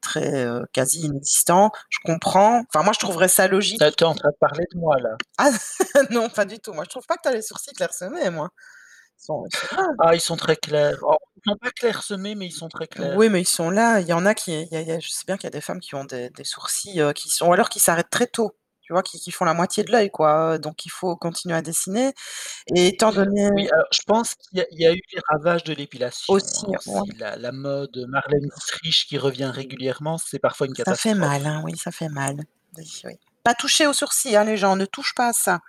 très, 0.00 0.44
heu, 0.46 0.64
quasi 0.72 1.00
inexistants, 1.02 1.70
je 1.90 1.98
comprends. 2.04 2.62
Enfin 2.72 2.82
moi, 2.84 2.92
je 2.94 2.98
trouverais 3.00 3.28
ça 3.28 3.46
logique. 3.48 3.80
Tu 3.80 3.84
es 3.84 3.90
tu 3.92 4.04
es 4.04 4.06
en 4.06 4.14
train 4.14 4.30
de 4.30 4.36
parler 4.38 4.64
de 4.72 4.78
moi 4.78 5.00
là? 5.00 5.16
Ah 5.38 5.50
non, 6.10 6.28
pas 6.30 6.44
du 6.44 6.58
tout. 6.60 6.72
Moi, 6.72 6.84
je 6.84 6.90
trouve 6.90 7.06
pas 7.06 7.16
que 7.16 7.22
tu 7.22 7.28
as 7.28 7.32
les 7.32 7.42
sourcils 7.42 7.72
clairsemés, 7.72 8.30
moi. 8.30 8.50
Ils 9.20 9.24
sont. 9.24 9.44
Ah, 10.00 10.14
ils 10.14 10.20
sont 10.20 10.36
très 10.36 10.56
clairs. 10.56 10.98
Oh, 11.02 11.16
ils 11.36 11.42
sont 11.50 11.56
pas 11.56 11.70
clairsemés, 11.70 12.34
mais 12.34 12.46
ils 12.46 12.52
sont 12.52 12.68
très 12.68 12.86
Oui, 12.98 13.28
clairs. 13.28 13.28
mais 13.28 13.40
ils 13.42 13.44
sont 13.46 13.70
là. 13.70 14.00
Il 14.00 14.06
y 14.08 14.12
en 14.12 14.26
a 14.26 14.34
qui 14.34 14.52
il 14.52 14.68
y 14.72 14.76
a 14.76 14.80
il 14.80 14.88
y 14.88 14.92
a 14.92 14.98
je 15.00 15.08
sais 15.08 15.24
bien 15.26 15.36
qu'il 15.36 15.44
y 15.44 15.48
a 15.48 15.50
des 15.50 15.60
femmes 15.60 15.80
qui 15.80 15.94
ont 15.94 16.04
des 16.04 16.30
des 16.30 16.44
sourcils, 16.44 17.00
heu, 17.00 17.12
qui 17.12 17.28
sont 17.28 17.46
ou 17.48 17.52
alors 17.52 17.68
qui 17.68 17.78
s'arrêtent 17.80 18.10
très 18.10 18.26
tôt, 18.26 18.56
tu 18.88 18.94
vois? 18.94 19.04
Qui 19.04 19.20
qui 19.20 19.30
font 19.32 19.44
la 19.46 19.54
moitié 19.54 19.84
de 19.84 19.92
l'œil, 19.92 20.10
quoi, 20.10 20.54
heu, 20.56 20.58
donc 20.58 20.86
il 20.86 20.90
faut 20.90 21.16
continuer 21.16 21.54
à 21.56 21.62
dessiner 21.62 22.14
et 22.74 22.88
étant 22.88 23.12
donné 23.12 23.50
Oui, 23.54 23.68
alors 23.70 23.86
je 23.92 24.00
pense 24.06 24.34
qu'il 24.36 24.58
y 24.58 24.62
a 24.62 24.66
il 24.72 24.80
y 24.80 24.86
a 24.86 24.92
eu 24.94 25.00
les 25.14 25.20
ravages 25.30 25.64
de 25.64 25.74
l'épilation, 25.74 26.34
aussi, 26.34 26.66
hein, 26.74 26.78
ouais. 26.86 27.02
La 27.18 27.36
la 27.36 27.52
mode 27.52 27.96
Marlène 28.08 28.48
Dietrich 28.48 29.06
qui 29.08 29.18
revient 29.18 29.50
régulièrement, 29.54 30.18
c'est 30.18 30.38
parfois 30.40 30.66
une 30.68 30.74
Ça 30.76 30.94
fait 30.94 31.14
mal, 31.14 31.42
catastrophe. 31.42 31.46
hein, 31.46 31.62
oui, 31.64 31.76
ça 31.78 31.92
fait 31.92 32.08
mal. 32.10 32.36
Oui, 32.78 33.02
oui. 33.04 33.14
Pas 33.44 33.54
toucher 33.54 33.86
aux 33.86 33.92
sourcils, 33.94 34.36
hein, 34.36 34.44
les 34.44 34.56
gens, 34.58 34.76
ne 34.76 34.86
touche 34.86 35.14
pas 35.14 35.28
à 35.28 35.32
ça. 35.34 35.60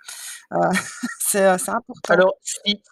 Heu, 0.54 0.58
c'est, 1.20 1.46
heu, 1.54 1.58
c'est 1.58 1.70
important. 1.72 2.14
Alors 2.14 2.34
si, 2.42 2.82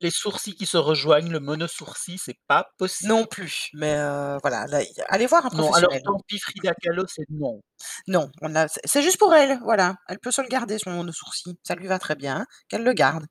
les 0.00 0.10
sourcils 0.10 0.54
qui 0.56 0.66
se 0.66 0.76
rejoignent, 0.76 1.30
le 1.30 1.40
mono-sourcil, 1.40 2.18
c'est 2.18 2.38
pas 2.48 2.68
Non 3.00 3.26
possible. 3.26 3.26
plus, 3.26 3.70
mais 3.74 3.94
heu, 3.96 4.38
voilà, 4.42 4.66
là, 4.66 4.82
y 4.82 4.92
allez 5.08 5.26
voir 5.26 5.46
un 5.46 5.50
Non, 5.50 5.72
alors 5.72 5.94
professionnel. 5.94 6.02
tant 6.04 6.20
pis, 6.26 6.38
Frida 6.38 6.74
Kahlo, 6.74 7.04
c'est 7.08 7.24
non. 7.30 7.62
Non, 8.06 8.30
on 8.40 8.54
a 8.54 8.68
c'est 8.68 8.80
c'est 8.84 9.02
juste 9.02 9.18
pour 9.18 9.34
elle, 9.34 9.58
voilà. 9.62 9.96
Elle 10.08 10.18
peut 10.18 10.30
se 10.30 10.40
le 10.42 10.48
garder 10.48 10.78
son 10.78 10.90
mono-sourcil, 10.90 11.56
ça 11.62 11.74
lui 11.74 11.86
va 11.86 11.98
très 11.98 12.16
bien, 12.16 12.46
qu'elle 12.68 12.82
le 12.84 12.92
garde. 12.92 13.26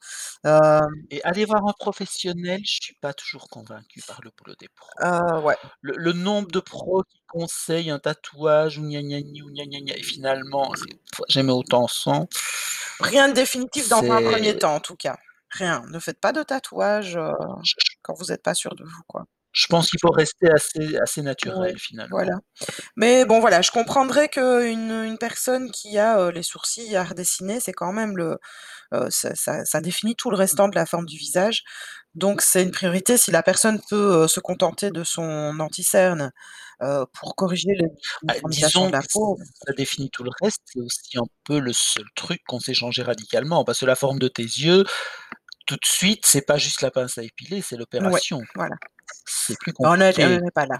Et 1.09 1.23
aller 1.23 1.45
voir 1.45 1.65
un 1.65 1.73
professionnel, 1.79 2.59
je 2.65 2.79
suis 2.81 2.95
pas 2.95 3.13
toujours 3.13 3.47
convaincu 3.49 4.03
par 4.03 4.19
le 4.23 4.31
boulot 4.37 4.55
des 4.59 4.67
pros. 4.69 4.99
heu, 5.03 5.39
ouais. 5.41 5.57
Le 5.81 5.93
le 5.97 6.13
nombre 6.13 6.49
de 6.51 6.59
pros 6.59 7.03
qui 7.03 7.21
conseillent 7.27 7.91
un 7.91 7.99
tatouage 7.99 8.79
ou 8.79 8.83
gna 8.87 9.01
gna 9.03 9.21
gni 9.21 9.41
ou 9.43 9.51
gna 9.51 9.65
gna 9.65 9.79
gna 9.81 9.95
et 9.95 10.01
finalement 10.03 10.73
c'est 10.75 10.95
pff, 11.11 11.21
jamais 11.29 11.51
autant 11.53 11.87
sans, 11.87 12.27
Rien 12.99 13.29
de 13.29 13.33
définitif 13.33 13.87
dans 13.87 14.09
un 14.11 14.21
c'est 14.21 14.21
1er 14.21 14.55
temps, 14.55 14.75
en 14.75 14.79
tout 14.79 14.95
cas. 14.95 15.17
Rien. 15.51 15.83
Ne 15.89 15.99
faites 15.99 16.19
pas 16.19 16.31
de 16.33 16.43
tatouage, 16.43 17.15
heu, 17.17 17.31
je 17.63 17.73
je 17.77 17.95
quand 18.01 18.13
vous 18.13 18.31
êtes 18.31 18.43
pas 18.43 18.53
sûr 18.53 18.75
de 18.75 18.83
vous, 18.85 19.03
quoi. 19.07 19.27
je 19.51 19.67
pense 19.67 19.89
qu'il 19.89 19.99
faut 19.99 20.11
rester 20.11 20.49
assez 20.49 20.95
assez 20.97 21.21
Ouais, 21.45 21.71
naturel 21.71 21.77
voilà. 22.09 22.31
finalement. 22.31 22.37
Mais 22.97 23.25
bon, 23.25 23.39
voilà, 23.41 23.61
je 23.61 23.71
comprendrais 23.71 24.29
qu'une 24.29 24.91
une 24.91 25.17
personne 25.19 25.71
qui 25.71 25.99
a, 25.99 26.19
heu, 26.19 26.31
les 26.31 26.43
sourcils 26.43 26.95
à 26.95 27.03
redessiner, 27.05 27.59
c'est 27.59 27.73
quand 27.73 27.93
même 27.93 28.17
le 28.17 28.39
heu, 28.93 29.07
ça 29.11 29.35
ça 29.35 29.65
ça 29.65 29.81
définit 29.81 30.15
tout 30.15 30.31
le 30.31 30.37
restant 30.37 30.69
de 30.69 30.75
la 30.75 30.85
forme 30.87 31.05
du 31.07 31.17
visage. 31.17 31.63
Donc 32.15 32.41
c'est 32.41 32.63
une 32.63 32.71
priorité. 32.71 33.17
Si 33.17 33.31
la 33.31 33.43
personne 33.43 33.81
peut, 33.89 34.23
heu, 34.25 34.27
se 34.29 34.39
contenter 34.41 34.91
de 34.91 35.03
son 35.03 35.59
anti-cerne, 35.59 36.31
heu, 36.83 37.05
pour 37.13 37.35
corriger 37.35 37.71
les 37.79 37.89
Bah, 38.27 38.33
disons 38.45 38.87
de 38.87 38.93
la 38.93 39.01
que 39.01 39.05
peau 39.13 39.39
ça 39.65 39.73
définit 39.73 40.09
tout 40.09 40.23
le 40.23 40.31
reste, 40.41 40.61
c'est 40.65 40.79
aussi 40.81 41.17
un 41.17 41.25
peu 41.45 41.59
le 41.59 41.73
seul 41.73 42.05
truc 42.15 42.41
qu'on 42.47 42.59
sait 42.59 42.73
changer 42.73 43.03
radicalement 43.03 43.63
parce 43.63 43.79
que 43.79 43.85
la 43.85 43.95
forme 43.95 44.19
de 44.19 44.27
tes 44.27 44.43
yeux, 44.43 44.83
tout 45.67 45.75
de 45.75 45.85
suite, 45.85 46.25
c'est 46.25 46.41
pas 46.41 46.57
juste 46.57 46.81
la 46.81 46.89
pince 46.89 47.17
à 47.19 47.23
épiler, 47.23 47.61
c'est 47.61 47.75
ouais, 47.75 47.79
l'opération. 47.79 48.41
voilà. 48.55 48.75
C'est 49.25 49.57
plus 49.59 49.73
est 49.73 49.75
on 49.79 49.83
compliqué. 49.83 50.41
n'est 50.41 50.51
pas 50.51 50.65
là. 50.65 50.79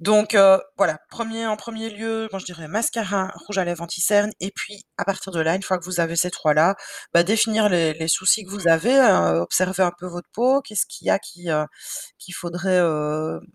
Donc 0.00 0.34
heu, 0.34 0.58
voilà, 0.76 0.98
1er 1.10 1.46
en 1.46 1.56
1er 1.56 1.90
lieu, 1.90 2.28
je 2.38 2.44
dirais 2.44 2.68
mascara, 2.68 3.30
rouge 3.46 3.58
à 3.58 3.64
lèvres 3.64 3.82
anti-cerne 3.82 4.30
et 4.40 4.50
puis 4.50 4.82
à 4.98 5.04
partir 5.04 5.32
de 5.32 5.40
là, 5.40 5.54
une 5.54 5.62
fois 5.62 5.78
que 5.78 5.84
vous 5.84 6.00
avez 6.00 6.16
ces 6.16 6.30
3 6.30 6.54
là, 6.54 6.74
bah, 7.14 7.22
définir 7.22 7.68
les 7.68 7.92
les 7.94 8.08
soucis 8.08 8.44
que 8.44 8.50
vous 8.50 8.68
avez, 8.68 8.94
heu, 8.96 9.38
observer 9.40 9.82
un 9.82 9.92
peu 9.96 10.06
votre 10.06 10.28
peau. 10.32 10.60
Qu'est-ce 10.62 10.86
qu'il 10.86 11.06
y 11.06 11.10
a 11.10 11.18
qui, 11.18 11.50
heu, 11.50 11.64
qu'il 12.18 12.34
faudrait, 12.34 12.80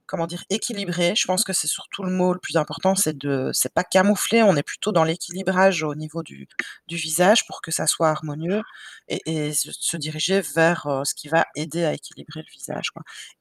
comment 0.06 0.28
dire? 0.28 0.44
Équilibrer? 0.50 1.14
Je 1.16 1.26
pense 1.28 1.44
que 1.44 1.54
c'est 1.54 1.68
surtout 1.68 2.04
le 2.04 2.12
mot 2.12 2.34
le 2.34 2.40
plus 2.40 2.58
important, 2.58 2.96
c'est 2.96 3.18
de 3.18 3.52
c'est 3.54 3.74
pas 3.74 3.84
camoufler, 3.84 4.44
on 4.44 4.56
est 4.56 4.64
plutôt 4.64 4.92
dans 4.92 5.04
l'équilibrage 5.04 5.84
au 5.84 5.96
niveau 5.96 6.24
du 6.24 6.48
du 6.88 6.96
visage 6.96 7.46
pour 7.48 7.62
que 7.62 7.72
ça 7.72 7.88
soit 7.88 8.10
harmonieux 8.10 8.62
et 9.10 9.54
se 9.54 9.98
diriger 9.98 10.42
vers, 10.42 10.88
ce 11.06 11.14
qui 11.16 11.28
va 11.30 11.46
aider 11.56 11.84
à 11.86 11.94
équilibrer 11.94 12.42
le 12.42 12.52
visage, 12.54 12.92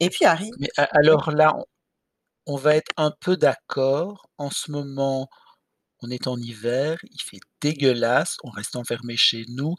et 0.00 0.10
puis 0.10 0.24
arrive 0.24 0.52
Mais 0.58 0.68
alors 0.92 1.30
là, 1.32 1.54
on 2.46 2.56
va 2.56 2.76
être 2.76 2.92
un 2.96 3.10
peu 3.10 3.36
d'accord. 3.36 4.28
En 4.38 4.50
ce 4.50 4.70
moment, 4.70 5.28
on 6.00 6.10
est 6.10 6.26
en 6.26 6.36
hiver, 6.38 6.98
il 7.10 7.20
fait 7.20 7.40
dégueulasse, 7.60 8.36
on 8.44 8.50
reste 8.50 8.76
enfermés 8.76 9.16
chez 9.16 9.44
nous. 9.48 9.74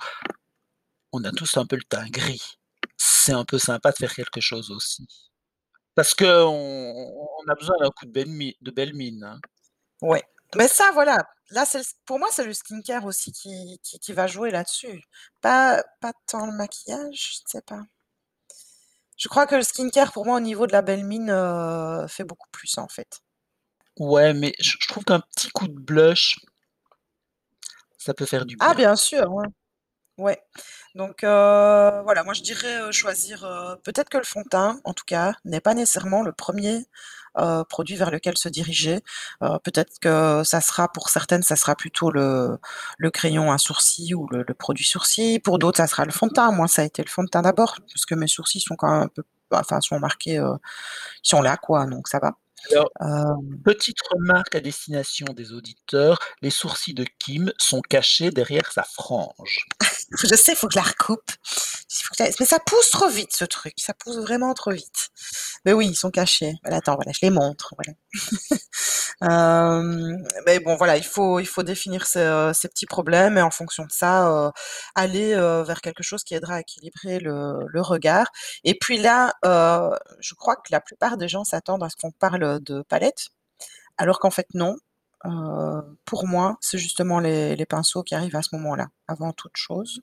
On 1.11 1.23
a 1.23 1.31
tous 1.31 1.57
un 1.57 1.65
peu 1.65 1.77
le 1.77 1.83
teint 1.83 2.09
gris. 2.09 2.57
C'est 2.97 3.33
un 3.33 3.45
peu 3.45 3.57
sympa 3.59 3.91
de 3.91 3.97
faire 3.97 4.13
quelque 4.13 4.41
chose 4.41 4.71
aussi. 4.71 5.07
Parce 5.95 6.13
qu'on 6.13 6.25
on 6.25 7.47
a 7.49 7.55
besoin 7.55 7.77
d'un 7.79 7.89
coup 7.89 8.05
de 8.05 8.71
belle 8.71 8.93
mine, 8.93 9.23
hein. 9.23 9.39
Ouais, 10.01 10.23
mais 10.55 10.67
ça 10.67 10.91
voilà, 10.93 11.17
là 11.49 11.65
pour 12.05 12.19
moi, 12.19 12.29
c'est 12.31 12.45
le 12.45 12.53
skincare 12.53 13.05
aussi 13.05 13.31
qui 13.31 14.13
va 14.13 14.27
jouer 14.27 14.51
là-dessus. 14.51 15.01
Pas 15.41 15.83
pas 16.01 16.13
tant 16.27 16.45
le 16.45 16.53
maquillage, 16.53 17.39
je 17.43 17.51
sais 17.51 17.61
pas. 17.63 17.81
Je 19.17 19.29
crois 19.29 19.47
que 19.47 19.55
le 19.55 19.63
skincare 19.63 20.11
pour 20.11 20.25
moi 20.25 20.37
au 20.37 20.39
niveau 20.39 20.67
de 20.67 20.71
la 20.71 20.83
belle 20.83 21.03
mine, 21.03 21.29
heu, 21.31 22.05
fait 22.07 22.23
beaucoup 22.23 22.47
plus 22.51 22.77
en 22.77 22.87
fait. 22.87 23.21
Ouais, 23.99 24.33
mais 24.33 24.53
je 24.59 24.77
je 24.79 24.87
trouve 24.87 25.03
qu'un 25.03 25.19
petit 25.19 25.49
coup 25.49 25.67
de 25.67 25.79
blush 25.79 26.37
ça 27.97 28.13
peut 28.13 28.25
faire 28.25 28.45
du 28.45 28.57
Ah 28.59 28.73
bien. 28.73 28.75
bien 28.75 28.95
sûr, 28.95 29.31
ouais. 29.33 29.45
Ouais, 30.17 30.39
donc 30.97 31.23
heu, 31.23 32.01
voilà, 32.03 32.23
moi 32.25 32.33
je 32.33 32.41
dirais, 32.41 32.81
heu, 32.81 32.91
choisir, 32.91 33.45
heu, 33.45 33.77
peut-être 33.83 34.09
que 34.09 34.17
le 34.17 34.23
fond 34.25 34.41
de 34.41 34.49
teint, 34.49 34.79
en 34.83 34.93
tout 34.93 35.05
cas, 35.05 35.33
n'est 35.45 35.61
pas 35.61 35.73
nécessairement 35.75 36.23
le 36.23 36.31
1er, 36.33 36.85
heu, 37.39 37.63
produit 37.69 37.95
vers 37.95 38.11
lequel 38.11 38.37
se 38.37 38.49
diriger. 38.49 39.01
Heu, 39.43 39.59
peut-être 39.63 39.99
que 40.01 40.41
ça 40.45 40.61
sera 40.61 40.89
pour 40.91 41.09
certaines, 41.09 41.43
ça 41.43 41.55
sera 41.55 41.75
plutôt 41.75 42.11
le 42.11 42.57
le 42.97 43.11
crayon 43.11 43.51
à 43.51 43.57
sourcils 43.59 44.13
ou 44.15 44.27
le 44.31 44.43
le 44.47 44.53
produit 44.55 44.85
sourcils. 44.85 45.39
Pour 45.39 45.59
d'autres, 45.59 45.77
ça 45.77 45.87
sera 45.87 46.05
le 46.05 46.11
fond 46.11 46.27
de 46.27 46.33
teint. 46.33 46.51
Moi, 46.51 46.67
ça 46.67 46.81
a 46.81 46.85
été 46.85 47.03
le 47.03 47.09
fond 47.09 47.23
de 47.23 47.29
teint 47.29 47.41
d'abord, 47.43 47.77
puisque 47.89 48.13
mes 48.13 48.27
sourcils 48.27 48.59
sont 48.61 48.75
quand 48.75 48.91
même 48.91 49.03
un 49.03 49.07
peu 49.09 49.23
enfin 49.53 49.79
sont 49.81 49.99
marqués, 49.99 50.35
ils 50.35 50.57
sont 51.23 51.41
là 51.41 51.57
quoi, 51.57 51.85
donc 51.87 52.07
ça 52.09 52.19
va. 52.19 52.35
Alors, 52.71 52.89
petite 53.63 53.97
remarque 54.11 54.55
à 54.55 54.59
destination 54.59 55.25
des 55.33 55.53
auditeurs, 55.53 56.19
les 56.41 56.49
sourcils 56.49 56.93
de 56.93 57.05
Kim 57.19 57.51
sont 57.57 57.81
cachés 57.81 58.31
derrière 58.31 58.71
sa 58.71 58.83
frange. 58.83 59.65
Je 60.23 60.35
sais, 60.35 60.53
il 60.53 60.55
faut 60.55 60.67
que 60.67 60.73
je 60.73 60.79
la 60.79 60.85
recoupe. 60.85 61.31
Il 61.89 62.03
faut 62.03 62.15
que 62.15 62.23
mais 62.39 62.45
ça 62.45 62.59
pousse 62.59 62.91
trop 62.91 63.07
vite 63.07 63.33
ce 63.33 63.45
truc, 63.45 63.73
ça 63.77 63.93
pousse 63.93 64.17
vraiment 64.17 64.53
trop 64.53 64.71
vite. 64.71 65.09
Mais 65.65 65.73
oui, 65.73 65.87
ils 65.87 65.95
sont 65.95 66.11
cachés. 66.11 66.55
Voilà, 66.63 66.77
attends, 66.77 66.95
voilà, 66.95 67.11
je 67.11 67.19
les 67.21 67.29
montre, 67.29 67.75
voilà. 67.77 67.93
Mais 70.45 70.59
bon 70.59 70.75
voilà, 70.75 70.97
il 70.97 71.03
faut 71.03 71.39
il 71.39 71.47
faut 71.47 71.63
définir 71.63 72.05
ces, 72.05 72.19
petits 72.67 72.85
problèmes 72.85 73.37
et 73.37 73.41
en 73.41 73.49
fonction 73.49 73.83
de 73.83 73.91
ça, 73.91 74.51
aller, 74.95 75.35
vers 75.35 75.81
quelque 75.81 76.03
chose 76.03 76.23
qui 76.23 76.35
aidera 76.35 76.55
à 76.55 76.59
équilibrer 76.61 77.19
le 77.19 77.65
le 77.67 77.81
regard 77.81 78.27
et 78.63 78.75
puis 78.75 78.99
là, 78.99 79.33
je 79.43 80.33
crois 80.35 80.55
que 80.55 80.71
la 80.71 80.81
plupart 80.81 81.17
des 81.17 81.27
gens 81.27 81.43
s'attendent 81.43 81.83
à 81.83 81.89
ce 81.89 81.95
qu'on 81.95 82.11
parle 82.11 82.56
de 82.59 82.81
palette, 82.83 83.29
alors 83.97 84.19
qu'en 84.19 84.31
fait 84.31 84.47
non. 84.53 84.77
Heu, 85.25 85.97
pour 86.05 86.27
moi, 86.27 86.57
c'est 86.61 86.77
justement 86.77 87.19
les 87.19 87.65
pinceaux 87.65 88.03
qui 88.03 88.13
arrivent 88.15 88.35
à 88.35 88.43
ce 88.43 88.55
moment-là, 88.55 88.89
avant 89.07 89.33
toute 89.33 89.57
chose. 89.57 90.01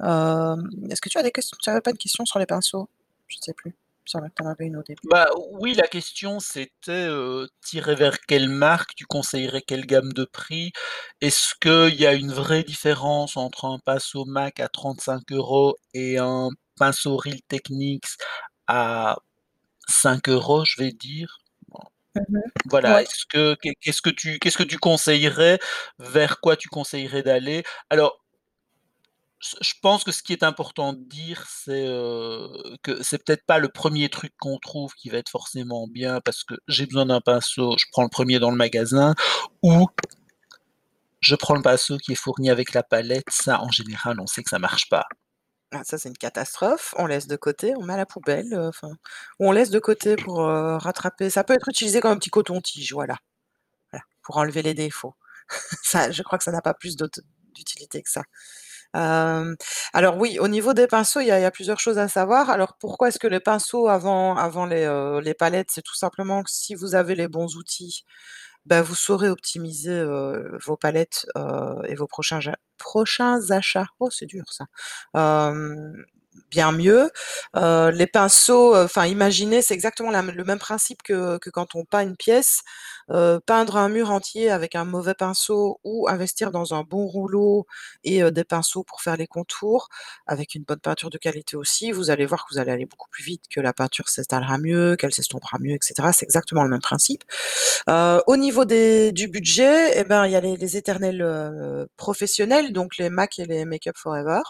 Hem, 0.00 0.70
est-ce 0.90 1.00
que 1.00 1.08
tu 1.08 1.18
as 1.18 1.22
des 1.22 1.32
questions 1.32 1.56
tu 1.60 1.70
avais 1.70 1.80
pas 1.80 1.90
une 1.90 1.98
question 1.98 2.24
sur 2.24 2.38
les 2.38 2.46
pinceaux? 2.46 2.88
Je 3.26 3.36
sais 3.40 3.52
plus. 3.52 3.74
Tu 4.04 4.16
en 4.18 4.46
avais 4.46 4.66
une 4.66 4.76
au 4.76 4.82
début. 4.82 5.00
Bah 5.10 5.28
oui, 5.52 5.74
la 5.74 5.88
question 5.88 6.38
c'était, 6.38 7.08
tu 7.66 7.76
irais 7.78 7.94
vers 7.94 8.20
quelle 8.20 8.50
marque? 8.50 8.94
Tu 8.94 9.06
conseillerais 9.06 9.62
quelle 9.62 9.86
gamme 9.86 10.12
de 10.12 10.24
prix? 10.24 10.72
Est-ce 11.22 11.54
qu'il 11.60 11.98
y 11.98 12.06
a 12.06 12.12
une 12.12 12.32
vraie 12.32 12.64
différence 12.64 13.38
entre 13.38 13.64
un 13.64 13.78
pinceau 13.78 14.26
MAC 14.26 14.60
à 14.60 14.68
35 14.68 15.22
€ 15.30 15.74
et 15.94 16.18
un 16.18 16.50
pinceau 16.76 17.16
Real 17.16 17.40
Techniques 17.48 18.08
à 18.66 19.16
5 19.88 20.28
€, 20.28 20.64
je 20.66 20.82
vais 20.82 20.92
dire? 20.92 21.38
Mmh 22.16 22.38
mh. 22.38 22.40
voilà, 22.70 22.96
Ouais. 22.96 23.02
est-ce 23.02 23.26
que 23.28 23.54
qu'est 23.56 23.74
qu'est-ce 23.80 24.00
que 24.02 24.10
tu 24.10 24.38
qu'est-ce 24.38 24.56
que 24.58 24.62
tu 24.62 24.78
conseillerais? 24.78 25.58
Vers 25.98 26.40
quoi 26.40 26.56
tu 26.56 26.68
conseillerais 26.68 27.22
d'aller? 27.24 27.64
Alors 27.90 28.18
je 29.60 29.72
pense 29.82 30.04
que 30.04 30.12
ce 30.12 30.22
qui 30.22 30.32
est 30.32 30.42
important 30.42 30.92
de 30.92 31.00
dire, 31.04 31.44
c'est, 31.48 31.84
heu, 31.86 32.48
que 32.82 33.02
c'est 33.02 33.22
peut-être 33.24 33.44
pas 33.46 33.58
le 33.58 33.68
1er 33.68 34.08
truc 34.08 34.32
qu'on 34.38 34.58
trouve 34.58 34.94
qui 34.94 35.10
va 35.10 35.18
être 35.18 35.28
forcément 35.28 35.86
bien 35.86 36.20
parce 36.24 36.44
que 36.44 36.54
j'ai 36.68 36.86
besoin 36.86 37.06
d'un 37.06 37.20
pinceau, 37.20 37.76
je 37.78 37.84
prends 37.92 38.02
le 38.04 38.08
1er 38.08 38.38
dans 38.38 38.50
le 38.50 38.56
magasin 38.56 39.14
ou 39.62 39.86
je 41.22 41.34
prends 41.36 41.54
le 41.54 41.62
pinceau 41.62 41.96
qui 41.98 42.12
est 42.12 42.16
fourni 42.16 42.50
avec 42.50 42.72
la 42.74 42.82
palette, 42.82 43.26
ça 43.30 43.60
en 43.62 43.70
général, 43.70 44.20
on 44.20 44.26
sait 44.26 44.42
que 44.42 44.50
ça 44.50 44.58
marche 44.58 44.88
pas. 44.88 45.06
Ah 45.74 45.82
ça, 45.84 45.98
c'est 45.98 46.08
une 46.08 46.16
catastrophe, 46.18 46.94
on 46.98 47.06
laisse 47.06 47.26
de 47.26 47.36
côté, 47.36 47.74
on 47.76 47.82
met 47.84 47.94
à 47.94 47.96
la 47.96 48.06
poubelle, 48.06 48.54
enfin 48.68 48.88
ou 49.40 49.48
on 49.48 49.52
laisse 49.52 49.70
de 49.70 49.78
côté 49.80 50.16
pour, 50.16 50.40
heu, 50.42 50.76
rattraper 50.76 51.30
ça 51.30 51.42
peut 51.44 51.54
être 51.54 51.68
utilisé 51.68 52.00
comme 52.00 52.12
un 52.12 52.16
petit 52.18 52.30
coton-tige, 52.30 52.92
voilà. 52.92 53.16
Voilà, 53.92 54.04
pour 54.24 54.38
enlever 54.38 54.62
les 54.62 54.74
défauts. 54.74 55.14
Je 56.12 56.22
crois 56.22 56.38
que 56.38 56.44
ça 56.44 56.52
n'a 56.52 56.62
pas 56.62 56.74
plus 56.74 56.96
d'utilité 57.54 58.02
que 58.02 58.10
ça. 58.10 58.24
Alors 59.92 60.16
oui, 60.18 60.38
au 60.38 60.48
niveau 60.48 60.74
des 60.74 60.86
pinceaux, 60.86 61.20
il 61.20 61.26
y 61.26 61.30
a 61.32 61.50
plusieurs 61.50 61.80
choses 61.80 61.98
à 61.98 62.08
savoir. 62.08 62.50
Alors 62.50 62.76
pourquoi 62.78 63.08
est-ce 63.08 63.18
que 63.18 63.26
les 63.26 63.40
pinceaux 63.40 63.88
avant 63.88 64.36
avant 64.36 64.66
les, 64.66 64.84
heu, 64.84 65.20
les 65.20 65.34
palettes? 65.34 65.70
C'est 65.70 65.82
tout 65.82 65.94
simplement 65.96 66.42
que 66.42 66.50
si 66.50 66.74
vous 66.74 66.94
avez 66.94 67.14
les 67.14 67.28
bons 67.28 67.56
outils, 67.56 68.04
bah, 68.66 68.82
vous 68.82 68.94
saurez 68.94 69.28
optimiser, 69.30 70.04
vos 70.64 70.76
palettes, 70.76 71.26
et 71.88 71.94
vos 71.94 72.06
prochains 72.06 72.40
prochains 72.78 73.50
achats. 73.50 73.86
Oh, 74.00 74.10
c'est 74.10 74.26
dur 74.26 74.44
ça. 74.52 74.66
Bien 76.54 76.72
mieux. 76.72 77.10
Heu, 77.56 77.90
les 77.90 78.06
pinceaux, 78.06 78.74
heu, 78.76 78.84
enfin 78.84 79.06
imaginez, 79.06 79.60
c'est 79.62 79.74
exactement 79.74 80.10
le 80.12 80.44
même 80.44 80.58
principe 80.60 81.02
que 81.02 81.38
quand 81.52 81.74
on 81.74 81.84
peint 81.84 82.02
une 82.02 82.16
pièce. 82.16 82.62
Heu, 83.10 83.40
peindre 83.44 83.76
un 83.76 83.88
mur 83.90 84.10
entier 84.10 84.50
avec 84.50 84.74
un 84.76 84.84
mauvais 84.86 85.14
pinceau 85.14 85.78
ou 85.84 86.08
investir 86.08 86.50
dans 86.52 86.72
un 86.74 86.82
bon 86.84 87.06
rouleau 87.06 87.66
et 88.04 88.22
des 88.30 88.44
pinceaux 88.44 88.82
pour 88.84 89.02
faire 89.02 89.16
les 89.18 89.26
contours, 89.26 89.88
avec 90.26 90.54
une 90.54 90.62
bonne 90.64 90.78
peinture 90.80 91.10
de 91.10 91.18
qualité 91.18 91.56
aussi, 91.56 91.92
vous 91.92 92.10
allez 92.10 92.24
voir 92.26 92.46
que 92.46 92.54
vous 92.54 92.60
allez 92.60 92.72
aller 92.72 92.86
beaucoup 92.86 93.08
plus 93.10 93.24
vite, 93.24 93.42
que 93.50 93.60
la 93.60 93.72
peinture 93.74 94.08
s'étalera 94.08 94.56
mieux, 94.58 94.96
qu'elle 94.96 95.12
s'estompera 95.12 95.58
mieux 95.60 95.72
et 95.74 95.78
cetera. 95.82 96.12
C'est 96.14 96.24
exactement 96.24 96.62
le 96.64 96.70
même 96.70 96.80
principe. 96.80 97.24
Au 98.26 98.36
niveau 98.36 98.64
des 98.64 99.12
du 99.12 99.28
budget 99.28 99.98
et 99.98 100.04
ben, 100.04 100.26
il 100.26 100.32
y 100.32 100.36
a 100.36 100.40
les 100.40 100.76
éternels, 100.76 101.24
professionnels, 101.96 102.72
donc 102.72 102.96
les 102.98 103.10
MAC 103.10 103.38
et 103.40 103.44
les 103.46 103.64
Make 103.64 103.86
Up 103.88 103.96
For 103.98 104.16
Ever, 104.16 104.40
heu, 104.40 104.42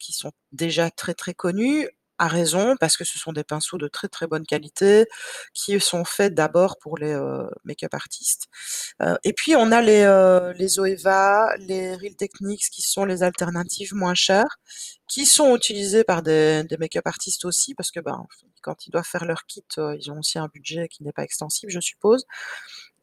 qui 0.00 0.12
sont 0.12 0.32
déjà 0.52 0.90
très, 0.90 1.14
très 1.14 1.34
connus, 1.34 1.88
à 2.20 2.26
raison, 2.28 2.76
parce 2.80 2.96
que 2.96 3.04
ce 3.04 3.18
sont 3.18 3.32
des 3.32 3.44
pinceaux 3.44 3.78
de 3.78 3.86
très, 3.88 4.08
très 4.08 4.26
bonne 4.26 4.44
qualité, 4.46 5.06
qui 5.54 5.78
sont 5.80 6.04
faits 6.04 6.34
d'abord 6.34 6.76
pour 6.78 6.98
les, 6.98 7.12
heu, 7.12 7.48
make-up 7.64 7.94
artistes. 7.94 8.46
Heu 9.02 9.16
et 9.24 9.32
puis 9.32 9.56
on 9.56 9.72
a 9.72 9.82
les, 9.82 10.02
heu, 10.04 10.52
les 10.58 10.68
Zoeva, 10.68 11.54
les 11.58 11.94
Real 11.96 12.16
Techniques 12.16 12.70
qui 12.72 12.82
sont 12.82 13.04
les 13.04 13.22
alternatives 13.22 13.94
moins 13.94 14.14
chères, 14.14 14.58
qui 15.08 15.26
sont 15.26 15.56
utilisées 15.56 16.04
par 16.04 16.22
des 16.22 16.64
make-up 16.80 17.06
artistes 17.06 17.44
aussi 17.44 17.74
parce 17.74 17.90
que, 17.92 18.00
ben, 18.00 18.26
quand 18.62 18.86
ils 18.86 18.90
doivent 18.90 19.06
faire 19.06 19.24
leur 19.24 19.46
kit, 19.46 19.64
ils 19.78 20.10
ont 20.10 20.18
aussi 20.20 20.38
un 20.38 20.48
budget 20.52 20.88
qui 20.88 21.04
n'est 21.04 21.12
pas 21.12 21.24
extensible, 21.24 21.72
je 21.72 21.80
suppose 21.80 22.24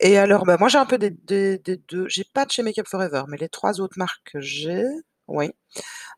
et 0.01 0.17
alors, 0.17 0.45
bah, 0.45 0.57
moi 0.59 0.69
j'ai 0.69 0.77
un 0.79 0.85
peu 0.85 0.97
des 0.99 1.11
des 1.11 1.59
2. 1.89 2.07
J'ai 2.09 2.25
pas 2.25 2.45
de 2.45 2.51
chez 2.51 2.63
Make 2.63 2.79
Up 2.79 2.87
For 2.89 3.01
Ever, 3.03 3.23
mais 3.29 3.37
les 3.37 3.49
3 3.49 3.81
autres 3.81 3.97
marques 3.99 4.31
que 4.33 4.41
j'ai, 4.41 4.83
oui. 5.27 5.47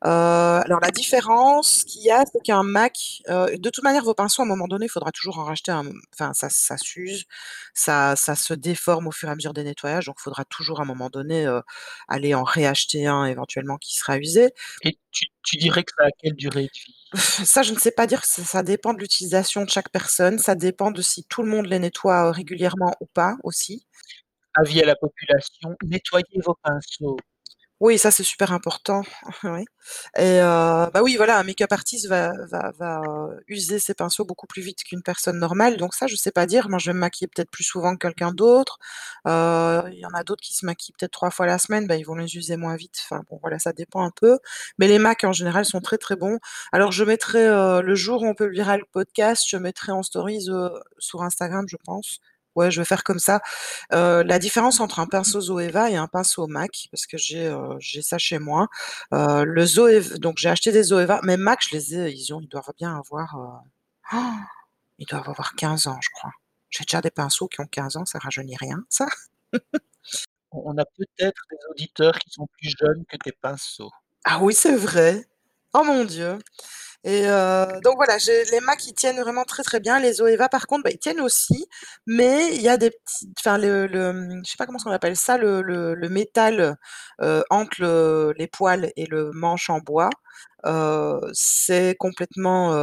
Heu, 0.06 0.10
alors 0.10 0.80
la 0.82 0.91
différence 0.91 1.84
qu'il 1.86 2.04
y 2.04 2.12
a, 2.12 2.26
c'est 2.32 2.41
qu'un 2.43 2.63
MAC, 2.63 3.22
heu 3.30 3.58
de 3.58 3.70
toute 3.72 3.84
manière 3.84 4.04
vos 4.04 4.13
pinceaux 4.15 4.43
à 4.43 4.46
un 4.46 4.48
moment 4.48 4.67
donné, 4.67 4.86
il 4.88 4.89
faudra 4.89 5.12
toujours 5.12 5.39
en 5.39 5.46
racheter 5.46 5.72
un, 5.72 5.86
enfin 6.13 6.34
ça 6.34 6.50
ça 6.50 6.78
s'use, 6.78 7.26
ça 7.76 8.15
ça 8.17 8.36
se 8.36 8.54
déforme 8.56 9.08
au 9.08 9.12
fur 9.12 9.30
et 9.30 9.32
à 9.34 9.36
mesure 9.36 9.54
des 9.54 9.63
nettoyages, 9.63 10.08
donc 10.08 10.17
il 10.20 10.24
faudra 10.24 10.46
toujours 10.46 10.80
à 10.82 10.84
un 10.84 10.86
moment 10.88 11.10
donné, 11.10 11.48
heu, 11.48 11.62
aller 12.10 12.36
en 12.36 12.43
réacheter 12.43 13.08
un 13.08 13.26
éventuellement 13.26 13.78
qui 13.78 13.96
sera 13.98 14.17
usé. 14.20 14.52
Et 14.84 14.98
tu 15.12 15.26
tu 15.43 15.58
dirais 15.58 15.84
que 15.84 15.93
ça 15.98 16.06
a 16.08 16.12
quelle 16.22 16.36
durée 16.36 16.63
de 16.65 16.70
vie? 16.86 16.96
Ça, 17.46 17.63
je 17.63 17.74
ne 17.74 17.80
sais 17.80 17.91
pas 17.91 18.08
dire, 18.08 18.26
ça 18.26 18.43
ça 18.43 18.63
dépend 18.63 18.93
de 18.93 19.00
l'utilisation 19.00 19.63
de 19.65 19.70
chaque 19.70 19.89
personne, 19.91 20.39
ça 20.39 20.56
dépend 20.56 20.91
de 20.91 21.02
si 21.02 21.24
tout 21.26 21.43
le 21.43 21.50
monde 21.50 21.67
les 21.67 21.80
nettoie, 21.80 22.32
régulièrement 22.32 22.96
ou 23.02 23.06
pas 23.08 23.38
aussi. 23.43 23.86
Avis 24.56 24.82
à 24.84 24.86
la 24.88 24.96
population, 24.98 25.76
nettoyez 25.86 26.41
vos 26.46 26.56
pinceaux. 26.63 27.17
Oui, 27.80 28.00
ça 28.00 28.10
c'est 28.10 28.24
super 28.24 28.52
important, 28.54 29.04
oui 29.44 29.66
et 30.18 30.40
bah, 30.42 31.02
oui, 31.04 31.16
voilà, 31.16 31.40
un 31.40 31.44
make-up 31.44 31.72
artist 31.72 32.08
va 32.08 32.34
va 32.50 32.72
va, 32.78 33.02
user 33.48 33.80
ses 33.80 33.94
pinceaux 33.94 34.26
beaucoup 34.26 34.48
plus 34.48 34.62
vite 34.62 34.84
qu'une 34.84 35.04
personne 35.04 35.40
normale, 35.40 35.78
donc 35.78 35.94
ça, 35.94 36.08
je 36.08 36.16
sais 36.16 36.32
pas 36.32 36.46
dire. 36.48 36.70
Moi, 36.70 36.80
je 36.80 36.90
vais 36.90 36.94
me 36.94 37.00
maquiller 37.00 37.28
peut-être 37.34 37.52
plus 37.52 37.63
souvent 37.63 37.94
que 37.96 38.00
quelqu'un 38.08 38.32
d'autre. 38.34 38.80
Il 39.26 39.94
y 40.00 40.06
en 40.06 40.13
a 40.16 40.24
d'autres 40.24 40.42
qui 40.42 40.54
se 40.56 40.66
maquillent 40.66 40.94
peut-être 41.00 41.12
3 41.12 41.30
fois 41.32 41.46
la 41.46 41.60
semaine, 41.60 41.88
bah, 41.88 41.96
ils 41.98 42.04
vont 42.06 42.16
les 42.16 42.36
user 42.36 42.58
moins 42.58 42.76
vite. 42.76 42.98
Enfin 43.06 43.24
bon, 43.30 43.40
voilà, 43.42 43.60
ça 43.60 43.74
dépend 43.74 44.04
un 44.04 44.12
peu, 44.12 44.40
mais 44.80 44.88
les 44.88 45.00
Macs 45.00 45.24
en 45.24 45.34
général 45.34 45.66
sont 45.66 45.82
très, 45.82 45.98
très 45.98 46.16
bons. 46.16 46.40
Alors 46.74 46.92
je 46.92 47.04
mettrai, 47.04 47.46
le 47.84 47.96
jour 47.96 48.24
où 48.24 48.28
on 48.28 48.34
publiera 48.36 48.78
le 48.78 48.86
podcast, 48.92 49.44
je 49.48 49.58
mettrai 49.58 49.92
en 49.92 50.04
stories, 50.04 50.48
sur 51.00 51.22
Instagram, 51.24 51.66
je 51.70 51.78
pense. 51.86 52.20
Ouais, 52.58 52.72
je 52.72 52.82
vais 52.82 52.86
faire 52.86 53.04
comme 53.04 53.20
ça. 53.20 53.41
La 53.91 54.39
différence 54.39 54.80
entre 54.80 55.00
un 55.00 55.06
pinceau 55.08 55.39
Zoeva 55.41 55.91
et 55.91 55.96
un 55.96 56.08
pinceau 56.08 56.48
Mac, 56.48 56.88
parce 56.91 57.06
que 57.06 57.17
j'ai, 57.17 57.52
ça 58.02 58.17
chez 58.17 58.39
moi. 58.39 58.67
Le 59.12 60.17
donc 60.17 60.38
j'ai 60.39 60.50
acheté 60.50 60.72
des 60.72 60.84
Zoeva, 60.84 61.22
même 61.24 61.41
Mac, 61.41 61.60
je 61.70 61.76
les 61.76 61.96
ai 61.96 62.12
ils 62.12 62.34
ont 62.34 62.41
ils 62.41 62.48
doivent 62.50 62.74
bien 62.78 62.98
avoir, 62.98 63.63
ils 65.00 65.06
doivent 65.08 65.30
avoir 65.30 65.56
15 65.56 65.88
ans, 65.88 66.00
je 66.02 66.10
crois. 66.13 66.32
J'ai 66.70 66.84
déjà 66.84 67.02
des 67.02 67.12
pinceaux 67.12 67.48
qui 67.48 67.62
ont 67.62 67.67
15 67.67 67.98
ans, 67.98 68.06
ça 68.06 68.20
rajeunit 68.20 68.58
rien 68.58 68.84
ça. 68.89 69.06
On 70.52 70.74
on 70.74 70.78
a 70.78 70.86
peut-être 70.86 71.41
des 71.52 71.58
auditeurs 71.72 72.17
qui 72.20 72.30
sont 72.32 72.48
plus 72.48 72.74
jeunes 72.80 73.06
que 73.08 73.17
tes 73.17 73.34
pinceaux. 73.34 73.91
Ah 74.24 74.39
oui, 74.41 74.54
c'est 74.54 74.76
vrai. 74.76 75.26
Oh 75.74 75.84
mon 75.84 76.06
Dieu 76.06 76.39
et 77.08 77.26
heu, 77.28 77.65
donc 77.84 77.96
voilà, 77.98 78.17
les 78.52 78.60
Mac, 78.62 78.86
ils 78.88 78.93
tiennent 78.93 79.22
vraiment 79.22 79.46
très, 79.46 79.63
très 79.63 79.80
bien. 79.80 80.00
Les 80.00 80.13
Zoeva, 80.15 80.50
par 80.50 80.67
contre, 80.67 80.84
bah, 80.84 80.91
ils 80.91 81.00
tiennent 81.00 81.22
aussi, 81.22 81.67
mais 82.06 82.54
il 82.56 82.62
y 82.62 82.70
a 82.70 82.78
des 82.78 82.91
petits 82.91 83.32
enfin 83.39 83.58
le 83.58 83.88
le, 83.88 84.41
je 84.46 84.50
sais 84.52 84.58
pas 84.58 84.65
comment 84.65 84.80
qu'on 84.80 84.91
appelle 84.91 85.15
ça, 85.17 85.38
le 85.38 86.10
métal, 86.10 86.78
heu, 87.22 87.43
entre 87.50 87.78
le 87.82 88.34
les 88.38 88.48
poils 88.48 88.91
et 88.98 89.06
le 89.06 89.32
manche 89.34 89.70
en 89.70 89.80
bois, 89.80 90.10
heu, 90.65 91.20
c'est 91.34 91.96
complètement, 92.00 92.74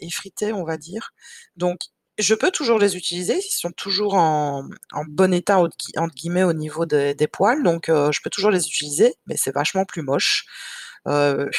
effrité, 0.00 0.52
on 0.52 0.64
va 0.64 0.76
dire. 0.76 1.12
Donc 1.56 1.80
je 2.18 2.34
peux 2.34 2.50
toujours 2.50 2.78
les 2.78 2.96
utiliser, 2.96 3.38
ils 3.38 3.50
sont 3.52 3.70
toujours 3.72 4.14
en 4.14 4.64
«bon 5.08 5.32
état» 5.32 5.58
entre 5.58 5.76
gui 5.78 5.92
entre 5.98 6.14
guillemets 6.14 6.42
au 6.44 6.52
niveau 6.52 6.84
des 6.86 7.14
poils, 7.32 7.62
donc 7.62 7.86
je 7.88 8.20
peux 8.22 8.30
toujours 8.30 8.50
les 8.50 8.66
utiliser, 8.66 9.14
mais 9.26 9.36
c'est 9.38 9.52
vachement 9.54 9.84
plus 9.86 10.02
moche. 10.02 10.44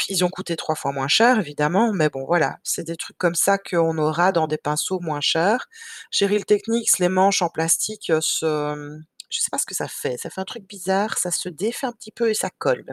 Ils 0.09 0.23
ont 0.25 0.29
coûté 0.29 0.55
3 0.55 0.75
fois 0.75 0.91
moins 0.93 1.07
cher 1.07 1.39
évidemment, 1.39 1.93
mais 1.93 2.09
bon 2.09 2.25
voilà, 2.25 2.57
c'est 2.63 2.83
des 2.85 2.95
trucs 2.97 3.17
comme 3.17 3.35
ça 3.35 3.57
qu'on 3.57 3.97
aura 3.97 4.31
dans 4.31 4.47
des 4.47 4.57
pinceaux 4.57 4.99
moins 5.01 5.21
chers. 5.21 5.67
Chez 6.11 6.25
Real 6.27 6.45
Techniques, 6.45 6.97
les 6.99 7.09
manches 7.09 7.41
en 7.41 7.49
plastique, 7.49 8.11
se, 8.21 8.99
je 9.29 9.39
sais 9.41 9.49
pas 9.51 9.57
ce 9.57 9.65
que 9.65 9.75
ça 9.75 9.87
fait, 9.87 10.17
ça 10.17 10.29
fait 10.29 10.41
un 10.41 10.45
truc 10.45 10.65
bizarre, 10.67 11.17
ça 11.17 11.31
se 11.31 11.49
défait 11.49 11.87
un 11.87 11.91
petit 11.93 12.11
peu 12.11 12.29
et 12.29 12.33
ça 12.35 12.49
colle 12.57 12.85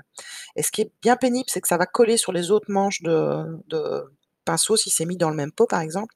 et 0.57 0.63
ce 0.63 0.71
qui 0.73 0.83
est 0.83 0.93
bien 1.03 1.17
pénible, 1.17 1.49
c'est 1.51 1.61
que 1.61 1.69
ça 1.69 1.79
va 1.79 1.87
coller 1.87 2.17
sur 2.19 2.33
les 2.33 2.51
autres 2.51 2.71
manches 2.71 3.03
de 3.03 3.45
de 3.69 4.05
pinceau 4.47 4.77
si 4.77 4.91
c'est 4.91 5.07
mis 5.07 5.17
dans 5.19 5.31
le 5.31 5.37
même 5.37 5.53
pot, 5.53 5.67
par 5.67 5.81
exemple 5.83 6.15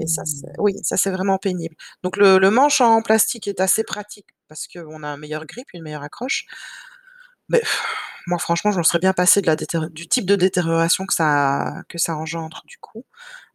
et 0.00 0.06
ça 0.06 0.22
Mmh. 0.24 0.48
oui, 0.58 0.74
ça 0.84 0.96
c'est 0.98 1.10
vraiment 1.10 1.38
pénible. 1.38 1.76
Donc 2.04 2.16
le 2.18 2.38
le 2.38 2.50
manche 2.50 2.80
en 2.82 3.02
plastique 3.02 3.48
est 3.48 3.60
assez 3.60 3.84
pratique 3.84 4.28
parce 4.48 4.66
qu'on 4.68 5.02
a 5.04 5.08
un 5.08 5.16
meilleur 5.18 5.46
grip, 5.46 5.66
une 5.74 5.82
meilleure 5.84 6.02
accroche. 6.04 6.46
Mais 7.48 7.62
moi 8.26 8.38
franchement, 8.38 8.70
je 8.72 8.78
m'en 8.78 8.82
serais 8.84 8.98
bien 9.00 9.12
passée 9.12 9.42
de 9.42 9.46
la 9.46 9.56
détér 9.56 9.90
du 9.90 10.08
type 10.08 10.26
de 10.26 10.36
détérioration 10.36 11.06
que 11.06 11.14
ça 11.14 11.82
que 11.88 11.98
ça 11.98 12.16
engendre 12.16 12.62
du 12.66 12.78
coup, 12.78 13.04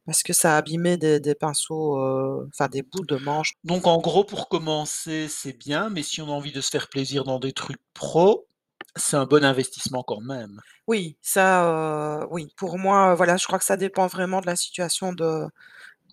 parce 0.05 0.23
que 0.23 0.33
ça 0.33 0.57
abîmait 0.57 0.97
des 0.97 1.19
des 1.19 1.35
pinceaux, 1.35 1.97
heu, 1.99 2.47
enfin 2.53 2.67
des 2.69 2.83
bouts 2.83 3.05
de 3.05 3.17
manche. 3.17 3.53
Donc 3.63 3.87
en 3.87 3.99
gros, 3.99 4.23
pour 4.25 4.49
commencer, 4.49 5.27
c'est 5.29 5.53
bien, 5.57 5.89
mais 5.89 6.03
si 6.03 6.21
on 6.21 6.27
a 6.27 6.31
envie 6.31 6.51
de 6.53 6.61
se 6.61 6.69
faire 6.71 6.89
plaisir 6.89 7.23
dans 7.25 7.39
des 7.39 7.53
trucs 7.53 7.81
pro, 7.93 8.47
c'est 8.95 9.17
un 9.17 9.25
bon 9.25 9.43
investissement 9.45 10.03
quand 10.03 10.21
même. 10.21 10.61
Oui, 10.87 11.17
ça, 11.21 12.21
heu, 12.23 12.27
oui, 12.31 12.51
pour 12.57 12.77
moi, 12.79 13.13
voilà, 13.15 13.37
je 13.37 13.45
crois 13.45 13.59
que 13.59 13.65
ça 13.65 13.77
dépend 13.77 14.07
vraiment 14.07 14.41
de 14.41 14.47
la 14.47 14.55
situation 14.55 15.13
de 15.13 15.45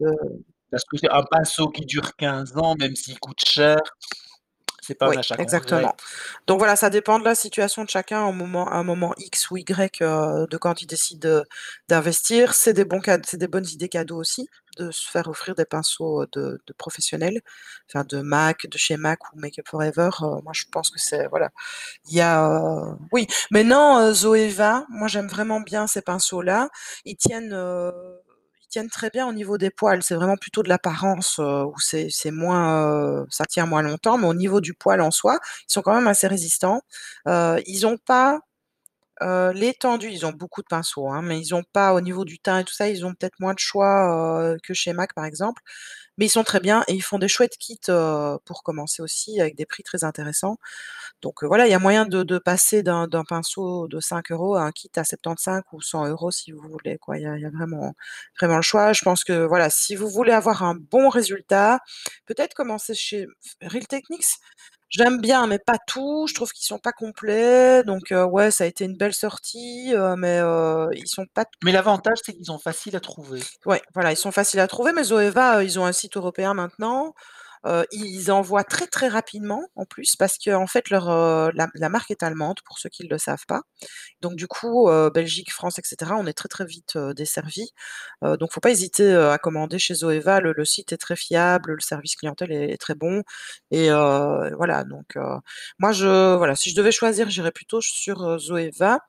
de 0.00 0.10
Parce 0.70 0.84
que 0.84 0.98
c'est 0.98 1.10
un 1.10 1.24
pinceau 1.24 1.68
qui 1.70 1.86
dure 1.86 2.16
15 2.16 2.56
ans, 2.56 2.74
même 2.78 2.96
s'il 2.96 3.18
coûte 3.20 3.40
cher, 3.46 3.78
c'est 4.86 4.94
pas 4.94 5.08
un 5.08 5.10
oui, 5.10 5.16
achat 5.16 5.38
qu'on 5.38 5.52
exactement. 5.52 5.94
Donc 6.48 6.58
voilà, 6.58 6.74
ça 6.76 6.90
dépend 6.90 7.18
de 7.20 7.24
la 7.24 7.34
situation 7.36 7.84
de 7.84 7.90
chacun 7.90 8.24
au 8.24 8.32
moment 8.32 8.68
à 8.68 8.76
un 8.76 8.82
moment 8.82 9.14
X 9.18 9.50
ou 9.50 9.56
Y, 9.58 10.00
heu, 10.02 10.46
de 10.50 10.56
quand 10.56 10.82
il 10.82 10.86
décide, 10.86 11.20
de 11.20 11.44
d'investir. 11.88 12.54
C'est 12.54 12.72
des 12.72 12.84
bons 12.84 13.00
cad 13.00 13.24
c'est 13.26 13.36
des 13.36 13.46
bonnes 13.48 13.66
idées 13.68 13.88
cadeaux 13.88 14.16
aussi, 14.18 14.48
de 14.78 14.90
se 14.90 15.08
faire 15.08 15.28
offrir 15.28 15.54
des 15.54 15.64
pinceaux, 15.66 16.22
heu, 16.22 16.28
de 16.32 16.60
de 16.66 16.72
professionnels, 16.72 17.40
enfin 17.90 18.04
de 18.04 18.20
Mac, 18.22 18.66
de 18.68 18.78
chez 18.78 18.96
Mac 18.96 19.20
ou 19.32 19.38
Make 19.38 19.58
Up 19.60 19.66
For 19.68 19.82
Ever, 19.84 20.10
heu, 20.22 20.40
moi 20.42 20.52
je 20.54 20.64
pense 20.72 20.90
que 20.90 20.98
c'est 20.98 21.28
voilà. 21.28 21.50
Il 22.08 22.16
y 22.16 22.20
a, 22.22 22.96
oui, 23.12 23.26
maintenant, 23.50 24.00
heu, 24.02 24.12
Zoeva, 24.14 24.86
moi 24.90 25.08
j'aime 25.08 25.28
vraiment 25.28 25.60
bien 25.60 25.86
ces 25.86 26.02
pinceaux-là. 26.02 26.70
Ils 27.06 27.16
tiennent, 27.16 27.52
ils 28.66 28.70
tiennent 28.72 28.90
très 28.90 29.10
bien 29.10 29.26
au 29.28 29.32
niveau 29.32 29.58
des 29.58 29.70
poils. 29.70 30.02
C'est 30.02 30.14
vraiment 30.16 30.36
plutôt 30.36 30.62
de 30.62 30.68
l'apparence, 30.68 31.38
heu, 31.40 31.64
où 31.66 31.74
c'est 31.80 32.30
moins, 32.30 33.22
heu, 33.22 33.26
ça 33.30 33.44
tient 33.46 33.66
moins 33.66 33.82
longtemps, 33.82 34.18
mais 34.18 34.26
au 34.28 34.34
niveau 34.34 34.60
du 34.60 34.74
poil 34.74 35.00
en 35.00 35.10
soi, 35.10 35.38
ils 35.68 35.72
sont 35.72 35.82
quand 35.82 35.94
même 35.94 36.08
assez 36.08 36.26
résistants. 36.28 36.82
Heu, 37.28 37.62
ils 37.66 37.86
ont 37.86 37.98
pas, 37.98 38.40
l'étendue 39.54 40.10
ils 40.10 40.26
ont 40.26 40.32
beaucoup 40.32 40.62
de 40.62 40.66
pinceaux, 40.68 41.08
hein, 41.08 41.22
mais 41.22 41.40
ils 41.40 41.54
ont 41.54 41.64
pas 41.72 41.94
au 41.94 42.00
niveau 42.00 42.24
du 42.24 42.38
teint 42.38 42.60
et 42.60 42.64
tout 42.64 42.74
ça, 42.74 42.88
ils 42.88 43.04
ont 43.06 43.14
peut-être 43.14 43.40
moins 43.40 43.54
de 43.54 43.58
choix, 43.58 44.54
que 44.62 44.74
chez 44.74 44.92
Mac 44.92 45.14
par 45.14 45.24
exemple, 45.26 45.62
mais 46.18 46.26
ils 46.26 46.30
sont 46.30 46.44
très 46.44 46.60
bien 46.60 46.84
et 46.88 46.94
ils 46.94 47.02
font 47.02 47.18
des 47.18 47.28
chouettes 47.28 47.56
kits, 47.58 47.80
pour 48.44 48.62
commencer 48.64 49.02
aussi 49.02 49.40
avec 49.40 49.56
des 49.56 49.66
prix 49.66 49.82
très 49.82 50.04
intéressants. 50.04 50.58
Donc 51.22 51.44
voilà, 51.44 51.66
il 51.66 51.70
y 51.70 51.74
a 51.74 51.78
moyen 51.80 52.06
de 52.06 52.38
passer 52.38 52.82
d'un 52.82 53.08
pinceau 53.28 53.88
de 53.88 54.00
5 54.00 54.30
€ 54.30 54.58
à 54.58 54.62
un 54.62 54.72
kit 54.72 54.90
à 54.96 55.04
75 55.04 55.62
ou 55.72 55.80
100 55.82 56.06
€ 56.08 56.30
si 56.32 56.52
vous 56.52 56.60
voulez. 56.68 56.98
Il 57.14 57.22
y 57.22 57.26
a 57.26 57.38
y 57.38 57.44
a 57.46 57.50
vraiment 57.50 57.94
vraiment 58.40 58.56
le 58.56 58.62
choix. 58.62 58.92
Je 58.94 59.02
pense 59.02 59.24
que 59.24 59.46
voilà, 59.46 59.70
si 59.70 59.96
vous 59.96 60.08
voulez 60.10 60.32
avoir 60.32 60.62
un 60.64 60.74
bon 60.76 61.08
résultat, 61.10 61.80
peut-être 62.26 62.54
commencer 62.54 62.94
chez 62.94 63.26
Real 63.62 63.86
Techniques, 63.86 64.24
j'aime 64.88 65.20
bien, 65.20 65.46
mais 65.46 65.58
pas 65.58 65.78
tout. 65.86 66.26
Je 66.28 66.34
trouve 66.34 66.52
qu'ils 66.52 66.66
sont 66.66 66.78
pas 66.78 66.92
complets, 66.92 67.82
donc 67.84 68.12
heu, 68.12 68.24
ouais, 68.24 68.50
ça 68.50 68.64
a 68.64 68.66
été 68.66 68.84
une 68.84 68.96
belle 68.96 69.14
sortie, 69.14 69.92
heu, 69.94 70.14
mais 70.16 70.40
heu, 70.40 70.88
ils 70.94 71.06
sont 71.08 71.26
pas 71.26 71.44
Mais 71.64 71.72
l'avantage, 71.72 72.18
c'est 72.24 72.32
qu'ils 72.34 72.46
sont 72.46 72.58
faciles 72.58 72.96
à 72.96 73.00
trouver. 73.00 73.40
Ouais, 73.66 73.82
voilà, 73.94 74.12
ils 74.12 74.16
sont 74.16 74.32
faciles 74.32 74.60
à 74.60 74.66
trouver, 74.68 74.92
mais 74.92 75.04
Zoeva, 75.04 75.60
heu, 75.60 75.64
ils 75.64 75.78
ont 75.78 75.86
un 75.86 75.92
site 75.92 76.16
européen 76.16 76.54
maintenant. 76.54 77.14
Ils 77.92 78.30
envoient 78.30 78.64
très, 78.64 78.86
très 78.86 79.08
rapidement 79.08 79.68
en 79.76 79.84
plus 79.84 80.16
parce 80.16 80.38
qu'en 80.38 80.66
fait 80.66 80.90
leur, 80.90 81.08
la 81.54 81.88
marque 81.88 82.10
est 82.10 82.22
allemande 82.22 82.60
pour 82.64 82.78
ceux 82.78 82.88
qui 82.88 83.04
ne 83.04 83.08
le 83.10 83.18
savent 83.18 83.46
pas. 83.46 83.62
Donc 84.22 84.36
du 84.36 84.46
coup, 84.48 84.88
Belgique, 85.14 85.52
France 85.52 85.78
et 85.78 85.82
cetera, 85.84 86.16
on 86.16 86.26
est 86.26 86.32
très, 86.34 86.48
très 86.48 86.64
vite. 86.66 86.96
Heu, 86.96 87.14
donc 88.38 88.52
faut 88.52 88.60
pas 88.60 88.70
hésiter, 88.70 89.14
à 89.14 89.38
commander 89.38 89.78
chez 89.78 89.94
Zoeva. 89.94 90.40
Le 90.40 90.64
site 90.64 90.92
est 90.92 90.98
très 90.98 91.16
fiable, 91.16 91.72
le 91.74 91.80
service 91.80 92.16
clientèle 92.16 92.52
est 92.52 92.72
est 92.72 92.78
très 92.78 92.94
bon 92.94 93.22
et 93.70 93.90
voilà 93.90 94.84
donc 94.84 95.16
moi 95.78 95.92
je 95.92 96.36
voilà, 96.36 96.56
si 96.56 96.70
je 96.70 96.76
devais 96.76 96.92
choisir, 96.92 97.28
j'irais 97.30 97.52
plutôt 97.52 97.80
sur, 97.80 98.38
Zoeva. 98.38 99.00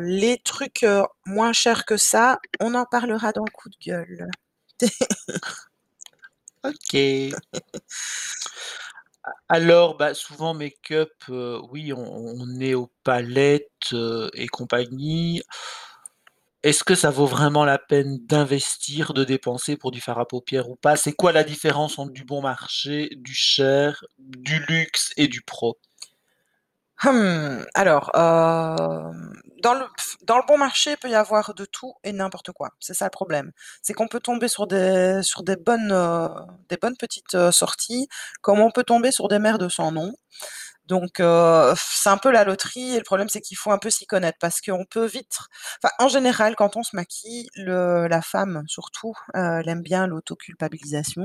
Les 0.00 0.38
trucs, 0.44 0.86
moins 1.26 1.52
chers 1.52 1.84
que 1.84 1.96
ça, 1.96 2.38
on 2.60 2.74
en 2.74 2.84
parlera 2.86 3.32
dans 3.32 3.44
le 3.44 3.50
coup 3.52 3.68
de 3.68 3.76
gueule. 3.84 4.28
OK. 6.68 7.32
Alors, 9.48 9.96
bah, 9.96 10.14
souvent 10.14 10.54
make-up, 10.54 11.10
oui, 11.70 11.92
on 11.92 12.60
est 12.60 12.74
aux 12.74 12.90
palettes, 13.04 13.94
et 14.34 14.46
compagnie. 14.48 15.42
Est-ce 16.62 16.84
que 16.84 16.94
ça 16.94 17.10
vaut 17.10 17.26
vraiment 17.26 17.64
la 17.64 17.78
peine 17.78 18.18
d'investir, 18.26 19.14
de 19.14 19.24
dépenser 19.24 19.76
pour 19.76 19.90
du 19.90 20.00
fard 20.00 20.18
à 20.18 20.26
paupières 20.28 20.68
ou 20.68 20.76
pas? 20.76 20.96
C'est 20.96 21.12
quoi 21.12 21.32
la 21.32 21.44
différence 21.44 21.98
entre 21.98 22.12
du 22.12 22.24
bon 22.24 22.42
marché, 22.42 23.08
du 23.16 23.34
cher, 23.34 24.04
du 24.18 24.58
luxe 24.68 25.12
et 25.16 25.28
du 25.28 25.42
pro? 25.42 25.78
Hum, 27.04 27.66
alors, 27.74 28.10
hem, 28.14 29.32
dans 29.62 29.74
le 29.74 29.84
dans 30.22 30.38
le 30.38 30.42
bon 30.48 30.56
marché, 30.56 30.92
il 30.92 30.96
peut 30.96 31.10
y 31.10 31.14
avoir 31.14 31.52
de 31.54 31.66
tout 31.66 31.92
et 32.04 32.12
n'importe 32.12 32.52
quoi. 32.52 32.70
C'est 32.80 32.94
ça 32.94 33.04
le 33.04 33.10
problème. 33.10 33.52
C'est 33.82 33.92
qu'on 33.92 34.08
peut 34.08 34.20
tomber 34.20 34.48
sur 34.48 34.66
des 34.66 35.20
sur 35.22 35.42
des 35.42 35.56
bonnes, 35.56 35.92
heu, 35.92 36.28
des 36.70 36.78
bonnes 36.78 36.96
petites, 36.96 37.34
heu, 37.34 37.50
sorties, 37.52 38.08
comme 38.40 38.60
on 38.60 38.70
peut 38.70 38.82
tomber 38.84 39.10
sur 39.12 39.28
des 39.28 39.38
merdes 39.38 39.68
sans 39.68 39.92
nom. 39.92 40.14
Donc 40.86 41.20
heu, 41.20 41.74
c'est 41.76 42.08
un 42.10 42.16
peu 42.18 42.30
la 42.30 42.44
loterie 42.44 42.94
et 42.94 42.98
le 42.98 43.04
problème, 43.04 43.28
c'est 43.28 43.40
qu'il 43.40 43.56
faut 43.56 43.70
un 43.72 43.78
peu 43.78 43.90
s'y 43.90 44.06
connaître 44.06 44.38
parce 44.40 44.60
qu'on 44.60 44.84
peut 44.84 45.06
vite 45.06 45.38
en 45.98 46.08
général, 46.08 46.56
quand 46.56 46.76
on 46.76 46.82
se 46.82 46.94
maquille, 46.96 47.48
le 47.56 48.06
la 48.08 48.22
femme 48.22 48.62
surtout, 48.68 49.12
heu, 49.36 49.60
elle 49.60 49.68
aime 49.68 49.82
bien 49.82 50.06
l'autoculpabilisation 50.06 51.24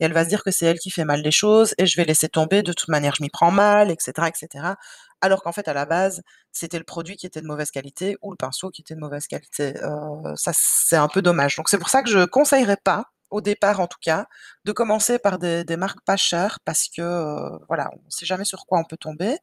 et 0.00 0.04
elle 0.04 0.12
va 0.12 0.24
se 0.24 0.28
dire 0.28 0.42
que 0.44 0.50
c'est 0.50 0.66
elle 0.66 0.78
qui 0.78 0.90
fait 0.90 1.04
mal 1.04 1.20
les 1.22 1.30
choses 1.30 1.74
et 1.78 1.86
je 1.86 1.96
vais 1.96 2.04
laisser 2.04 2.28
tomber, 2.28 2.62
de 2.62 2.72
toute 2.72 2.88
manière, 2.88 3.14
je 3.16 3.22
m'y 3.22 3.30
prends 3.30 3.50
mal 3.50 3.90
et 3.90 3.96
cetera 3.98 4.28
et 4.28 4.32
cetera. 4.34 4.76
Alors 5.20 5.42
qu'en 5.42 5.52
fait, 5.52 5.68
à 5.68 5.72
la 5.74 5.86
base, 5.86 6.22
c'était 6.52 6.78
le 6.78 6.84
produit 6.84 7.16
qui 7.16 7.26
était 7.26 7.40
de 7.40 7.46
mauvaise 7.46 7.70
qualité 7.70 8.16
ou 8.22 8.30
le 8.32 8.36
pinceau 8.36 8.70
qui 8.70 8.82
était 8.82 8.94
de 8.94 9.00
mauvaise 9.00 9.26
qualité. 9.28 9.74
Heu, 9.82 10.34
ça, 10.36 10.52
c'est 10.54 10.96
un 10.96 11.08
peu 11.08 11.22
dommage. 11.22 11.56
Donc 11.56 11.68
c'est 11.68 11.78
pour 11.78 11.88
ça 11.90 12.02
que 12.02 12.10
je 12.10 12.24
conseillerais 12.24 12.76
pas 12.82 13.06
au 13.32 13.40
départ 13.42 13.80
en 13.80 13.88
tout 13.88 13.98
cas, 14.02 14.26
de 14.64 14.72
commencer 14.72 15.18
par 15.18 15.38
des 15.38 15.64
marques 15.78 16.02
pas 16.04 16.16
chères 16.18 16.60
parce 16.64 16.88
que, 16.88 17.02
heu, 17.02 17.58
voilà, 17.68 17.90
on 18.06 18.10
sait 18.10 18.26
jamais 18.26 18.44
sur 18.46 18.66
quoi 18.66 18.78
on 18.80 18.84
peut 18.84 18.96
tomber. 18.98 19.38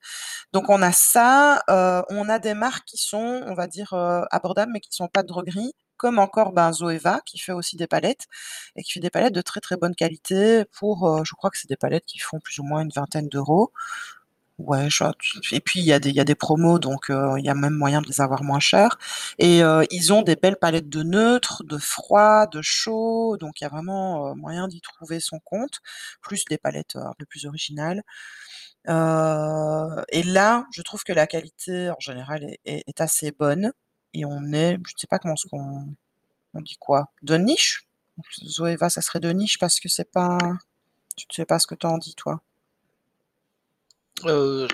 Donc 0.54 0.70
on 0.70 0.82
a 0.82 0.92
ça, 0.92 1.64
heu, 1.70 2.04
on 2.10 2.30
a 2.30 2.40
des 2.40 2.54
marques 2.56 2.86
qui 2.86 2.98
sont, 2.98 3.44
on 3.48 3.54
va 3.56 3.68
dire, 3.68 3.94
heu, 3.94 4.24
abordables, 4.32 4.72
mais 4.74 4.80
qui 4.82 4.92
sont 4.94 5.08
pas 5.10 5.24
de 5.24 5.28
droguerie, 5.30 5.74
comme 5.98 6.20
encore, 6.20 6.54
ben, 6.54 6.72
Zoeva 6.74 7.22
qui 7.26 7.40
fait 7.40 7.52
aussi 7.54 7.76
des 7.78 7.88
palettes 7.88 8.26
et 8.76 8.84
qui 8.84 8.94
fait 8.94 9.00
des 9.02 9.10
palettes 9.12 9.34
de 9.36 9.42
très, 9.42 9.62
très 9.62 9.78
bonne 9.78 9.96
qualité 9.96 10.66
pour, 10.78 11.24
je 11.26 11.34
crois 11.36 11.50
que 11.52 11.58
c'est 11.60 11.70
des 11.70 11.78
palettes 11.78 12.06
qui 12.06 12.20
font 12.20 12.40
plus 12.42 12.60
ou 12.60 12.64
moins 12.64 12.82
une 12.84 12.92
vingtaine 12.96 13.30
d'euros. 13.30 13.72
Ouais, 14.60 14.90
et 15.54 15.62
puis 15.62 15.80
il 15.80 15.86
y 15.86 15.94
a 15.94 16.00
des 16.00 16.12
y 16.12 16.20
a 16.20 16.26
des 16.26 16.36
promos 16.36 16.80
donc 16.80 17.10
heu, 17.10 17.36
il 17.38 17.46
y 17.46 17.50
a 17.50 17.56
même 17.56 17.74
moyen 17.76 18.02
de 18.02 18.08
les 18.08 18.20
avoir 18.20 18.44
moins 18.44 18.60
chers 18.60 18.98
et 19.38 19.64
heu, 19.64 19.86
ils 19.90 20.12
ont 20.12 20.22
des 20.22 20.36
belles 20.36 20.58
palettes 20.58 20.90
de 20.90 21.02
neutres, 21.02 21.64
de 21.64 21.78
froid, 21.78 22.46
de 22.48 22.62
chaud, 22.62 23.38
donc 23.40 23.62
il 23.62 23.64
y 23.64 23.68
a 23.68 23.70
vraiment, 23.70 24.32
heu, 24.32 24.36
moyen 24.36 24.68
d'y 24.68 24.82
trouver 24.82 25.22
son 25.22 25.40
compte, 25.40 25.80
plus 26.22 26.44
des 26.50 26.58
palettes, 26.58 26.98
un 26.98 27.14
peu 27.18 27.26
plus 27.26 27.46
originales. 27.46 28.04
Et 28.88 30.24
là, 30.24 30.66
je 30.74 30.82
trouve 30.82 31.04
que 31.04 31.14
la 31.14 31.28
qualité 31.28 31.90
en 31.92 32.00
général 32.00 32.46
est 32.66 33.02
assez 33.02 33.32
bonne 33.32 33.72
et 34.14 34.26
on 34.26 34.52
est 34.54 34.78
je 34.88 34.94
sais 34.98 35.08
pas 35.08 35.20
comment 35.20 35.36
est-ce 35.36 35.48
qu'on 35.50 35.96
on 36.56 36.62
dit 36.62 36.78
quoi? 36.80 37.12
De 37.24 37.36
niche? 37.38 37.88
Zoeva, 38.46 38.90
ça 38.90 39.02
serait 39.02 39.20
de 39.22 39.32
niche 39.32 39.60
parce 39.60 39.80
que 39.82 39.90
c'est 39.90 40.12
pas 40.12 40.38
je 41.18 41.26
sais 41.32 41.46
pas 41.46 41.60
ce 41.60 41.68
que 41.68 41.76
tu 41.76 41.88
en 41.88 41.98
dis 42.00 42.16
toi? 42.16 42.42
Heu, 44.26 44.68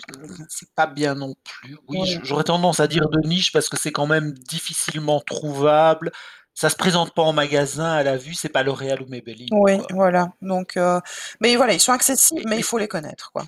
c'est 0.50 0.70
pas 0.76 0.88
bien 0.88 1.16
non 1.16 1.36
plus. 1.44 1.78
Oui, 1.88 2.00
Ouais. 2.00 2.20
j'aurais 2.24 2.44
tendance 2.44 2.80
à 2.80 2.88
dire 2.88 3.08
de 3.10 3.20
niche 3.28 3.52
parce 3.52 3.70
que 3.70 3.78
c'est 3.78 3.92
quand 3.92 4.08
même 4.08 4.34
difficilement 4.34 5.20
trouvable. 5.22 6.12
Ça 6.54 6.70
se 6.70 6.76
présente 6.78 7.14
pas 7.14 7.22
en 7.22 7.34
magasin 7.34 7.92
à 7.92 8.04
la 8.04 8.16
vue, 8.18 8.34
c'est 8.34 8.50
pas 8.50 8.64
L'Oréal 8.64 9.02
ou 9.02 9.08
Maybelline, 9.08 9.50
Oui, 9.52 9.78
quoi. 9.78 9.88
voilà, 9.92 10.32
donc 10.42 10.78
heu, 10.78 11.00
mais 11.42 11.56
voilà, 11.58 11.74
ils 11.74 11.82
sont 11.82 11.92
accessibles, 11.92 12.44
mais 12.48 12.58
il 12.58 12.64
faut 12.64 12.78
les 12.78 12.88
connaître, 12.88 13.32
quoi. 13.34 13.46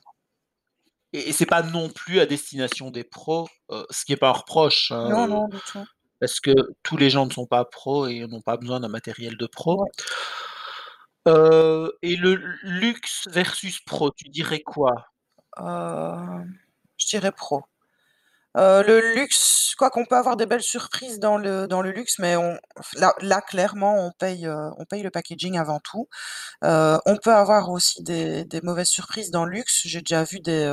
et 1.13 1.29
et 1.29 1.31
c'est 1.31 1.45
pas 1.45 1.63
non 1.63 1.89
plus 1.89 2.19
à 2.19 2.25
destination 2.25 2.91
des 2.91 3.05
pros, 3.05 3.47
heu, 3.71 3.85
ce 3.91 4.03
qui 4.03 4.11
est 4.13 4.17
pas 4.17 4.29
un 4.29 4.33
reproche, 4.33 4.91
hein, 4.91 5.09
Non, 5.09 5.25
non, 5.25 5.47
du 5.47 5.57
tout. 5.71 5.85
parce 6.19 6.41
que 6.41 6.51
tous 6.83 6.97
les 6.97 7.09
gens 7.09 7.25
ne 7.25 7.31
sont 7.31 7.45
pas 7.47 7.63
pros 7.63 8.07
et 8.07 8.27
n'ont 8.27 8.41
pas 8.41 8.57
besoin 8.57 8.81
d'un 8.81 8.89
matériel 8.89 9.37
de 9.37 9.47
pro. 9.47 9.81
Ouais. 9.83 9.89
Heu 11.27 11.93
et 12.01 12.15
le 12.17 12.35
luxe 12.63 13.27
versus 13.29 13.79
pro, 13.81 14.11
tu 14.11 14.29
dirais 14.29 14.61
quoi? 14.61 14.93
Heu, 15.59 16.45
je 16.97 17.07
dirais 17.07 17.31
pro. 17.31 17.63
Heu, 18.57 18.83
le 18.87 19.15
luxe, 19.15 19.75
quoiqu'on 19.77 20.05
peut 20.05 20.15
avoir 20.17 20.37
des 20.37 20.45
belles 20.47 20.63
surprises 20.63 21.19
dans 21.19 21.37
le 21.37 21.67
dans 21.67 21.81
le 21.83 21.91
luxe, 21.91 22.19
mais 22.19 22.35
on 22.37 22.57
là 23.21 23.41
clairement 23.41 24.05
on 24.07 24.11
paye, 24.19 24.47
heu, 24.47 24.71
on 24.77 24.85
paye 24.85 25.03
le 25.03 25.11
packaging 25.11 25.57
avant 25.59 25.79
tout. 25.79 26.09
On 26.63 27.17
peut 27.23 27.33
avoir 27.33 27.69
aussi 27.71 28.03
des 28.03 28.45
mauvaises 28.63 28.89
surprises 28.89 29.31
dans 29.31 29.45
le 29.45 29.51
luxe. 29.53 29.81
J'ai 29.85 30.01
déjà 30.01 30.23
vu 30.25 30.39
des, 30.41 30.65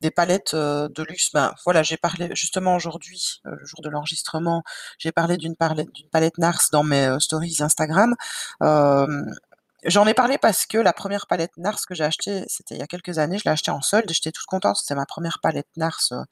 des 0.00 0.10
palettes, 0.10 0.54
de 0.54 1.02
luxe, 1.04 1.30
ben, 1.32 1.54
voilà, 1.64 1.82
j'ai 1.82 1.96
parlé 1.96 2.30
justement 2.34 2.76
aujourd'hui, 2.76 3.40
le 3.44 3.64
jour 3.64 3.80
de 3.82 3.88
l'enregistrement, 3.88 4.62
j'ai 4.98 5.12
parlé 5.12 5.36
d'une 5.36 5.56
parlette 5.56 5.92
d'une 5.92 6.08
palette 6.10 6.38
NARS 6.38 6.68
dans 6.72 6.84
mes, 6.84 7.16
stories 7.20 7.56
Instagram. 7.60 8.14
J'en 9.86 10.06
ai 10.06 10.14
parlé 10.14 10.38
parce 10.38 10.64
que 10.66 10.78
la 10.78 10.94
1re 10.94 11.26
palette 11.26 11.56
NARS 11.58 11.84
que 11.86 11.94
j'ai 11.94 12.04
achetée, 12.04 12.44
c'était 12.48 12.74
il 12.74 12.78
y 12.78 12.82
a 12.82 12.86
quelques 12.86 13.18
années, 13.18 13.36
je 13.38 13.44
l'ai 13.44 13.50
achetée 13.50 13.70
en 13.70 13.82
solde 13.82 14.10
j'étais 14.10 14.32
toute 14.32 14.46
contente, 14.46 14.76
c'était 14.76 14.94
ma 14.94 15.04
1re 15.04 15.40
palette 15.42 15.68
NARS, 15.76 16.08
heu, 16.12 16.22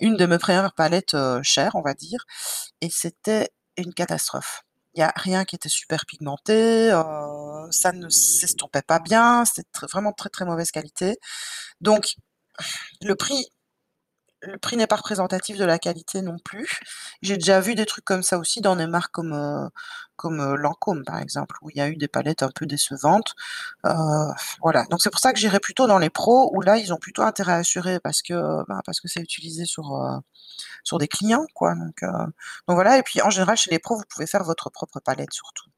une 0.00 0.16
de 0.16 0.26
mes 0.26 0.38
1res 0.38 0.74
palettes, 0.74 1.14
heu, 1.14 1.40
chères, 1.42 1.74
on 1.76 1.82
va 1.82 1.94
dire 1.94 2.24
et 2.82 2.90
c'était 2.90 3.50
une 3.78 3.94
catastrophe. 3.94 4.62
Il 4.94 5.00
y 5.00 5.02
a 5.04 5.12
rien 5.16 5.44
qui 5.44 5.56
était 5.56 5.68
super 5.70 6.06
pigmenté, 6.06 6.90
heu, 6.92 7.02
ça 7.72 7.92
ne 7.92 8.08
s'estompait 8.10 8.82
pas 8.82 9.00
bien, 9.00 9.44
c'était 9.46 9.68
vraiment 9.92 10.12
très, 10.12 10.30
très 10.30 10.44
mauvaise 10.46 10.70
qualité. 10.72 11.18
Donc 11.80 12.14
le 13.02 13.16
prix 13.16 13.46
le 14.46 14.58
prix 14.58 14.76
n'est 14.76 14.86
pas 14.86 14.96
représentatif 14.96 15.56
de 15.58 15.64
la 15.64 15.78
qualité 15.78 16.22
non 16.22 16.38
plus. 16.38 16.80
J'ai 17.22 17.36
déjà 17.36 17.60
vu 17.60 17.74
des 17.74 17.86
trucs 17.86 18.04
comme 18.04 18.22
ça 18.22 18.38
aussi 18.38 18.60
dans 18.60 18.76
des 18.76 18.86
marques 18.86 19.12
comme, 19.12 19.32
heu, 19.34 19.68
comme, 20.16 20.40
heu, 20.40 20.56
Lancôme 20.56 21.04
par 21.04 21.18
exemple, 21.18 21.56
où 21.62 21.70
il 21.70 21.76
y 21.78 21.80
a 21.80 21.88
eu 21.88 21.96
des 21.96 22.08
palettes 22.08 22.42
un 22.42 22.50
peu 22.54 22.66
décevantes. 22.66 23.34
Heu, 23.86 23.92
voilà, 24.62 24.84
donc 24.90 25.02
c'est 25.02 25.10
pour 25.10 25.20
ça 25.20 25.32
que 25.32 25.38
j'irais 25.40 25.60
plutôt 25.60 25.86
dans 25.88 25.98
les 25.98 26.10
pros 26.10 26.50
où 26.54 26.62
là, 26.62 26.78
ils 26.78 26.92
ont 26.94 26.98
plutôt 26.98 27.22
intérêt 27.22 27.52
à 27.54 27.56
assurer 27.58 28.00
parce 28.00 28.22
que, 28.22 28.34
ben, 28.68 28.80
parce 28.86 29.00
que 29.00 29.08
c'est 29.08 29.20
utilisé 29.22 29.66
sur, 29.66 29.94
heu, 29.96 30.20
sur 30.84 30.98
des 30.98 31.08
clients, 31.08 31.46
quoi, 31.54 31.74
donc 31.76 32.02
heu, 32.04 32.08
donc 32.68 32.76
voilà 32.76 32.98
et 32.98 33.02
puis 33.04 33.22
en 33.22 33.30
général 33.30 33.56
chez 33.58 33.70
les 33.72 33.78
pros, 33.80 33.96
vous 33.96 34.04
pouvez 34.10 34.26
faire 34.28 34.44
votre 34.44 34.70
propre 34.70 35.00
palette 35.00 35.32
surtout. 35.34 35.70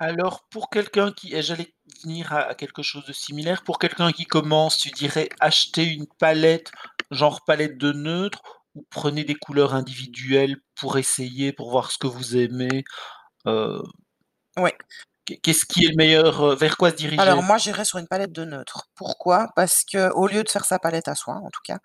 Alors 0.00 0.46
pour 0.50 0.70
quelqu'un 0.70 1.12
qui 1.12 1.34
et 1.34 1.42
j'allais 1.42 1.72
venir 2.02 2.32
à 2.32 2.54
quelque 2.56 2.82
chose 2.82 3.04
de 3.06 3.12
similaire, 3.12 3.62
pour 3.62 3.78
quelqu'un 3.78 4.10
qui 4.12 4.24
commence, 4.24 4.76
tu 4.76 4.90
dirais 4.90 5.28
acheter 5.40 5.84
une 5.84 6.06
palette, 6.18 6.72
genre 7.12 7.44
palette 7.44 7.78
de 7.78 7.92
neutres 7.92 8.42
ou 8.74 8.84
prenez 8.90 9.22
des 9.24 9.36
couleurs 9.36 9.72
individuelles 9.74 10.56
pour 10.74 10.98
essayer, 10.98 11.52
pour 11.52 11.70
voir 11.70 11.92
ce 11.92 11.98
que 11.98 12.08
vous 12.08 12.36
aimez? 12.36 12.82
Heu 13.46 13.82
Ouais. 14.58 14.76
Qu'est 15.24 15.36
qu'est-ce 15.38 15.66
qui 15.66 15.84
est 15.84 15.88
le 15.90 15.96
meilleur, 15.96 16.42
heu, 16.44 16.54
vers 16.56 16.76
quoi 16.76 16.90
se 16.90 16.96
Alors 17.16 17.42
diriger? 17.42 17.44
moi, 17.44 17.58
j'irais 17.58 17.84
sur 17.84 17.98
une 17.98 18.08
palette 18.08 18.32
de 18.32 18.44
neutres. 18.44 18.88
Pourquoi? 18.96 19.48
Parce 19.54 19.84
qu'au 19.84 20.26
lieu 20.26 20.42
de 20.42 20.48
faire 20.48 20.64
sa 20.64 20.80
palette 20.80 21.06
à 21.06 21.14
soi, 21.14 21.34
en 21.44 21.50
tout 21.50 21.60
cas, 21.64 21.78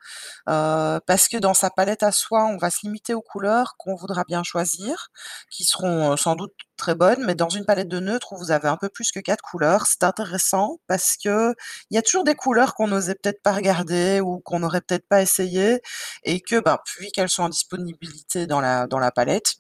heu, 0.50 1.00
parce 1.08 1.28
que 1.28 1.38
dans 1.38 1.54
sa 1.56 1.70
palette 1.72 2.04
à 2.04 2.12
soi, 2.12 2.46
on 2.48 2.58
va 2.58 2.70
se 2.72 2.80
limiter 2.84 3.14
aux 3.16 3.22
couleurs 3.22 3.76
qu'on 3.78 3.96
voudra 3.96 4.24
bien 4.26 4.44
choisir, 4.44 5.10
qui 5.52 5.66
seront, 5.66 6.14
heu, 6.14 6.18
sans 6.18 6.36
doute 6.36 6.54
très 6.78 6.96
bonnes, 6.96 7.26
mais 7.26 7.36
dans 7.36 7.50
une 7.50 7.66
palette 7.66 7.90
de 7.90 8.00
neutres 8.00 8.34
où 8.34 8.38
vous 8.38 8.52
avez 8.52 8.68
un 8.70 8.78
peu 8.78 8.90
plus 8.90 9.12
que 9.12 9.20
4 9.20 9.42
couleurs, 9.44 9.86
c'est 9.88 10.04
intéressant 10.04 10.80
parce 10.88 11.18
qu'il 11.18 11.54
y 11.92 11.98
a 11.98 12.02
toujours 12.04 12.24
des 12.24 12.36
couleurs 12.36 12.76
qu'on 12.76 12.92
osait 12.94 13.16
peut-être 13.16 13.42
pas 13.44 13.54
regarder 13.54 14.22
ou 14.22 14.40
qu'on 14.42 14.64
aurait 14.64 14.82
peut-être 14.82 15.08
pas 15.10 15.22
essayé 15.22 15.82
et 16.24 16.42
que, 16.42 16.60
ben, 16.62 16.78
puis 16.86 17.12
qu'elles 17.12 17.30
sont 17.30 17.44
en 17.44 17.50
disponibilité 17.50 18.48
dans 18.48 18.62
la 18.62 19.12
palette, 19.12 19.56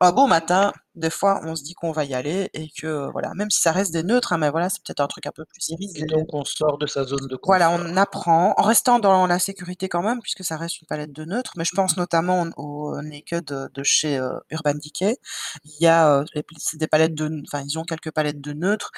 un 0.00 0.12
beau 0.12 0.26
matin, 0.26 0.72
des 0.94 1.10
fois, 1.10 1.40
on 1.44 1.56
se 1.56 1.62
dit 1.64 1.74
qu'on 1.74 1.92
va 1.92 2.04
y 2.04 2.14
aller 2.14 2.50
et 2.54 2.70
que, 2.70 3.10
voilà, 3.12 3.32
même 3.34 3.50
si 3.50 3.60
ça 3.60 3.72
reste 3.72 3.92
des 3.92 4.02
neutres, 4.02 4.32
hein, 4.32 4.38
mais 4.38 4.50
voilà, 4.50 4.70
c'est 4.70 4.82
peut-être 4.82 5.00
un 5.00 5.06
truc 5.08 5.26
un 5.26 5.32
peu 5.32 5.44
plus 5.44 5.70
Et 5.96 6.04
irisé. 6.04 6.06
donc 6.06 6.32
on 6.32 6.44
sort 6.44 6.78
de 6.78 6.86
sa 6.86 7.02
zone 7.02 7.26
de 7.26 7.34
Voilà, 7.44 7.70
on 7.70 7.96
confort. 7.96 7.96
apprend, 7.96 8.54
en 8.56 8.62
restant 8.64 8.98
dans 8.98 9.24
la 9.28 9.38
sécurité 9.38 9.88
quand 9.88 10.02
même, 10.02 10.20
puisque 10.20 10.42
ça 10.42 10.56
reste 10.56 10.80
une 10.80 10.86
palette 10.88 11.12
de 11.12 11.24
neutres, 11.24 11.52
mais 11.56 11.64
je 11.64 11.70
pense 11.72 11.96
notamment 11.96 12.44
au 12.56 13.00
Naked 13.02 13.44
de 13.72 13.82
chez, 13.84 14.18
heu, 14.18 14.40
Urban 14.50 14.74
Decay. 14.74 15.16
Il 15.64 15.70
y 15.80 15.86
a, 15.86 16.24
les 16.34 16.44
c'est 16.58 16.76
des 16.76 16.88
palettes 16.88 17.14
de 17.14 17.30
enfin, 17.46 17.62
ils 17.64 17.78
ont 17.78 17.84
quelques 17.84 18.10
palettes 18.10 18.40
de 18.40 18.52
neutres 18.52 18.90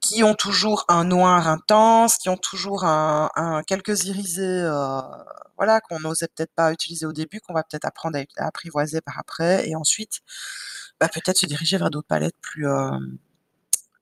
qui 0.00 0.22
ont 0.24 0.34
toujours 0.34 0.84
un 0.88 1.04
noir 1.04 1.48
intense, 1.48 2.18
qui 2.18 2.28
ont 2.28 2.36
toujours 2.36 2.84
un 2.84 3.30
quelques 3.66 4.04
irisés, 4.04 4.62
heu, 4.62 5.00
voilà, 5.56 5.80
qu'on 5.80 6.00
n'osait 6.00 6.28
peut-être 6.28 6.52
pas 6.54 6.72
utiliser 6.72 7.06
au 7.06 7.12
début, 7.12 7.40
qu'on 7.40 7.54
va 7.54 7.64
peut-être 7.64 7.84
apprendre 7.84 8.18
à 8.38 8.46
apprivoiser 8.46 9.00
par 9.00 9.18
après 9.18 9.68
et 9.68 9.74
ensuite, 9.76 10.20
bah, 11.00 11.08
peut-être 11.08 11.38
se 11.38 11.46
diriger 11.46 11.78
vers 11.78 11.90
d'autres 11.90 12.06
palettes 12.08 12.36
plus, 12.42 12.66
hem, 12.68 13.18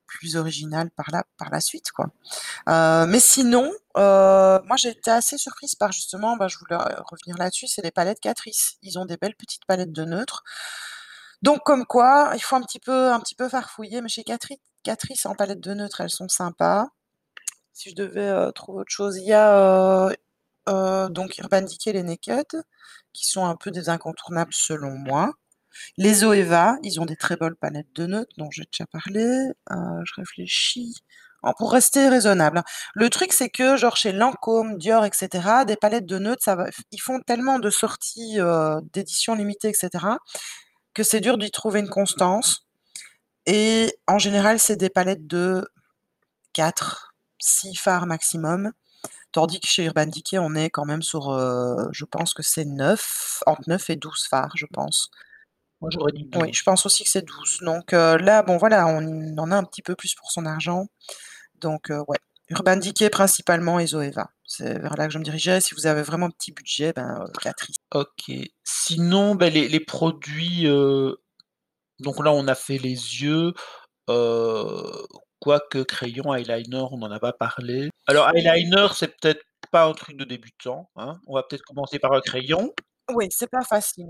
plus 0.07 0.37
originales 0.37 0.91
par 0.91 1.07
la 1.11 1.23
par 1.37 1.49
la 1.51 1.61
suite, 1.61 1.91
quoi. 1.91 2.07
Heu, 2.69 3.07
mais 3.07 3.19
sinon, 3.21 3.71
moi 3.95 4.77
j'ai 4.77 4.89
été 4.91 5.11
assez 5.11 5.37
surprise 5.39 5.75
par 5.75 5.91
justement, 5.93 6.37
bah, 6.37 6.47
je 6.49 6.57
voulais, 6.59 6.77
revenir 6.77 7.37
là-dessus, 7.37 7.67
c'est 7.67 7.83
les 7.83 7.91
palettes 7.91 8.19
Catrice. 8.21 8.77
Ils 8.83 8.99
ont 8.99 9.05
des 9.05 9.17
belles 9.17 9.35
petites 9.37 9.65
palettes 9.67 9.93
de 9.93 10.05
neutres. 10.05 10.43
Donc 11.43 11.61
comme 11.65 11.85
quoi, 11.85 12.31
il 12.35 12.41
faut 12.41 12.55
un 12.55 12.61
petit 12.63 12.79
peu 12.79 13.11
un 13.13 13.19
petit 13.19 13.35
peu 13.35 13.49
farfouiller, 13.49 14.01
mais 14.01 14.09
chez 14.09 14.23
Catri 14.23 14.59
Catrice 14.87 15.25
en 15.25 15.35
palette 15.35 15.59
de 15.59 15.73
neutres, 15.73 15.99
elles 15.99 16.09
sont 16.09 16.29
sympas. 16.29 16.87
Si 17.73 17.89
je 17.91 17.95
devais, 17.95 18.29
heu, 18.29 18.53
trouver 18.53 18.81
autre 18.81 18.91
chose, 18.91 19.17
il 19.17 19.25
y 19.25 19.33
a, 19.33 20.07
heu 20.09 20.15
heu, 20.69 21.09
donc 21.09 21.37
Urban 21.39 21.63
Decay, 21.63 21.91
les 21.93 22.03
Naked, 22.03 22.47
qui 23.13 23.27
sont 23.27 23.45
un 23.45 23.57
peu 23.57 23.69
des 23.71 23.89
incontournables 23.89 24.53
selon 24.53 24.91
moi. 24.91 25.33
Les 25.97 26.13
Zoeva, 26.15 26.77
ils 26.83 27.01
ont 27.01 27.05
des 27.05 27.17
très 27.17 27.37
bonnes 27.37 27.55
palettes 27.55 27.93
de 27.95 28.05
neutres 28.07 28.31
dont 28.37 28.49
j'ai 28.51 28.65
déjà 28.71 28.85
parlé. 28.87 29.25
Je 29.71 30.13
réfléchis. 30.17 30.95
En 31.43 31.53
pour 31.53 31.71
rester 31.73 32.09
raisonnable. 32.09 32.63
Le 32.95 33.09
truc, 33.09 33.33
c'est 33.33 33.49
que 33.49 33.77
genre 33.77 33.97
chez 33.97 34.13
Lancôme, 34.13 34.77
Dior 34.77 35.05
et 35.05 35.11
cetera, 35.13 35.65
des 35.65 35.77
palettes 35.77 36.05
de 36.07 36.19
neutres, 36.19 36.43
ça 36.45 36.55
va 36.55 36.67
ils 36.91 37.01
font 37.01 37.19
tellement 37.21 37.59
de 37.59 37.69
sorties, 37.71 38.39
d'éditions 38.93 39.35
limitées 39.35 39.69
et 39.69 39.73
cetera, 39.73 40.19
que 40.95 41.03
c'est 41.03 41.21
dur 41.21 41.37
d'y 41.39 41.51
trouver 41.51 41.81
une 41.81 41.89
constance 41.89 42.66
et 43.47 43.97
en 44.07 44.19
général, 44.19 44.59
c'est 44.59 44.75
des 44.75 44.89
palettes 44.89 45.25
de 45.27 45.67
4-6 46.53 47.75
fards 47.75 48.05
maximum. 48.07 48.71
Tandis 49.31 49.59
que 49.59 49.67
chez 49.67 49.85
Urban 49.85 50.07
Decay, 50.07 50.39
on 50.39 50.55
est 50.55 50.69
quand 50.69 50.85
même 50.85 51.01
sur, 51.03 51.31
heu, 51.31 51.89
je 51.91 52.05
pense 52.05 52.33
que 52.33 52.43
c'est 52.43 52.65
9, 52.65 53.43
entre 53.47 53.63
9 53.67 53.89
et 53.89 53.95
12 53.95 54.27
fards, 54.29 54.53
je 54.55 54.65
pense. 54.67 55.11
Moi 55.81 55.89
j'aurais 55.93 56.11
dit 56.11 56.27
Oui, 56.35 56.53
je 56.53 56.59
12. 56.59 56.63
pense 56.63 56.85
aussi 56.85 57.03
que 57.03 57.09
c'est 57.09 57.25
12. 57.25 57.59
Donc 57.61 57.93
heu, 57.93 58.17
là, 58.17 58.43
bon, 58.43 58.57
voilà, 58.57 58.87
on 58.87 59.37
en 59.37 59.51
a 59.51 59.55
un 59.57 59.63
petit 59.63 59.81
peu 59.81 59.95
plus 59.95 60.15
pour 60.15 60.31
son 60.31 60.45
argent. 60.45 60.87
Donc 61.61 61.91
heu, 61.91 62.01
ouais, 62.07 62.17
Urban 62.49 62.77
Decay 62.77 63.09
principalement 63.09 63.79
et 63.79 63.87
Zoeva. 63.87 64.31
C'est 64.45 64.79
vers 64.79 64.95
là 64.95 65.07
que 65.07 65.13
je 65.13 65.19
me 65.19 65.23
dirigeais. 65.23 65.61
Si 65.61 65.75
vous 65.75 65.87
avez 65.87 66.01
vraiment 66.01 66.29
petit 66.29 66.51
budget, 66.51 66.93
ben, 66.93 67.25
Catrice. 67.41 67.77
OK. 67.93 68.31
Sinon, 68.63 69.35
bah, 69.35 69.49
les 69.49 69.67
les 69.67 69.79
produits, 69.81 70.67
donc 71.99 72.23
là 72.23 72.31
on 72.31 72.47
a 72.47 72.55
fait 72.55 72.77
les 72.77 72.91
yeux. 73.23 73.53
Quoique 75.39 75.83
crayon, 75.83 76.33
eyeliner, 76.35 76.85
on 76.91 76.97
n'en 76.97 77.11
a 77.11 77.19
pas 77.19 77.33
parlé. 77.33 77.89
Alors 78.07 78.29
eyeliner, 78.35 78.87
c'est 78.95 79.15
peut-être 79.19 79.43
pas 79.71 79.85
un 79.85 79.93
truc 79.93 80.17
de 80.17 80.23
débutant, 80.25 80.89
hein. 80.97 81.19
On 81.27 81.35
va 81.35 81.43
peut-être 81.43 81.63
commencer 81.63 81.99
par 81.99 82.13
un 82.13 82.21
crayon. 82.21 82.73
Oui, 83.13 83.27
c'est 83.31 83.49
pas 83.49 83.63
facile. 83.63 84.07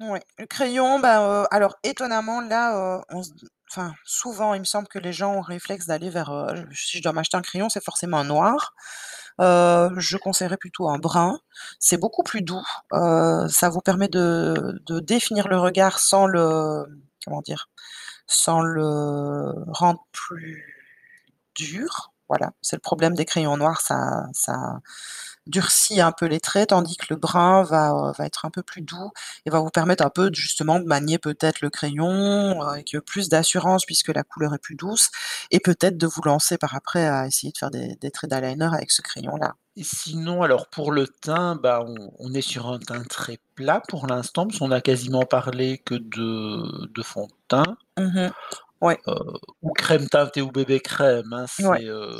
Ouais, 0.00 0.22
le 0.38 0.46
crayon, 0.46 1.00
bah, 1.00 1.44
alors 1.52 1.76
étonnamment 1.84 2.40
là, 2.42 2.98
heu, 2.98 3.02
on 3.10 3.22
se 3.22 3.30
d 3.32 3.46
enfin 3.70 3.94
souvent 4.04 4.54
il 4.54 4.60
me 4.60 4.64
semble 4.64 4.88
que 4.88 4.98
les 5.00 5.12
gens 5.12 5.34
ont 5.34 5.40
le 5.40 5.46
réflexe 5.46 5.86
d'aller 5.86 6.10
vers, 6.10 6.30
si 6.74 6.98
je 6.98 7.02
dois 7.02 7.12
m'acheter 7.12 7.36
un 7.38 7.42
crayon, 7.42 7.68
c'est 7.70 7.84
forcément 7.84 8.18
un 8.18 8.24
noir. 8.24 8.74
Heu, 9.40 9.90
je 9.98 10.16
conseillerais 10.16 10.56
plutôt 10.56 10.88
un 10.88 10.98
brun. 10.98 11.40
C'est 11.80 11.96
beaucoup 11.98 12.22
plus 12.22 12.42
doux, 12.42 12.62
heu, 12.92 13.46
ça 13.48 13.68
vous 13.68 13.80
permet 13.80 14.08
de 14.08 14.80
de 14.86 15.00
définir 15.00 15.48
le 15.48 15.58
regard 15.58 15.98
sans 15.98 16.26
le 16.26 16.84
comment 17.24 17.42
dire? 17.42 17.68
Sans 18.28 18.62
le 18.62 19.52
rendre 19.72 20.04
plus 20.12 20.86
dur, 21.56 22.12
voilà. 22.28 22.52
C'est 22.62 22.76
le 22.76 22.80
problème 22.82 23.14
des 23.16 23.24
crayons 23.26 23.56
noirs, 23.58 23.80
ça 23.82 24.26
ça 24.34 24.80
durcit 25.46 26.00
un 26.00 26.12
peu 26.12 26.26
les 26.26 26.40
traits, 26.40 26.70
tandis 26.70 26.96
que 26.96 27.06
le 27.10 27.16
brun 27.16 27.62
va, 27.64 27.90
heu, 27.92 28.12
va 28.18 28.26
être 28.26 28.44
un 28.46 28.50
peu 28.50 28.62
plus 28.62 28.82
doux 28.82 29.10
et 29.46 29.50
va 29.50 29.60
vous 29.60 29.70
permettre 29.70 30.04
un 30.04 30.10
peu 30.10 30.30
justement 30.32 30.78
de 30.80 30.84
manier 30.86 31.18
peut-être 31.18 31.60
le 31.62 31.70
crayon, 31.70 32.62
heu, 32.62 32.66
avec 32.68 32.96
plus 33.06 33.28
d'assurance 33.28 33.84
puisque 33.86 34.08
la 34.08 34.22
couleur 34.24 34.54
est 34.54 34.58
plus 34.58 34.76
douce 34.76 35.10
et 35.50 35.60
peut-être 35.60 35.96
de 35.98 36.06
vous 36.06 36.22
lancer 36.24 36.58
par 36.58 36.74
après 36.74 37.06
à 37.06 37.26
essayer 37.26 37.52
de 37.52 37.58
faire 37.58 37.70
des 37.70 37.96
des 38.00 38.10
traits 38.10 38.30
d'eyeliner 38.30 38.66
avec 38.74 38.90
ce 38.90 39.02
crayon-là. 39.02 39.54
Et 39.76 39.82
sinon, 39.84 40.42
alors 40.42 40.68
pour 40.68 40.92
le 40.92 41.08
teint, 41.08 41.56
bah, 41.56 41.84
on 41.86 42.12
on 42.20 42.32
est 42.34 42.40
sur 42.42 42.68
un 42.68 42.78
teint 42.78 43.02
très 43.04 43.38
plat 43.56 43.82
pour 43.88 44.06
l'instant, 44.06 44.46
parce 44.46 44.58
qu'on 44.60 44.70
a 44.70 44.80
quasiment 44.80 45.22
parlé 45.24 45.78
que 45.78 45.94
de 45.96 46.86
de 46.94 47.02
fond 47.02 47.26
de 47.26 47.32
teint. 47.48 47.76
Mmh 47.98 48.04
mh. 48.26 48.30
Ouais. 48.84 48.98
Heu, 49.08 49.14
ou 49.62 49.72
crème 49.72 50.08
teintée 50.08 50.42
ou 50.42 50.50
bébé 50.52 50.80
crème, 50.80 51.32
hein, 51.32 51.46
Ouais. 51.60 51.78
c'est, 51.80 51.86
heu, 51.86 52.10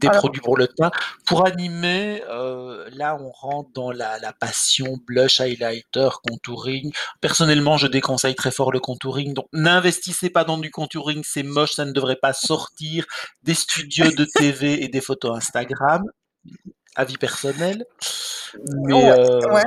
des 0.00 0.08
Alors 0.08 0.20
produits 0.20 0.40
pour 0.42 0.56
le 0.56 0.68
teint. 0.68 0.90
Pour 1.26 1.46
animer, 1.46 2.22
heu, 2.30 2.86
là 2.92 3.16
on 3.20 3.30
rentre 3.30 3.70
dans 3.74 3.90
la 3.90 4.18
la 4.18 4.32
passion 4.32 4.98
blush, 5.06 5.40
highlighter, 5.40 6.08
contouring. 6.28 6.92
Personnellement, 7.20 7.76
je 7.78 7.86
déconseille 7.86 8.34
très 8.34 8.50
fort 8.50 8.72
le 8.72 8.80
contouring, 8.80 9.34
donc 9.34 9.46
n'investissez 9.52 10.30
pas 10.30 10.44
dans 10.44 10.58
du 10.58 10.70
contouring, 10.70 11.22
c'est 11.24 11.42
moche, 11.42 11.72
ça 11.72 11.84
ne 11.86 11.92
devrait 11.92 12.16
pas 12.20 12.32
sortir 12.34 13.06
des 13.42 13.54
studios 13.54 14.10
de 14.12 14.26
TV 14.26 14.84
et 14.84 14.88
des 14.88 15.00
photos 15.00 15.36
Instagram. 15.36 16.02
Avis 16.96 17.18
personnel. 17.18 17.84
Mais, 18.86 19.12
ouais. 19.52 19.64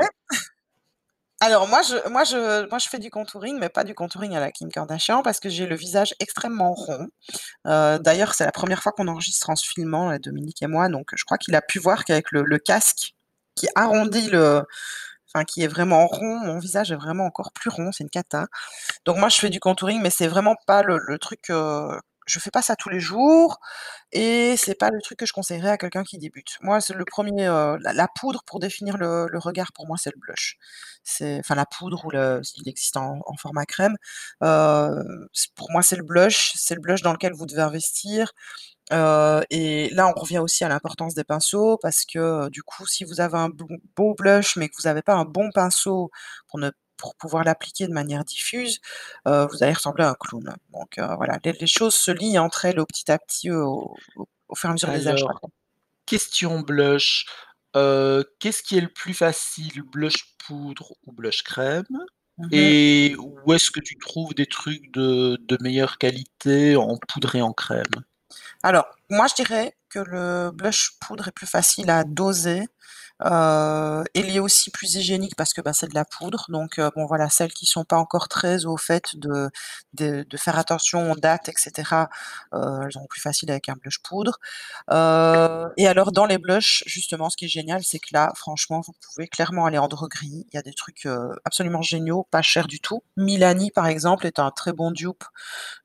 Alors 1.45 1.67
moi 1.67 1.81
je 1.83 2.87
fais 2.89 2.99
du 2.99 3.09
contouring, 3.11 3.57
mais 3.59 3.67
pas 3.67 3.83
du 3.83 3.93
contouring 3.93 4.33
à 4.33 4.39
la 4.39 4.49
Kim 4.49 4.69
Kardashian 4.71 5.23
parce 5.23 5.41
que 5.41 5.49
j'ai 5.49 5.65
le 5.67 5.75
visage 5.75 6.13
extrêmement 6.21 6.73
rond. 6.73 7.09
Heu, 7.67 7.99
d'ailleurs, 7.99 8.33
c'est 8.35 8.45
la 8.45 8.53
1re 8.53 8.81
fois 8.81 8.93
qu'on 8.93 9.09
enregistre 9.09 9.49
en 9.49 9.55
se 9.57 9.67
filmant, 9.69 10.11
heu, 10.13 10.19
Dominique 10.19 10.63
et 10.63 10.67
moi, 10.67 10.89
donc 10.89 11.09
je 11.15 11.25
crois 11.25 11.37
qu'il 11.37 11.55
a 11.55 11.61
pu 11.61 11.79
voir 11.79 12.05
qu'avec 12.05 12.31
le 12.31 12.57
casque 12.59 13.15
qui 13.55 13.67
arrondit 13.75 14.29
le 14.31 14.63
enfin 15.35 15.45
qui 15.45 15.63
est 15.63 15.67
vraiment 15.67 16.07
rond, 16.07 16.39
mon 16.45 16.59
visage 16.59 16.91
est 16.91 16.95
vraiment 16.95 17.25
encore 17.25 17.51
plus 17.53 17.69
rond, 17.71 17.91
c'est 17.91 18.03
une 18.05 18.09
cata. 18.11 18.47
Donc 19.05 19.17
moi 19.17 19.29
je 19.29 19.37
fais 19.37 19.49
du 19.49 19.59
contouring, 19.61 20.01
mais 20.01 20.11
c'est 20.11 20.27
vraiment 20.29 20.55
pas 20.67 20.83
le 20.83 21.17
truc, 21.19 21.51
je 22.25 22.39
fais 22.39 22.51
pas 22.51 22.61
ça 22.61 22.75
tous 22.75 22.89
les 22.89 22.99
jours 23.01 23.59
et 24.13 24.55
c'est 24.57 24.75
pas 24.75 24.89
le 24.91 25.01
truc 25.01 25.19
que 25.19 25.25
je 25.27 25.33
conseillerais 25.33 25.69
à 25.71 25.77
quelqu'un 25.77 26.03
qui 26.03 26.17
débute. 26.19 26.57
Moi, 26.61 26.81
c'est 26.81 26.93
le 26.95 27.05
1er, 27.05 27.47
heu, 27.47 27.77
la 27.81 28.07
poudre 28.19 28.43
pour 28.47 28.59
définir 28.59 28.97
le 28.97 29.27
regard 29.39 29.71
pour 29.73 29.87
moi, 29.87 29.97
c'est 29.99 30.11
le 30.15 30.19
blush. 30.19 30.57
C'est 31.03 31.39
enfin 31.39 31.55
la 31.55 31.65
poudre 31.65 32.05
ou 32.05 32.11
le 32.11 32.41
s'il 32.43 32.67
existe 32.69 32.97
en 32.97 33.19
format 33.41 33.65
crème. 33.65 33.95
Heu, 34.43 35.29
c 35.33 35.47
pour 35.55 35.71
moi, 35.71 35.81
c'est 35.83 35.95
le 35.97 36.03
blush, 36.03 36.53
c'est 36.57 36.75
le 36.75 36.81
blush 36.81 37.01
dans 37.03 37.13
lequel 37.13 37.33
vous 37.33 37.45
devez 37.47 37.61
investir. 37.63 38.31
Heu 38.93 39.43
et 39.51 39.89
là, 39.91 40.07
on 40.15 40.19
revient 40.19 40.39
aussi 40.39 40.63
à 40.65 40.69
l'importance 40.69 41.15
des 41.15 41.23
pinceaux 41.25 41.77
parce 41.81 42.05
que, 42.05 42.49
du 42.51 42.63
coup, 42.63 42.85
si 42.87 43.05
vous 43.05 43.21
avez 43.21 43.37
un 43.39 43.49
beau 43.97 44.15
blush, 44.15 44.57
mais 44.57 44.69
que 44.69 44.75
vous 44.79 44.87
avez 44.87 45.01
pas 45.03 45.15
un 45.15 45.25
bon 45.25 45.49
pinceau 45.53 46.11
pour 46.49 46.59
ne 46.59 46.71
pour 47.03 47.15
pouvoir 47.17 47.43
l'appliquer 47.45 47.87
de 47.87 47.93
manière 47.93 48.23
diffuse, 48.25 48.79
heu, 49.27 49.47
vous 49.51 49.63
allez 49.63 49.73
ressembler 49.73 50.05
à 50.05 50.11
un 50.11 50.15
clown. 50.15 50.55
Donc, 50.73 50.97
heu, 50.99 51.07
voilà, 51.17 51.39
les 51.45 51.53
les 51.53 51.67
choses 51.67 51.95
se 51.95 52.11
lient 52.11 52.39
entre 52.39 52.65
elles 52.65 52.79
au 52.79 52.85
petit 52.87 53.11
à 53.11 53.19
petit 53.19 53.51
au 53.51 54.01
au 54.15 54.27
au 54.49 54.55
fur 54.55 54.69
et 54.69 54.71
à 54.71 54.73
mesure 54.73 54.91
des 54.93 55.07
quoi. 55.33 55.49
question 56.05 56.61
blush, 56.61 57.25
heu, 57.75 58.25
qu'est-ce 58.39 58.63
qui 58.63 58.77
est 58.77 58.81
le 58.81 58.89
plus 58.93 59.13
facile, 59.13 59.81
blush 59.83 60.35
poudre 60.45 60.93
ou 61.05 61.11
blush 61.13 61.43
crème? 61.43 61.85
Mmh 62.37 62.49
mh. 62.55 62.73
Et 62.91 63.15
où 63.19 63.53
est-ce 63.53 63.71
que 63.71 63.79
tu 63.81 63.97
trouves 63.97 64.33
des 64.35 64.45
trucs 64.47 64.91
de 64.91 65.37
de 65.41 65.57
meilleure 65.61 65.97
qualité 65.97 66.75
en 66.77 66.97
poudre 67.09 67.35
et 67.35 67.41
en 67.41 67.53
crème? 67.53 68.03
Alors, 68.63 68.85
moi 69.09 69.27
je 69.27 69.35
dirais 69.35 69.75
que 69.89 69.99
le 69.99 70.51
blush 70.51 70.97
poudre 70.99 71.27
est 71.27 71.31
plus 71.31 71.47
facile 71.47 71.89
à 71.89 72.03
doser, 72.03 72.63
heu, 73.25 74.03
il 74.15 74.35
est 74.35 74.39
aussi 74.39 74.71
plus 74.71 74.95
hygiénique 74.95 75.35
parce 75.37 75.53
que, 75.53 75.61
bah, 75.61 75.73
c'est 75.73 75.87
de 75.89 75.95
la 75.95 76.05
poudre 76.05 76.45
donc, 76.49 76.79
heu, 76.79 76.89
bon 76.95 77.05
voilà, 77.05 77.29
celles 77.29 77.53
qui 77.53 77.65
sont 77.65 77.85
pas 77.85 77.97
encore 77.97 78.27
très 78.29 78.65
au 78.65 78.77
fait 78.77 79.15
de 79.17 79.49
de 79.93 80.23
de 80.29 80.37
faire 80.37 80.57
attention 80.59 81.11
aux 81.11 81.15
dates 81.15 81.49
et 81.49 81.53
cetera, 81.57 82.09
heu, 82.53 82.59
elles 82.85 82.97
auront 82.97 83.07
plus 83.07 83.21
facile 83.21 83.51
avec 83.51 83.69
un 83.69 83.73
blush 83.75 83.99
poudre. 84.03 84.39
Heu 84.91 85.69
et 85.77 85.87
alors 85.87 86.11
dans 86.13 86.25
les 86.27 86.37
blushs, 86.39 86.83
justement, 86.87 87.29
ce 87.29 87.37
qui 87.37 87.45
est 87.45 87.49
génial, 87.49 87.83
c'est 87.83 87.99
que 87.99 88.09
là, 88.13 88.31
franchement, 88.35 88.81
vous 88.85 88.93
pouvez 89.13 89.27
clairement 89.27 89.65
aller 89.65 89.77
en 89.79 89.87
droguerie. 89.89 90.47
Il 90.51 90.55
y 90.55 90.59
a 90.59 90.63
des 90.63 90.73
trucs, 90.73 91.05
heu, 91.07 91.31
absolument 91.45 91.81
géniaux, 91.83 92.27
pas 92.31 92.41
chers 92.43 92.67
du 92.67 92.79
tout. 92.81 93.03
Milani, 93.17 93.71
par 93.71 93.87
exemple, 93.87 94.27
est 94.27 94.39
un 94.39 94.51
très 94.51 94.73
bon 94.73 94.91
dupe 94.91 95.23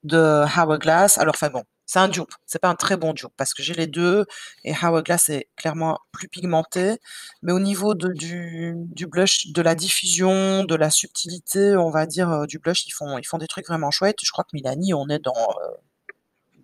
de 0.04 0.44
Hourglass. 0.58 1.18
Alors 1.18 1.34
enfin 1.36 1.50
bon, 1.50 1.64
c'est 1.88 2.00
un 2.00 2.08
dupe, 2.08 2.30
c'est 2.46 2.60
pas 2.60 2.68
un 2.70 2.76
très 2.76 2.96
bon 2.98 3.14
dupe 3.14 3.32
parce 3.38 3.54
que 3.54 3.64
j'ai 3.64 3.74
les 3.74 3.88
2 3.88 4.26
et 4.64 4.74
Hourglass 4.74 5.30
est 5.30 5.48
clairement 5.56 5.98
plus 6.12 6.28
pigmenté. 6.28 6.98
Mais 7.42 7.52
au 7.52 7.60
niveau 7.60 7.94
de 7.96 8.12
du 8.14 9.08
blush, 9.08 9.48
de 9.48 9.62
la 9.62 9.74
diffusion, 9.76 10.64
de 10.64 10.76
la 10.76 10.90
subtilité, 10.90 11.76
on 11.78 11.90
va 11.90 12.06
dire, 12.06 12.30
heu, 12.30 12.46
du 12.48 12.60
blush, 12.60 12.86
ils 12.86 12.92
font 12.92 13.18
ils 13.18 13.26
font 13.26 13.38
des 13.38 13.48
trucs 13.48 13.68
vraiment 13.68 13.90
chouettes. 13.92 14.18
Je 14.24 14.30
crois 14.32 14.44
que 14.44 14.50
Milani, 14.54 14.94
on 14.94 15.08
est 15.10 15.20
dans, 15.20 15.34
heu, 15.34 15.76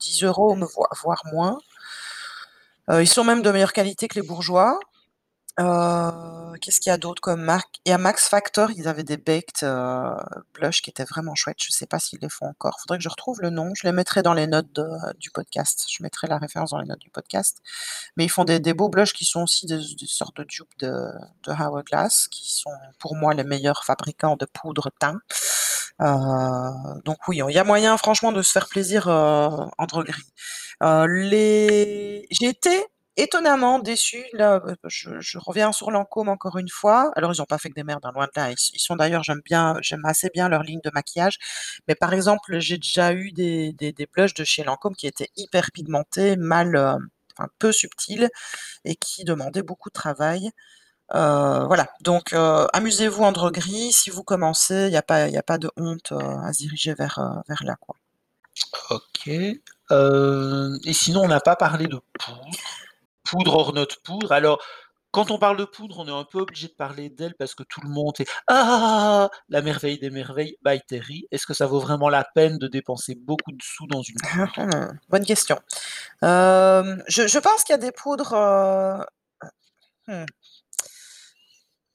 10 0.00 0.54
€ 0.54 0.56
me 0.56 0.66
voi 0.66 0.88
voire 1.04 1.22
moins. 1.32 1.58
Heu, 2.88 3.00
ils 3.02 3.06
sont 3.08 3.24
même 3.24 3.40
de 3.42 3.50
meilleure 3.50 3.72
qualité 3.72 4.08
que 4.08 4.20
les 4.20 4.26
Bourjois. 4.26 4.78
Heu, 5.58 6.54
qu'est-ce 6.60 6.80
qu'il 6.80 6.90
y 6.90 6.92
a 6.92 6.96
d'autre 6.96 7.20
comme 7.20 7.40
marque? 7.42 7.76
Il 7.86 7.90
y 7.90 7.92
a 7.92 7.98
Max 7.98 8.28
Factor, 8.28 8.70
ils 8.72 8.88
avaient 8.88 9.04
des 9.04 9.16
baked, 9.16 9.62
heu, 9.62 10.16
blush 10.52 10.82
qui 10.82 10.90
étaient 10.90 11.04
vraiment 11.04 11.34
chouettes. 11.36 11.58
Je 11.62 11.70
sais 11.70 11.86
pas 11.86 12.00
s'ils 12.00 12.18
les 12.20 12.28
font 12.28 12.46
encore. 12.46 12.78
Faudrait 12.80 12.98
que 12.98 13.04
je 13.04 13.08
retrouve 13.08 13.40
le 13.40 13.50
nom. 13.50 13.72
Je 13.76 13.86
les 13.86 13.92
mettrai 13.92 14.22
dans 14.22 14.34
les 14.34 14.48
notes 14.48 14.80
du 15.20 15.30
podcast. 15.30 15.86
Je 15.88 16.02
mettrai 16.02 16.26
la 16.26 16.38
référence 16.38 16.70
dans 16.70 16.80
les 16.80 16.88
notes 16.88 16.98
du 17.00 17.10
podcast. 17.10 17.58
Mais 18.16 18.24
ils 18.24 18.30
font 18.30 18.44
des 18.44 18.60
beaux 18.74 18.88
blushs 18.88 19.12
qui 19.12 19.24
sont 19.24 19.42
aussi 19.44 19.66
des 19.66 19.80
sortes 20.06 20.36
de 20.38 20.44
dupes 20.44 20.68
de 20.80 21.12
Hourglass, 21.48 22.28
qui 22.28 22.52
sont 22.52 22.70
pour 22.98 23.16
moi 23.16 23.34
les 23.34 23.44
meilleurs 23.44 23.84
fabricants 23.84 24.36
de 24.36 24.46
poudre 24.46 24.90
teint. 25.00 25.20
Heu, 26.02 27.02
donc 27.04 27.18
oui, 27.28 27.40
il 27.48 27.54
y 27.54 27.58
a 27.58 27.64
moyen 27.64 27.96
franchement 27.98 28.32
de 28.32 28.42
se 28.42 28.52
faire 28.52 28.68
plaisir, 28.68 29.08
heu, 29.08 29.12
en 29.78 29.86
droguerie. 29.88 30.22
Heu, 30.82 31.06
les 31.06 32.26
j'ai 32.32 32.48
été 32.48 32.86
étonnamment 33.16 33.78
déçue 33.78 34.24
là, 34.32 34.60
heu, 34.66 34.76
je 34.88 35.38
reviens 35.38 35.72
sur 35.72 35.90
Lancôme 35.90 36.28
encore 36.28 36.58
une 36.58 36.68
fois. 36.68 37.12
Alors 37.16 37.32
ils 37.32 37.40
ont 37.42 37.46
pas 37.46 37.58
fait 37.58 37.68
que 37.68 37.74
des 37.74 37.84
merdes, 37.84 38.04
hein, 38.04 38.12
loin 38.14 38.26
de 38.26 38.32
là. 38.34 38.50
Ils 38.50 38.80
sont 38.80 38.96
d'ailleurs 38.96 39.22
j'aime 39.22 39.40
assez 40.04 40.30
bien 40.30 40.48
leur 40.48 40.62
ligne 40.62 40.80
de 40.84 40.90
maquillage. 40.94 41.38
Mais 41.88 41.94
par 41.94 42.12
exemple, 42.12 42.58
j'ai 42.58 42.78
déjà 42.78 43.12
eu 43.12 43.32
des 43.32 43.72
des 43.72 44.08
blushs 44.12 44.34
de 44.34 44.44
chez 44.44 44.64
Lancôme 44.64 44.94
qui 44.96 45.06
étaient 45.06 45.30
hyper 45.36 45.70
pigmentés, 45.72 46.36
mal, 46.36 46.76
enfin 47.38 47.48
peu 47.58 47.72
subtils 47.72 48.28
et 48.84 48.96
qui 48.96 49.24
demandaient 49.24 49.62
beaucoup 49.62 49.90
de 49.90 49.94
travail. 49.94 50.50
Heu, 51.14 51.64
voilà, 51.66 51.88
donc, 52.02 52.34
amusez-vous 52.72 53.22
en 53.24 53.32
droguerie. 53.32 53.92
Si 53.92 54.10
vous 54.10 54.24
commencez, 54.24 54.86
il 54.88 54.92
y 54.92 54.96
a 54.96 55.02
pas 55.02 55.58
de 55.58 55.70
honte, 55.76 56.12
à 56.12 56.52
se 56.52 56.58
diriger 56.58 56.94
vers, 56.94 57.42
vers 57.48 57.64
là. 57.64 57.76
OK, 58.90 59.28
et 59.28 60.92
sinon 60.92 61.22
on 61.22 61.28
n'a 61.28 61.40
pas 61.40 61.56
parlé 61.56 61.86
de 61.86 62.00
poudre. 62.18 62.50
Poudre 63.24 63.54
hors 63.56 63.72
notre 63.72 64.00
poudre. 64.02 64.32
Alors, 64.32 64.62
quand 65.12 65.30
on 65.30 65.38
parle 65.38 65.56
de 65.56 65.64
poudre, 65.64 65.98
on 66.00 66.08
est 66.08 66.10
un 66.10 66.24
peu 66.24 66.40
obligé 66.40 66.68
de 66.68 66.74
parler 66.74 67.08
d'elle 67.08 67.34
parce 67.38 67.54
que 67.54 67.62
tout 67.62 67.80
le 67.82 67.88
monde 67.88 68.14
fait: 68.16 68.26
«Ah! 68.48 69.30
La 69.48 69.62
merveille 69.62 69.98
des 69.98 70.10
merveilles 70.10 70.56
by 70.64 70.80
Terry». 70.88 71.26
Est-ce 71.30 71.46
que 71.46 71.54
ça 71.54 71.66
vaut 71.66 71.80
vraiment 71.80 72.08
la 72.10 72.24
peine 72.34 72.58
de 72.58 72.68
dépenser 72.68 73.14
beaucoup 73.14 73.52
de 73.52 73.62
sous 73.62 73.86
dans 73.86 74.02
une 74.02 74.16
poudre? 74.16 74.52
Bonne 75.08 75.24
question. 75.24 75.56
Hem, 76.22 77.02
je 77.08 77.38
pense 77.38 77.64
qu'il 77.64 77.74
y 77.74 77.76
a 77.76 77.78
des 77.78 77.92
poudres, 77.92 78.34
heu, 78.34 79.04
mmh 80.08 80.26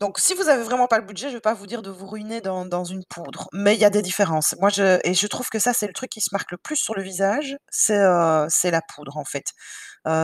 donc 0.02 0.18
si 0.18 0.34
vous 0.34 0.48
avez 0.48 0.64
vraiment 0.64 0.88
pas 0.88 0.98
le 0.98 1.04
budget, 1.06 1.28
je 1.30 1.34
vais 1.34 1.42
pas 1.42 1.54
vous 1.54 1.68
dire 1.68 1.82
de 1.82 1.90
vous 1.92 2.08
ruiner 2.08 2.40
dans 2.40 2.86
une 2.86 3.04
poudre, 3.04 3.50
mais 3.52 3.76
il 3.76 3.82
y 3.82 3.86
a 3.86 3.90
des 3.90 4.02
différences. 4.02 4.56
Moi 4.60 4.70
je 4.70 4.98
et 5.04 5.14
je 5.14 5.28
trouve 5.28 5.50
que 5.50 5.60
ça, 5.60 5.74
c'est 5.74 5.88
le 5.88 5.94
truc 5.94 6.10
qui 6.10 6.22
se 6.22 6.30
marque 6.32 6.52
le 6.52 6.58
plus 6.58 6.78
sur 6.78 6.96
le 6.96 7.02
visage, 7.02 7.58
c'est, 7.70 8.00
c'est 8.50 8.72
la 8.72 8.82
poudre, 8.82 9.18
en 9.18 9.26
fait. 9.26 9.48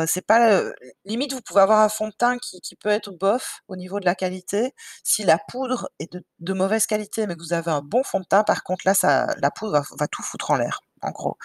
C'est 0.07 0.25
pas, 0.25 0.63
limite 1.05 1.33
vous 1.33 1.41
pouvez 1.41 1.61
avoir 1.61 1.79
un 1.81 1.89
fond 1.89 2.07
de 2.09 2.13
teint 2.13 2.37
qui 2.39 2.61
qui 2.61 2.75
peut 2.75 2.89
être 2.89 3.11
bof 3.11 3.59
au 3.67 3.75
niveau 3.75 3.99
de 3.99 4.05
la 4.05 4.15
qualité. 4.15 4.73
Si 5.03 5.23
la 5.23 5.37
poudre 5.49 5.89
est 5.99 6.11
de 6.11 6.23
de 6.39 6.53
mauvaise 6.53 6.85
qualité, 6.85 7.27
mais 7.27 7.35
que 7.35 7.41
vous 7.41 7.53
avez 7.53 7.71
un 7.71 7.81
bon 7.81 8.03
fond 8.03 8.19
de 8.19 8.25
teint, 8.25 8.43
par 8.43 8.63
contre 8.63 8.83
là, 8.85 8.93
ça 8.93 9.27
la 9.39 9.51
poudre 9.51 9.73
va 9.73 9.83
va 9.99 10.07
tout 10.07 10.23
foutre 10.23 10.51
en 10.51 10.55
l'air. 10.57 10.81
en 11.01 11.11
gros. 11.11 11.37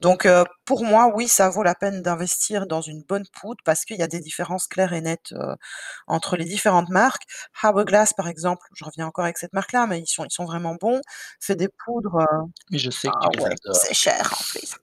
Donc 0.00 0.26
heu, 0.26 0.44
pour 0.64 0.84
moi, 0.84 1.10
oui, 1.14 1.28
ça 1.28 1.48
vaut 1.48 1.62
la 1.62 1.74
peine 1.74 2.02
d'investir 2.02 2.66
dans 2.66 2.80
une 2.80 3.02
bonne 3.02 3.26
poudre 3.40 3.60
parce 3.64 3.84
qu'il 3.84 3.96
y 3.98 4.02
a 4.02 4.06
des 4.06 4.20
différences 4.20 4.66
claires 4.68 4.92
et 4.92 5.00
nettes, 5.00 5.32
heu, 5.32 5.56
entre 6.06 6.36
les 6.36 6.44
différentes 6.44 6.88
marques. 6.90 7.24
Hourglass, 7.62 8.12
par 8.14 8.28
exemple, 8.28 8.66
je 8.74 8.84
reviens 8.84 9.06
encore 9.06 9.24
avec 9.24 9.38
cette 9.38 9.52
marque-là, 9.54 9.86
mais 9.86 10.00
ils 10.00 10.06
sont 10.06 10.24
ils 10.24 10.30
sont 10.32 10.44
vraiment 10.44 10.74
bons, 10.76 11.00
fait 11.40 11.56
des 11.56 11.68
poudres, 11.84 12.24
Mais 12.70 12.78
je 12.78 12.90
sais 12.90 13.08
que 13.08 13.14
ah 13.22 13.28
tu 13.32 13.38
les 13.38 13.44
ouais, 13.44 13.54
c'est 13.72 13.94
cher 13.94 14.32
en 14.38 14.42
plus. 14.44 14.76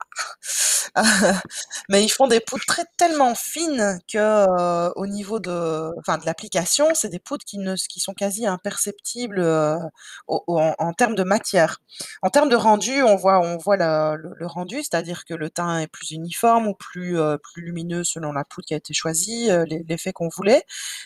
Mais 1.90 2.04
ils 2.04 2.10
font 2.10 2.28
des 2.28 2.40
poudres 2.40 2.66
très 2.66 2.86
tellement 2.98 3.36
fines 3.36 4.00
que, 4.12 4.18
heu, 4.88 4.94
au 4.96 5.08
niveau 5.08 5.40
de 5.40 5.92
enfin 6.00 6.18
de 6.18 6.26
l'application, 6.26 6.88
c'est 6.94 7.10
des 7.10 7.20
poudres 7.20 7.44
qui 7.46 7.58
ne 7.58 7.76
qui 7.76 8.00
sont 8.00 8.14
quasi 8.14 8.46
imperceptibles, 8.48 9.42
au 10.28 10.44
en 10.80 10.94
termes 10.94 11.16
de 11.16 11.24
matière. 11.24 11.80
En 12.22 12.30
termes 12.30 12.50
de 12.50 12.56
rendu, 12.56 13.04
on 13.04 13.16
voit 13.18 13.40
on 13.42 13.58
voit 13.58 13.78
le 13.78 14.48
rendu, 14.48 14.78
c'est-à-dire 14.78 15.26
que 15.26 15.34
le 15.34 15.50
teint 15.50 15.80
est 15.80 15.88
plus 15.88 16.12
uniforme 16.12 16.68
ou 16.68 16.74
plus, 16.76 17.18
heu, 17.20 17.38
plus 17.54 17.62
lumineux 17.64 18.04
selon 18.04 18.32
la 18.32 18.46
poudre 18.46 18.66
qui 18.68 18.74
a 18.74 18.78
été 18.78 18.94
choisie, 18.94 19.50
l'effet 19.90 20.14
qu'on 20.14 20.30
voulait. 20.30 20.64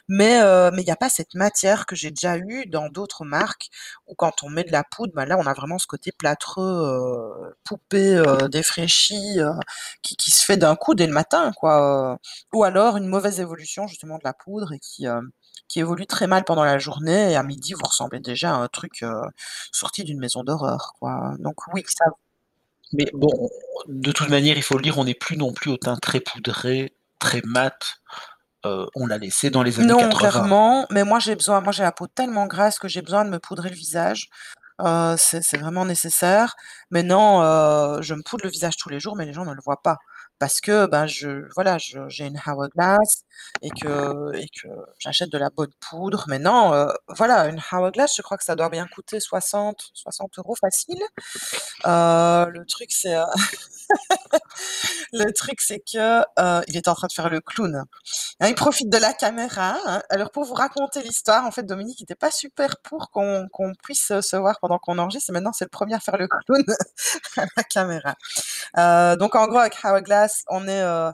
Mais 0.08 0.40
mais 0.74 0.82
il 0.84 0.88
y 0.88 0.92
a 0.92 0.96
pas 0.96 1.10
cette 1.10 1.34
matière 1.36 1.86
que 1.88 1.96
j'ai 1.96 2.12
déjà 2.12 2.38
eue 2.38 2.66
dans 2.68 2.90
d'autres 2.90 3.26
marques 3.26 3.70
où 4.08 4.16
quand 4.16 4.44
on 4.44 4.50
met 4.50 4.64
de 4.64 4.72
la 4.72 4.84
poudre, 4.84 5.14
bah 5.16 5.26
là, 5.26 5.38
on 5.40 5.46
a 5.48 5.54
vraiment 5.54 5.80
ce 5.80 5.88
côté 5.88 6.12
plâtreux, 6.12 6.64
heu, 6.64 7.56
poupée, 7.64 8.16
heu, 8.16 8.48
défraîchie, 8.50 9.40
heu, 9.40 9.52
qui 10.02 10.16
qui 10.16 10.32
se 10.32 10.46
fait 10.46 10.58
d'un 10.58 10.76
coup 10.76 10.96
dès 10.96 11.08
le 11.08 11.14
matin, 11.14 11.52
quoi, 11.56 12.14
heu, 12.16 12.18
ou 12.54 12.64
alors 12.64 12.98
une 12.98 13.08
mauvaise 13.08 13.40
évolution 13.40 13.88
justement 13.88 14.16
de 14.18 14.24
la 14.24 14.34
poudre 14.34 14.74
et 14.74 14.80
qui, 14.80 15.06
hem, 15.06 15.30
qui 15.68 15.80
évolue 15.80 16.08
très 16.08 16.28
mal 16.28 16.44
pendant 16.46 16.64
la 16.64 16.80
journée 16.80 17.32
et 17.32 17.36
à 17.36 17.44
midi, 17.44 17.74
vous 17.74 17.86
ressemblez 17.86 18.20
déjà 18.20 18.52
à 18.52 18.58
un 18.58 18.68
truc, 18.68 19.04
heu, 19.04 19.22
sorti 19.72 20.04
d'une 20.04 20.20
maison 20.20 20.44
d'horreur, 20.44 20.94
quoi. 21.00 21.34
Donc 21.40 21.56
oui, 21.74 21.84
ça 21.88 22.06
Mais 22.94 23.08
bon, 23.14 23.50
de 23.88 24.12
toute 24.12 24.30
manière, 24.30 24.58
il 24.58 24.64
faut 24.64 24.76
le 24.78 24.84
dire, 24.84 24.98
on 24.98 25.06
n'est 25.06 25.14
plus 25.14 25.38
non 25.38 25.54
plus 25.54 25.72
au 25.72 25.78
teint 25.78 25.98
très 25.98 26.20
poudré, 26.20 26.94
très 27.20 27.42
mat, 27.46 27.78
on 28.64 29.08
l'a 29.08 29.18
laissé 29.18 29.50
dans 29.50 29.64
les 29.64 29.80
années 29.80 29.88
Non, 29.88 30.10
80. 30.10 30.30
clairement, 30.30 30.86
mais 30.92 31.04
moi 31.04 31.20
j'ai 31.20 31.36
besoin 31.36 31.62
moi 31.62 31.72
j'ai 31.72 31.84
la 31.84 31.92
peau 31.92 32.08
tellement 32.08 32.46
grasse 32.48 32.80
que 32.80 32.88
j'ai 32.88 33.02
besoin 33.02 33.26
de 33.26 33.30
me 33.30 33.40
poudrer 33.40 33.70
le 33.70 33.76
visage, 33.76 34.30
heu, 34.80 35.16
c'est 35.18 35.42
c'est 35.44 35.58
vraiment 35.58 35.86
nécessaire. 35.86 36.56
Maintenant, 36.92 37.42
heu, 37.44 38.02
je 38.02 38.14
me 38.16 38.22
poudre 38.24 38.46
le 38.46 38.50
visage 38.52 38.78
tous 38.78 38.90
les 38.90 39.00
jours, 39.00 39.16
mais 39.16 39.26
les 39.26 39.34
gens 39.34 39.46
ne 39.46 39.54
le 39.54 39.62
voient 39.64 39.82
pas 39.84 39.98
parce 40.40 40.62
que, 40.62 40.88
ben, 40.88 41.08
je 41.08 41.46
voilà, 41.56 41.78
j'ai 41.80 42.26
une 42.28 42.40
Hourglass 42.48 43.24
et 43.62 43.70
que 43.72 44.32
j'achète 45.00 45.32
de 45.32 45.38
la 45.38 45.50
bonne 45.50 45.72
poudre. 45.82 46.26
Maintenant, 46.28 46.74
heu, 46.76 46.88
voilà, 47.10 47.48
une 47.48 47.62
Hourglass, 47.72 48.14
je 48.18 48.22
crois 48.22 48.38
que 48.38 48.44
ça 48.46 48.56
doit 48.56 48.70
bien 48.70 48.88
coûter 48.88 49.20
60-60 49.20 50.56
€ 50.56 50.56
facile. 50.60 51.02
Heu, 51.86 52.52
le 52.52 52.66
truc 52.68 52.92
c'est, 52.92 53.16
heu, 53.18 53.26
le 55.14 55.32
truc 55.34 55.62
c'est 55.62 55.80
que, 55.82 56.22
heu, 56.40 56.64
il 56.68 56.78
est 56.78 56.88
en 56.90 56.96
train 56.96 57.08
de 57.08 57.14
faire 57.14 57.30
le 57.30 57.42
clown. 57.42 57.86
Hein, 58.42 58.48
il 58.50 58.56
profite 58.56 58.90
de 58.92 58.98
la 59.00 59.14
caméra, 59.14 59.78
hein. 59.88 60.02
Alors 60.12 60.32
pour 60.32 60.46
vous 60.46 60.56
raconter 60.56 61.02
l'histoire, 61.04 61.46
en 61.48 61.52
fait, 61.52 61.64
Dominique 61.66 62.02
était 62.04 62.16
pas 62.16 62.32
super 62.32 62.78
pour 62.84 63.12
qu'on 63.12 63.48
puisse, 63.84 64.14
se 64.22 64.36
voir 64.38 64.60
pendant 64.62 64.80
qu'on 64.80 65.00
enregistre 65.00 65.34
maintenant 65.34 65.54
c'est 65.54 65.66
le 65.66 65.70
1er 65.72 65.96
à 65.96 66.00
faire 66.02 66.18
le 66.18 66.28
clown 66.30 66.64
à 67.38 67.46
la 67.58 67.64
caméra. 67.64 68.16
Heu, 68.78 69.18
donc 69.18 69.36
en 69.36 69.48
gros 69.48 69.60
avec 69.60 69.78
Hourglass, 69.84 70.29
on 70.50 70.68
est, 70.68 70.82
heu, 70.84 71.12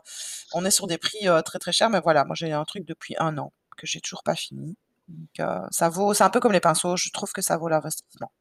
on 0.54 0.66
est 0.66 0.72
sur 0.72 0.88
des 0.88 0.98
prix, 0.98 1.28
heu, 1.28 1.42
très, 1.44 1.60
très 1.60 1.72
chers, 1.72 1.90
mais 1.90 2.02
voilà, 2.02 2.26
moi 2.26 2.36
j'ai 2.36 2.52
un 2.54 2.66
truc 2.66 2.86
depuis 2.86 3.16
1 3.20 3.38
an 3.38 3.54
que 3.78 3.88
j'ai 3.88 4.02
toujours 4.02 4.24
pas 4.24 4.36
fini. 4.36 4.78
Donc 5.08 5.30
heu, 5.40 5.62
ça 5.72 5.90
vaut 5.90 6.14
c'est 6.14 6.24
un 6.24 6.30
peu 6.30 6.40
comme 6.40 6.52
les 6.54 6.60
pinceaux, 6.62 6.98
je 6.98 7.10
trouve 7.12 7.32
que 7.34 7.42
ça 7.42 7.58
vaut 7.58 7.70
l'investissement. 7.70 8.32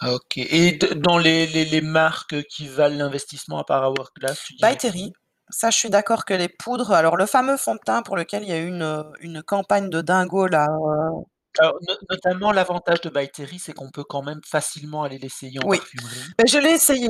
Ah 0.00 0.12
OK 0.14 0.36
et 0.38 0.78
dans 0.96 1.18
les 1.18 1.46
les 1.46 1.64
les 1.64 1.80
marques 1.80 2.42
qui 2.44 2.68
valent 2.68 2.96
l'investissement 2.96 3.58
à 3.58 3.64
part 3.64 3.90
Hourglass, 3.90 4.40
tu 4.42 4.54
By 4.60 4.76
dirais 4.76 4.78
Terry, 4.78 5.12
qui? 5.12 5.14
ça 5.50 5.70
je 5.70 5.78
suis 5.78 5.90
d'accord 5.90 6.24
que 6.24 6.34
les 6.34 6.48
poudres 6.48 6.92
alors 6.92 7.16
le 7.16 7.26
fameux 7.26 7.56
fond 7.56 7.74
de 7.74 7.80
teint 7.84 8.02
pour 8.02 8.16
lequel 8.16 8.42
il 8.42 8.48
y 8.48 8.52
a 8.52 8.58
eu 8.58 8.66
une, 8.68 9.04
une 9.20 9.42
campagne 9.42 9.90
de 9.90 10.00
dingo 10.00 10.46
là, 10.46 10.66
Alors 11.58 11.74
no 11.86 11.94
notamment 12.10 12.52
l'avantage 12.52 13.00
de 13.00 13.08
Terry, 13.32 13.58
c'est 13.58 13.72
qu'on 13.72 13.90
peut 13.90 14.04
quand 14.04 14.22
même 14.22 14.40
facilement 14.44 15.04
aller 15.04 15.18
l'essayer 15.18 15.58
en 15.60 15.68
Oui, 15.68 15.78
parfumerie. 15.78 16.24
beh, 16.38 16.46
je 16.48 16.58
l'ai 16.58 16.70
essayé. 16.70 17.08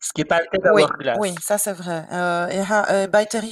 Ce 0.00 0.12
qui 0.12 0.22
est 0.22 0.24
pas 0.24 0.40
le 0.40 0.46
cas 0.46 0.72
Oui, 0.72 0.82
d'Hourglass. 0.82 1.18
oui, 1.20 1.34
ça 1.40 1.56
c'est 1.58 1.72
vrai, 1.72 2.04
et 2.50 2.62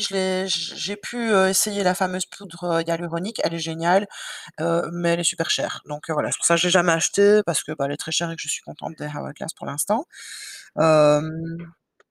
je 0.01 0.15
l'ai 0.15 0.49
j 0.49 0.73
j'ai 0.77 0.97
pu, 0.97 1.31
heu, 1.33 1.49
essayer 1.49 1.83
la 1.85 1.95
fameuse 1.95 2.27
poudre, 2.27 2.65
heu, 2.81 2.83
hyaluronique, 2.87 3.41
elle 3.45 3.55
est 3.55 3.59
géniale, 3.59 4.07
mais 4.93 5.11
elle 5.11 5.21
est 5.21 5.25
super 5.25 5.51
chère. 5.51 5.81
Donc 5.87 6.11
voilà, 6.11 6.31
c'est 6.31 6.39
pour 6.39 6.47
ça 6.47 6.55
que 6.55 6.61
je 6.61 6.67
l'ai 6.67 6.73
jamais 6.73 6.93
achetée 6.93 7.43
parce 7.45 7.63
que, 7.63 7.73
bah, 7.73 7.85
elle 7.87 7.93
est 7.93 7.97
très 7.97 8.13
chère 8.13 8.31
et 8.31 8.37
que 8.37 8.43
je 8.43 8.49
suis 8.49 8.63
contente 8.63 8.95
des 8.99 9.07
Hourglass 9.07 9.53
pour 9.57 9.67
l'instant. 9.67 10.07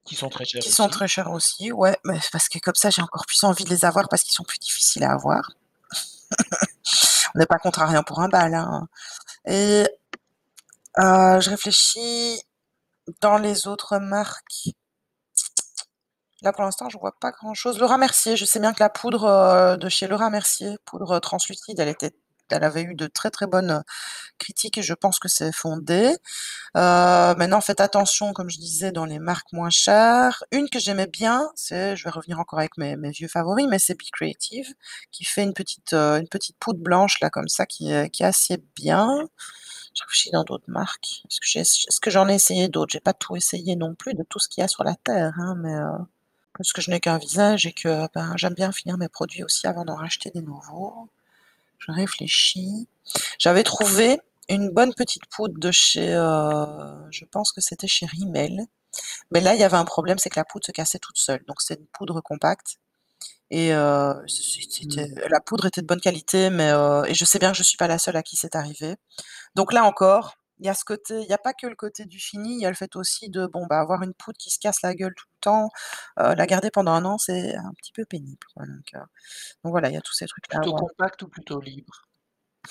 Qui 0.06 0.16
sont 0.16 0.30
très 0.30 0.46
chers 0.46 0.62
qui 0.62 0.72
sont 0.72 0.84
aussi. 0.84 0.92
très 0.92 1.08
chers 1.08 1.32
aussi, 1.32 1.72
ouais, 1.72 1.98
mais 2.06 2.20
c'est 2.22 2.32
parce 2.32 2.50
que 2.50 2.60
comme 2.60 2.76
ça, 2.76 2.90
j'ai 2.90 3.02
encore 3.02 3.26
plus 3.26 3.44
envie 3.44 3.64
de 3.66 3.70
les 3.70 3.86
avoir 3.86 4.08
parce 4.10 4.24
qu'ils 4.24 4.34
sont 4.34 4.44
plus 4.44 4.60
difficiles 4.60 5.04
à 5.04 5.12
avoir. 5.14 5.52
On 7.36 7.40
n'est 7.40 7.46
pas 7.48 7.58
rien 7.86 8.04
pour 8.04 8.20
un 8.20 8.30
bal, 8.30 8.54
hein 8.54 8.88
et 9.48 9.86
heu, 11.00 11.40
je 11.42 11.50
réfléchis, 11.50 12.42
dans 13.22 13.38
les 13.38 13.68
autres 13.68 13.98
marques 14.00 14.70
là 16.42 16.52
pour 16.52 16.64
l'instant, 16.64 16.90
je 16.90 16.98
vois 16.98 17.14
pas 17.20 17.32
grand-chose. 17.32 17.80
Laura 17.80 17.98
Mercier, 17.98 18.36
je 18.38 18.46
sais 18.46 18.60
bien 18.60 18.74
que 18.74 18.80
la 18.82 18.90
poudre, 18.90 19.26
heu, 19.76 19.78
de 19.78 19.90
chez 19.90 20.08
Laura 20.08 20.30
Mercier, 20.30 20.76
poudre 20.86 21.20
translucide, 21.20 21.80
elle 21.80 21.88
était 21.90 22.14
elle 22.52 22.64
avait 22.64 22.84
eu 22.84 22.96
de 22.96 23.08
très, 23.08 23.32
très 23.32 23.48
bonnes 23.48 23.84
critiques 24.40 24.78
et 24.80 24.84
je 24.84 24.94
pense 24.94 25.20
que 25.20 25.30
c'est 25.30 25.54
fondé. 25.54 26.16
Heu, 26.78 27.36
maintenant 27.38 27.62
faites 27.62 27.82
attention, 27.82 28.34
comme 28.34 28.50
je 28.50 28.58
disais, 28.60 28.92
dans 28.92 29.06
les 29.06 29.20
marques 29.20 29.54
moins 29.54 29.70
chères. 29.72 30.44
Une 30.52 30.70
que 30.70 30.80
j'aimais 30.80 31.08
bien, 31.08 31.50
c'est 31.56 31.96
je 31.98 32.04
vais 32.06 32.12
revenir 32.12 32.40
encore 32.40 32.60
avec 32.60 32.78
mes 32.78 32.96
vieux 33.12 33.28
favoris, 33.30 33.68
mais 33.70 33.80
c'est 33.80 33.96
Be 33.96 34.04
Creative 34.14 34.74
qui 35.12 35.26
fait 35.26 35.44
une 35.44 35.54
petite, 35.54 35.96
petite 36.32 36.58
poudre 36.60 36.80
blanche 36.82 37.20
là 37.22 37.30
comme 37.30 37.48
ça 37.50 37.66
qui 37.66 37.92
est 37.92 38.10
qui 38.10 38.24
assez 38.24 38.58
bien. 38.76 39.28
Je 39.96 40.04
réfléchis 40.04 40.32
dans 40.32 40.44
d'autres 40.44 40.70
marques. 40.70 41.24
Est-ce 41.56 42.00
que 42.02 42.10
j'en 42.12 42.28
ai 42.30 42.36
essayé 42.36 42.68
d'autres? 42.70 42.92
J'ai 42.94 43.00
pas 43.00 43.14
tout 43.14 43.36
essayé 43.36 43.76
non 43.76 43.96
plus 43.96 44.14
de 44.14 44.24
tout 44.24 44.40
ce 44.40 44.48
qu'il 44.50 44.62
y 44.62 44.66
a 44.66 44.68
sur 44.68 44.84
la 44.84 44.96
terre, 44.96 45.34
hein, 45.40 45.56
mais 45.60 45.74
heu, 45.76 45.88
parce 46.58 46.74
que 46.74 46.82
je 46.82 46.92
n'ai 46.92 47.00
qu'un 47.00 47.18
visage 47.20 47.66
et 47.68 47.74
que, 47.74 48.08
ben, 48.16 48.34
j'aime 48.38 48.54
bien 48.56 48.72
finir 48.72 48.98
mes 48.98 49.10
produits 49.10 49.44
aussi 49.44 49.68
avant 49.68 49.86
d'en 49.86 49.96
racheter 49.96 50.32
des 50.32 50.42
nouveaux. 50.42 51.10
Je 51.86 51.92
réfléchis. 51.92 52.88
J'avais 53.40 53.64
trouvé 53.64 54.20
une 54.50 54.70
bonne 54.70 54.94
petite 54.94 55.26
poudre 55.28 55.60
de 55.60 55.72
chez, 55.72 56.14
heu, 56.14 56.66
je 57.12 57.26
pense 57.26 57.52
que 57.52 57.62
c'était 57.62 57.88
chez 57.88 58.06
Rimmel, 58.06 58.66
mais 59.32 59.42
là, 59.42 59.56
il 59.56 59.60
y 59.62 59.64
avait 59.64 59.78
un 59.78 59.86
problème, 59.86 60.18
c'est 60.20 60.30
que 60.30 60.40
la 60.40 60.46
poudre 60.46 60.66
se 60.66 60.72
cassait 60.72 61.00
toute 61.00 61.18
seule. 61.18 61.44
Donc 61.48 61.62
c'est 61.62 61.76
une 61.80 61.88
poudre 61.88 62.22
compacte 62.22 62.78
et 63.52 63.72
c'était 64.28 65.08
Mmh. 65.08 65.30
la 65.30 65.40
poudre 65.42 65.68
était 65.68 65.82
de 65.82 65.88
bonne 65.88 66.02
qualité, 66.02 66.50
mais 66.50 66.72
et 67.08 67.14
je 67.14 67.26
sais 67.26 67.40
bien 67.40 67.52
que 67.52 67.58
je 67.58 67.64
suis 67.64 67.78
pas 67.78 67.88
la 67.88 67.98
seule 68.00 68.16
à 68.18 68.24
qui 68.24 68.36
c'est 68.36 68.56
arrivé. 68.56 68.96
Donc 69.56 69.74
là 69.74 69.84
encore, 69.86 70.38
il 70.60 70.66
y 70.68 70.70
a 70.70 70.74
ce 70.76 70.86
côté 70.86 71.22
il 71.22 71.28
y 71.30 71.34
a 71.34 71.38
pas 71.40 71.54
que 71.54 71.68
le 71.68 71.76
côté 71.76 72.06
du 72.06 72.20
fini, 72.20 72.56
il 72.58 72.62
y 72.62 72.66
a 72.66 72.70
le 72.70 72.76
fait 72.76 72.96
aussi 72.96 73.30
de, 73.30 73.48
bon, 73.48 73.66
bah, 73.68 73.80
avoir 73.82 74.04
une 74.04 74.14
poudre 74.14 74.38
qui 74.40 74.52
se 74.52 74.60
casse 74.60 74.82
la 74.84 74.96
gueule 74.96 75.14
tout 75.16 75.26
le 75.34 75.40
temps, 75.42 75.70
heu, 76.20 76.36
la 76.36 76.48
garder 76.48 76.72
pendant 76.72 76.94
1 76.94 77.06
an, 77.06 77.18
c'est 77.20 77.56
un 77.56 77.74
petit 77.78 77.92
peu 77.94 78.06
pénible, 78.06 78.46
quoi, 78.56 78.66
donc 78.68 79.72
voilà, 79.72 79.90
il 79.90 79.94
y 79.96 79.98
a 79.98 80.02
tous 80.02 80.14
ces 80.14 80.28
trucs-là 80.28 80.60
Plutôt 80.62 80.74
compact 80.74 81.22
ou 81.24 81.28
plutôt 81.30 81.60
libre? 81.62 82.06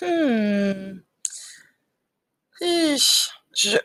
Mmh. 0.01 1.03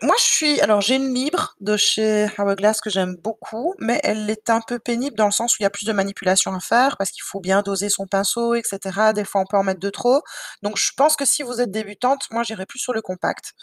Moi 0.02 0.16
je 0.18 0.24
suis 0.24 0.62
alors 0.62 0.80
j'ai 0.80 0.96
une 0.96 1.14
libre 1.14 1.56
de 1.60 1.76
chez 1.76 2.28
Hourglass 2.38 2.80
que 2.80 2.90
j'aime 2.90 3.16
beaucoup, 3.18 3.76
mais 3.80 4.00
elle 4.04 4.30
est 4.30 4.50
un 4.50 4.62
peu 4.62 4.80
pénible 4.80 5.18
dans 5.18 5.26
le 5.26 5.32
sens 5.32 5.54
où 5.54 5.58
il 5.60 5.64
y 5.64 5.66
a 5.66 5.70
plus 5.70 5.86
de 5.86 5.92
manipulation 5.92 6.54
à 6.56 6.60
faire 6.62 6.96
parce 6.98 7.12
qu'il 7.12 7.22
faut 7.24 7.42
bien 7.42 7.62
doser 7.64 7.90
son 7.90 8.08
pinceau 8.08 8.56
et 8.56 8.62
cetera. 8.64 9.12
Des 9.12 9.26
fois, 9.26 9.42
on 9.42 9.46
peut 9.46 9.58
en 9.58 9.64
mettre 9.64 9.82
de 9.82 9.90
trop. 9.90 10.22
Donc 10.64 10.78
je 10.78 10.92
pense 10.96 11.18
que 11.18 11.26
si 11.26 11.44
vous 11.44 11.60
êtes 11.60 11.70
débutante, 11.72 12.28
moi 12.32 12.44
j'irais 12.44 12.66
plus 12.66 12.80
sur 12.80 12.94
le 12.94 13.02
compact, 13.02 13.54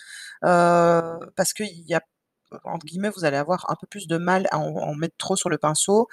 heu, 0.45 1.03
parce 1.37 1.53
qu'il 1.55 1.69
y 1.89 1.95
a 1.95 2.03
entre 2.65 2.87
guillemets, 2.87 3.11
«vous 3.11 3.25
allez 3.27 3.37
avoir 3.39 3.71
un 3.71 3.77
peu 3.81 3.87
plus 3.89 4.09
de 4.09 4.19
mal 4.19 4.49
à 4.53 4.59
en 4.59 4.95
mettre 4.97 5.17
trop 5.19 5.37
sur 5.37 5.51
le 5.51 5.59
pinceau» 5.59 6.09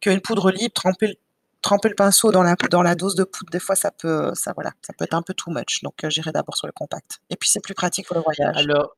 qu'une 0.00 0.20
poudre 0.22 0.50
libre, 0.52 0.74
tremper 0.74 1.06
l 1.08 1.16
tremper 1.62 1.90
le 1.90 1.96
pinceau 1.96 2.32
dans 2.32 2.42
la 2.44 2.94
dose 2.96 3.16
de 3.16 3.24
poudre, 3.24 3.50
des 3.52 3.58
fois 3.60 3.76
ça 3.76 3.90
peut 3.92 4.32
ça 4.34 4.52
voilà, 4.54 4.72
ça 4.86 4.94
peut 4.98 5.04
être 5.04 5.14
un 5.14 5.22
peu 5.22 5.34
too 5.34 5.50
much 5.52 5.82
donc 5.82 5.94
heu, 6.04 6.10
j'irai 6.10 6.32
d'abord 6.32 6.56
sur 6.56 6.66
le 6.68 6.72
compact 6.74 7.20
et 7.30 7.36
puis 7.36 7.50
c'est 7.50 7.60
plus 7.62 7.74
pratique 7.74 8.06
pour 8.08 8.16
le 8.16 8.22
voyage. 8.22 8.56
Alors, 8.58 8.96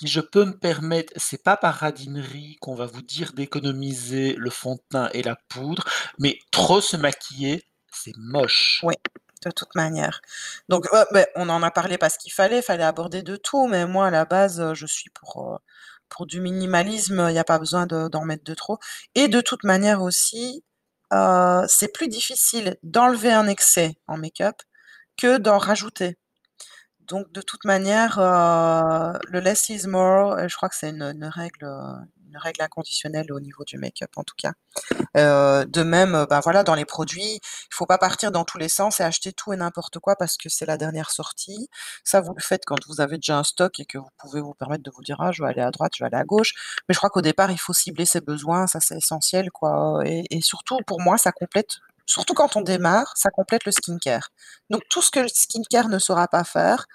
si 0.00 0.08
je 0.08 0.20
peux 0.20 0.44
me 0.44 0.58
permettre, 0.58 1.12
c'est 1.16 1.42
pas 1.42 1.56
par 1.56 1.74
radinerie 1.74 2.56
qu'on 2.60 2.74
va 2.74 2.86
vous 2.86 3.02
dire 3.02 3.32
d'économiser 3.32 4.34
le 4.36 4.50
fond 4.50 4.74
de 4.74 4.80
teint 4.90 5.08
et 5.14 5.22
la 5.22 5.36
poudre, 5.48 5.84
mais 6.18 6.38
trop 6.50 6.80
se 6.80 6.96
maquiller, 6.96 7.64
c'est 7.92 8.12
moche. 8.16 8.80
Oui, 8.82 8.94
de 9.44 9.50
toute 9.50 9.74
manière. 9.74 10.20
Donc 10.68 10.86
beh, 11.12 11.26
on 11.36 11.48
en 11.48 11.62
a 11.62 11.70
parlé 11.70 11.98
parce 11.98 12.16
qu'il 12.18 12.32
fallait, 12.32 12.62
fallait 12.62 12.84
aborder 12.84 13.22
de 13.22 13.36
tout, 13.36 13.66
mais 13.68 13.86
moi 13.86 14.08
à 14.08 14.10
la 14.10 14.24
base, 14.24 14.72
je 14.74 14.86
suis 14.86 15.10
pour, 15.10 15.60
pour 16.08 16.26
du 16.26 16.40
minimalisme, 16.40 17.26
il 17.30 17.34
y 17.34 17.38
a 17.38 17.44
pas 17.44 17.58
besoin 17.58 17.86
de 17.86 18.08
d'en 18.08 18.24
mettre 18.24 18.44
de 18.44 18.54
trop 18.54 18.78
et 19.14 19.28
de 19.28 19.40
toute 19.40 19.64
manière 19.64 20.02
aussi, 20.02 20.64
heu, 21.12 21.62
c'est 21.68 21.92
plus 21.92 22.08
difficile 22.08 22.76
d'enlever 22.82 23.32
un 23.32 23.48
excès 23.48 23.94
en 24.06 24.18
make-up 24.18 24.56
que 25.16 25.38
d'en 25.38 25.58
rajouter. 25.58 26.16
Donc 27.08 27.30
de 27.32 27.40
toute 27.40 27.64
manière, 27.64 28.18
heu, 28.18 29.18
le 29.28 29.40
less 29.40 29.68
is 29.68 29.86
more 29.86 30.38
et 30.40 30.48
je 30.48 30.56
crois 30.56 30.68
que 30.68 30.74
c'est 30.76 30.90
une 30.90 31.24
règle, 31.24 31.64
heu, 31.64 31.94
une 32.28 32.36
règle 32.36 32.62
inconditionnelle 32.62 33.32
au 33.32 33.38
niveau 33.40 33.64
du 33.64 33.78
make-up 33.78 34.10
en 34.16 34.24
tout 34.24 34.34
cas. 34.36 34.52
Heu, 35.16 35.66
de 35.66 35.82
même, 35.84 36.26
bah, 36.30 36.40
voilà, 36.44 36.64
dans 36.64 36.74
les 36.76 36.84
produits, 36.86 37.36
il 37.42 37.74
faut 37.74 37.86
pas 37.86 37.98
partir 37.98 38.32
dans 38.32 38.44
tous 38.44 38.58
les 38.58 38.68
sens 38.68 39.00
et 39.00 39.04
acheter 39.04 39.32
tout 39.32 39.52
et 39.52 39.56
n'importe 39.56 39.98
quoi 40.00 40.16
parce 40.16 40.36
que 40.36 40.48
c'est 40.50 40.66
la 40.66 40.76
dernière 40.78 41.10
sortie. 41.10 41.68
Ça, 42.04 42.20
vous 42.20 42.34
le 42.34 42.42
faites 42.42 42.64
quand 42.66 42.78
vous 42.88 43.00
avez 43.00 43.16
déjà 43.18 43.38
un 43.38 43.44
stock 43.44 43.80
et 43.80 43.86
que 43.86 43.98
vous 43.98 44.10
pouvez 44.18 44.40
vous 44.42 44.54
permettre 44.54 44.84
de 44.84 44.90
vous 44.92 45.02
dire: 45.02 45.18
«Ah, 45.20 45.32
je 45.32 45.42
vais 45.42 45.50
aller 45.50 45.62
à 45.62 45.70
droite, 45.72 45.92
je 45.96 46.04
vais 46.04 46.08
aller 46.08 46.18
à 46.22 46.24
gauche». 46.24 46.54
Mais 46.88 46.94
je 46.94 46.98
crois 46.98 47.10
qu'au 47.10 47.22
départ, 47.22 47.50
il 47.52 47.58
faut 47.60 47.72
cibler 47.74 48.06
ses 48.06 48.20
besoins, 48.22 48.66
ça 48.68 48.80
c'est 48.80 48.96
essentiel 48.98 49.50
quoi 49.52 50.02
et 50.06 50.40
surtout 50.42 50.78
pour 50.86 51.00
moi, 51.00 51.18
ça 51.18 51.32
complète 51.32 51.78
surtout 52.06 52.34
quand 52.34 52.56
on 52.56 52.62
démarre, 52.62 53.12
ça 53.16 53.30
complète 53.30 53.64
le 53.66 53.72
skincare. 53.72 54.30
Donc 54.70 54.82
tout 54.90 55.02
ce 55.02 55.10
que 55.10 55.20
le 55.20 55.28
skincare 55.28 55.88
ne 55.88 55.98
saura 55.98 56.28
pas 56.28 56.44
faire, 56.44 56.86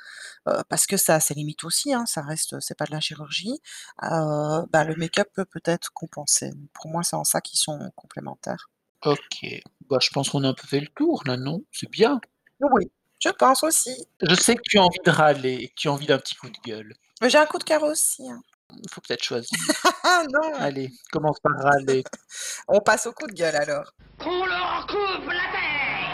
heu, 0.50 0.54
parce 0.70 0.88
que 0.88 0.98
ça 0.98 1.16
a 1.16 1.20
ses 1.22 1.34
limites 1.36 1.64
aussi, 1.66 1.94
hein, 1.94 2.06
ça 2.08 2.22
reste 2.22 2.60
c'est 2.62 2.78
pas 2.78 2.86
de 2.86 2.92
la 2.94 3.02
chirurgie, 3.02 3.60
heu, 4.04 4.66
bah, 4.72 4.84
le 4.86 4.96
make-up 4.98 5.30
peut 5.36 5.46
peut-être 5.46 5.92
compenser. 5.94 6.52
Pour 6.74 6.90
moi, 6.90 7.04
c'est 7.04 7.16
en 7.18 7.24
ça 7.26 7.42
qu'ils 7.42 7.60
sont 7.60 7.92
complémentaires. 7.96 8.70
OK. 9.06 9.46
Bah, 9.90 9.98
je 10.02 10.10
pense 10.12 10.30
qu'on 10.30 10.44
a 10.44 10.50
un 10.50 10.54
peu 10.54 10.68
fait 10.68 10.80
le 10.80 10.88
tour 10.88 11.24
là, 11.26 11.38
non? 11.38 11.64
C'est 11.72 11.90
bien. 11.90 12.20
Oui, 12.60 12.92
je 13.20 13.30
pense 13.30 13.64
aussi. 13.64 14.08
Je 14.22 14.36
sais 14.36 14.56
que 14.56 14.62
tu 14.64 14.78
as 14.78 14.84
envie 14.84 15.00
de 15.04 15.10
râler 15.10 15.54
et 15.54 15.68
que 15.70 15.74
tu 15.76 15.88
as 15.88 15.92
envie 15.92 16.06
d'un 16.06 16.20
petit 16.20 16.36
coup 16.36 16.50
de 16.50 16.58
gueule. 16.66 16.94
Mais 17.22 17.30
j'ai 17.30 17.38
un 17.40 17.46
coup 17.46 17.58
de 17.58 17.64
cœur 17.64 17.84
aussi, 17.84 18.30
hein. 18.30 18.42
Il 18.84 18.90
faut 18.90 19.02
peut-être 19.02 19.24
choisir. 19.24 19.58
Non! 20.30 20.54
Allez, 20.60 20.92
commence 21.12 21.40
par 21.40 21.54
râler. 21.64 22.04
On 22.68 22.80
passe 22.80 23.06
au 23.08 23.14
coup 23.14 23.28
de 23.28 23.34
gueule 23.34 23.56
alors. 23.56 23.94
Qu'on 24.20 24.46
leur 24.46 24.86
coupe 24.88 25.28
la 25.28 25.48
tête 25.52 26.12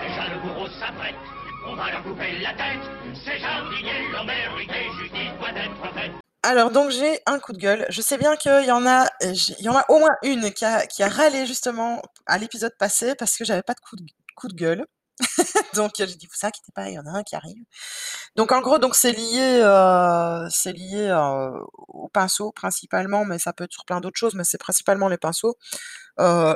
Déjà 0.00 0.28
le 0.34 0.40
bourreau 0.42 0.68
s'apprête, 0.68 1.14
on 1.66 1.74
va 1.74 1.90
leur 1.90 2.02
couper 2.04 2.38
la 2.40 2.50
tête. 2.50 2.82
Ces 3.24 3.38
jardiniers 3.38 4.08
l'ont 4.12 4.24
mérité, 4.24 4.90
justice 4.98 5.32
doit 5.38 5.50
être 5.50 5.94
faite. 5.94 6.12
Alors 6.42 6.70
donc 6.70 6.90
j'ai 6.90 7.20
un 7.26 7.38
coup 7.38 7.52
de 7.52 7.58
gueule. 7.58 7.86
Je 7.90 8.00
sais 8.00 8.16
bien 8.16 8.36
qu'il 8.36 8.64
y 8.64 8.72
en 8.72 8.86
a, 8.86 9.06
il 9.22 9.60
y 9.60 9.68
en 9.68 9.76
a 9.76 9.84
au 9.88 9.98
moins 9.98 10.16
une 10.22 10.52
qui 10.52 10.64
a 10.64 10.86
qui 10.86 11.02
a 11.02 11.08
râlé 11.08 11.46
justement 11.46 12.00
à 12.26 12.38
l'épisode 12.38 12.72
passé 12.78 13.14
parce 13.14 13.36
que 13.36 13.44
j'avais 13.44 13.62
pas 13.62 13.74
de 13.74 13.80
coup 13.80 13.96
de 13.96 14.04
coup 14.36 14.48
de 14.48 14.54
gueule. 14.54 14.86
Donc 15.74 15.92
j'ai 15.98 16.06
dit: 16.06 16.28
«Vous 16.28 16.46
inquiétez 16.46 16.72
pas, 16.74 16.88
il 16.90 16.94
y 16.94 16.98
en 16.98 17.06
a 17.06 17.10
un 17.10 17.22
qui 17.24 17.36
arrive». 17.36 17.64
Donc 18.36 18.52
en 18.52 18.60
gros, 18.60 18.78
donc 18.78 18.94
c'est 18.96 19.12
lié, 19.12 19.62
heu, 19.64 20.48
c'est 20.50 20.72
lié, 20.72 21.08
heu, 21.10 21.60
aux 21.88 22.08
pinceaux 22.08 22.52
principalement, 22.52 23.24
mais 23.24 23.38
ça 23.38 23.52
peut 23.52 23.64
être 23.64 23.72
sur 23.72 23.84
plein 23.86 24.00
d'autres 24.00 24.18
choses, 24.18 24.34
mais 24.34 24.44
c'est 24.44 24.58
principalement 24.58 25.08
les 25.08 25.18
pinceaux. 25.18 25.56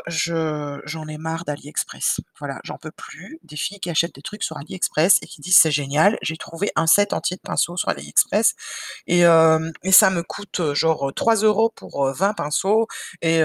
Je 0.07 0.81
j'en 0.85 1.07
ai 1.09 1.19
marre 1.19 1.45
d'AliExpress. 1.45 2.21
Voilà, 2.39 2.61
j'en 2.65 2.77
peux 2.79 2.91
plus 2.91 3.39
des 3.45 3.57
filles 3.57 3.81
qui 3.81 3.91
achètent 3.91 4.15
des 4.15 4.23
trucs 4.23 4.43
sur 4.45 4.57
AliExpress 4.59 5.19
et 5.23 5.27
qui 5.27 5.41
disent: 5.41 5.57
«C'est 5.57 5.71
génial, 5.71 6.19
j'ai 6.23 6.37
trouvé 6.37 6.71
un 6.77 6.87
set 6.87 7.13
entier 7.15 7.37
de 7.37 7.43
pinceaux 7.43 7.77
sur 7.77 7.89
AliExpress 7.89 8.55
et 9.07 9.23
et 9.85 9.93
ça 9.93 10.11
me 10.11 10.23
coûte, 10.23 10.75
genre, 10.75 11.09
heu, 11.09 11.13
3 11.13 11.71
€ 11.71 11.73
pour, 11.75 12.07
heu, 12.09 12.13
20 12.13 12.35
pinceaux» 12.35 12.87
et 13.23 13.43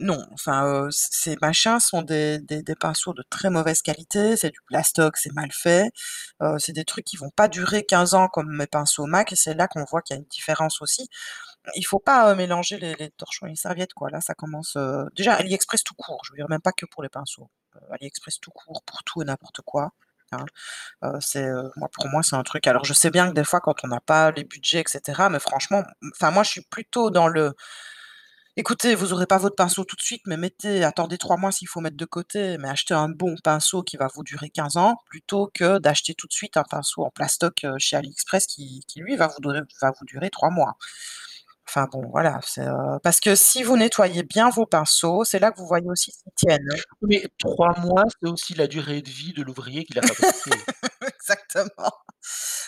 non, 0.00 0.24
enfin, 0.32 0.88
ces 0.90 1.36
machins 1.42 1.80
sont 1.80 2.02
des 2.02 2.40
pinceaux 2.80 3.14
de 3.14 3.24
très 3.30 3.50
mauvaise 3.50 3.82
qualité, 3.82 4.36
c'est 4.36 4.50
du 4.50 4.60
plastoc, 4.66 5.16
c'est 5.16 5.32
mal 5.34 5.50
fait, 5.52 5.90
c'est 6.58 6.72
des 6.72 6.84
trucs 6.84 7.04
qui 7.04 7.16
vont 7.16 7.30
pas 7.30 7.48
durer 7.48 7.84
15 7.84 8.14
ans 8.14 8.28
comme 8.28 8.54
mes 8.56 8.66
pinceaux 8.66 9.06
MAC 9.06 9.32
et 9.32 9.36
c'est 9.36 9.54
là 9.54 9.68
qu'on 9.68 9.84
voit 9.84 10.02
qu'il 10.02 10.14
y 10.16 10.18
a 10.18 10.20
une 10.20 10.28
différence 10.28 10.82
aussi. 10.82 11.08
Il 11.76 11.84
faut 11.86 11.98
pas, 11.98 12.34
mélanger 12.34 12.78
les 12.78 13.10
torchons 13.16 13.46
et 13.46 13.50
les 13.50 13.56
serviettes 13.56 13.94
quoi. 13.94 14.10
Là, 14.10 14.20
ça 14.20 14.34
commence, 14.34 14.76
déjà 15.16 15.34
AliExpress 15.34 15.82
tout 15.84 15.94
court, 15.94 16.20
je 16.26 16.32
veux 16.32 16.36
dire 16.36 16.48
même 16.48 16.60
pas 16.60 16.72
que 16.72 16.86
pour 16.86 17.02
les 17.02 17.08
pinceaux. 17.08 17.48
AliExpress 17.90 18.38
tout 18.40 18.50
court 18.50 18.82
pour 18.84 19.02
tout 19.04 19.22
et 19.22 19.24
n'importe 19.24 19.60
quoi, 19.62 19.92
hein. 20.32 20.44
C'est, 21.20 21.46
moi 21.76 21.88
pour 21.92 22.08
moi, 22.08 22.22
c'est 22.22 22.36
un 22.36 22.42
truc 22.44 22.66
alors 22.68 22.84
je 22.84 22.92
sais 22.94 23.10
bien 23.10 23.28
que 23.28 23.34
des 23.34 23.44
fois 23.44 23.60
quand 23.60 23.76
on 23.84 23.88
n'a 23.88 24.00
pas 24.00 24.30
les 24.32 24.44
budgets 24.44 24.80
et 24.80 24.84
cetera, 24.88 25.30
mais 25.30 25.40
franchement, 25.40 25.84
enfin 26.14 26.30
moi 26.32 26.42
je 26.44 26.50
suis 26.50 26.62
plutôt 26.62 27.10
dans 27.10 27.28
le: 27.28 27.54
«Écoutez, 28.56 28.94
vous 28.96 29.12
aurez 29.14 29.26
pas 29.26 29.38
votre 29.38 29.56
pinceau 29.56 29.84
tout 29.84 29.96
de 29.96 30.02
suite, 30.02 30.22
mais 30.26 30.36
mettez 30.38 30.84
attendez 30.84 31.18
3 31.18 31.36
mois 31.38 31.52
s'il 31.52 31.68
faut 31.68 31.80
mettre 31.80 31.96
de 31.98 32.04
côté, 32.06 32.58
mais 32.58 32.68
achetez 32.70 32.94
un 32.94 33.08
bon 33.10 33.36
pinceau 33.44 33.82
qui 33.84 33.96
va 33.98 34.08
vous 34.14 34.24
durer 34.24 34.50
15 34.50 34.76
ans, 34.78 34.96
plutôt 35.10 35.50
que 35.54 35.78
d'acheter 35.78 36.14
tout 36.14 36.28
de 36.28 36.32
suite 36.34 36.56
un 36.58 36.64
pinceau 36.64 37.04
en 37.04 37.10
plastoc, 37.10 37.66
chez 37.78 37.96
AliExpress 37.96 38.46
qui 38.48 38.84
lui 38.96 39.16
va 39.16 39.28
vous 39.28 39.40
donner 39.40 39.60
va 39.82 39.92
vous 39.98 40.06
durer 40.06 40.30
3 40.30 40.50
mois». 40.50 40.76
Enfin 41.66 41.86
bon 41.92 42.02
voilà, 42.10 42.40
c'est, 42.44 42.62
heu 42.66 42.98
parce 43.02 43.20
que 43.20 43.34
si 43.34 43.62
vous 43.62 43.76
nettoyez 43.76 44.22
bien 44.22 44.50
vos 44.50 44.66
pinceaux, 44.66 45.24
c'est 45.24 45.38
là 45.38 45.50
que 45.50 45.58
vous 45.58 45.66
voyez 45.66 45.88
aussi 45.88 46.12
s'ils 46.12 46.32
tiennent, 46.36 46.68
hein. 46.72 46.76
Mais 47.02 47.22
3 47.38 47.78
mois, 47.80 48.04
c'est 48.22 48.28
aussi 48.28 48.54
la 48.54 48.66
durée 48.66 49.00
de 49.02 49.08
vie 49.10 49.32
de 49.32 49.42
l'ouvrier 49.42 49.84
qui 49.84 49.94
l'a 49.94 50.02
fabriqué. 50.02 50.66
Exactement. 51.14 51.92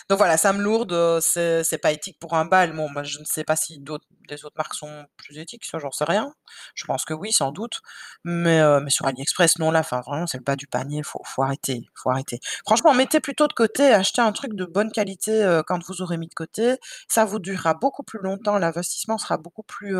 Donc 0.09 0.17
voilà, 0.19 0.37
ça 0.37 0.53
me 0.53 0.61
lourde, 0.61 0.93
heu, 0.93 1.19
c'est 1.21 1.63
c'est 1.63 1.77
pas 1.77 1.91
éthique 1.91 2.19
pour 2.19 2.33
un 2.35 2.45
bal. 2.45 2.73
Bon, 2.75 2.89
bah, 2.91 3.03
je 3.03 3.19
ne 3.19 3.25
sais 3.25 3.43
pas 3.43 3.55
si 3.55 3.79
d'autres 3.79 4.05
les 4.29 4.43
autres 4.45 4.55
marques 4.57 4.73
sont 4.75 5.05
plus 5.17 5.37
éthiques, 5.39 5.65
ça 5.65 5.79
j'en 5.79 5.91
sais 5.91 6.03
rien. 6.05 6.33
Je 6.75 6.85
pense 6.85 7.05
que 7.05 7.13
oui, 7.13 7.31
sans 7.31 7.51
doute, 7.51 7.81
mais 8.23 8.59
heu, 8.61 8.79
mais 8.81 8.89
sur 8.89 9.05
AliExpress, 9.07 9.59
non 9.59 9.71
là, 9.71 9.79
enfin 9.81 10.01
vraiment, 10.05 10.27
c'est 10.27 10.37
le 10.37 10.43
bas 10.43 10.55
du 10.55 10.67
panier, 10.67 11.03
faut 11.03 11.21
faut 11.25 11.43
arrêter, 11.43 11.89
faut 11.95 12.09
arrêter. 12.11 12.39
Franchement, 12.65 12.93
mettez 12.93 13.19
plutôt 13.21 13.47
de 13.47 13.53
côté, 13.53 13.93
achetez 13.93 14.21
un 14.21 14.31
truc 14.33 14.53
de 14.55 14.65
bonne 14.65 14.91
qualité, 14.91 15.43
heu, 15.43 15.63
quand 15.65 15.83
vous 15.87 16.01
aurez 16.01 16.17
mis 16.17 16.27
de 16.27 16.33
côté. 16.33 16.75
Ça 17.07 17.25
vous 17.25 17.39
durera 17.39 17.73
beaucoup 17.73 18.03
plus 18.03 18.19
longtemps, 18.21 18.57
l'investissement 18.87 19.17
sera 19.17 19.37
beaucoup 19.37 19.63
plus, 19.63 19.95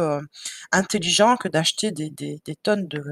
intelligent 0.71 1.37
que 1.37 1.47
d'acheter 1.47 1.91
des 1.91 2.55
tonnes 2.63 2.87
de 2.87 3.03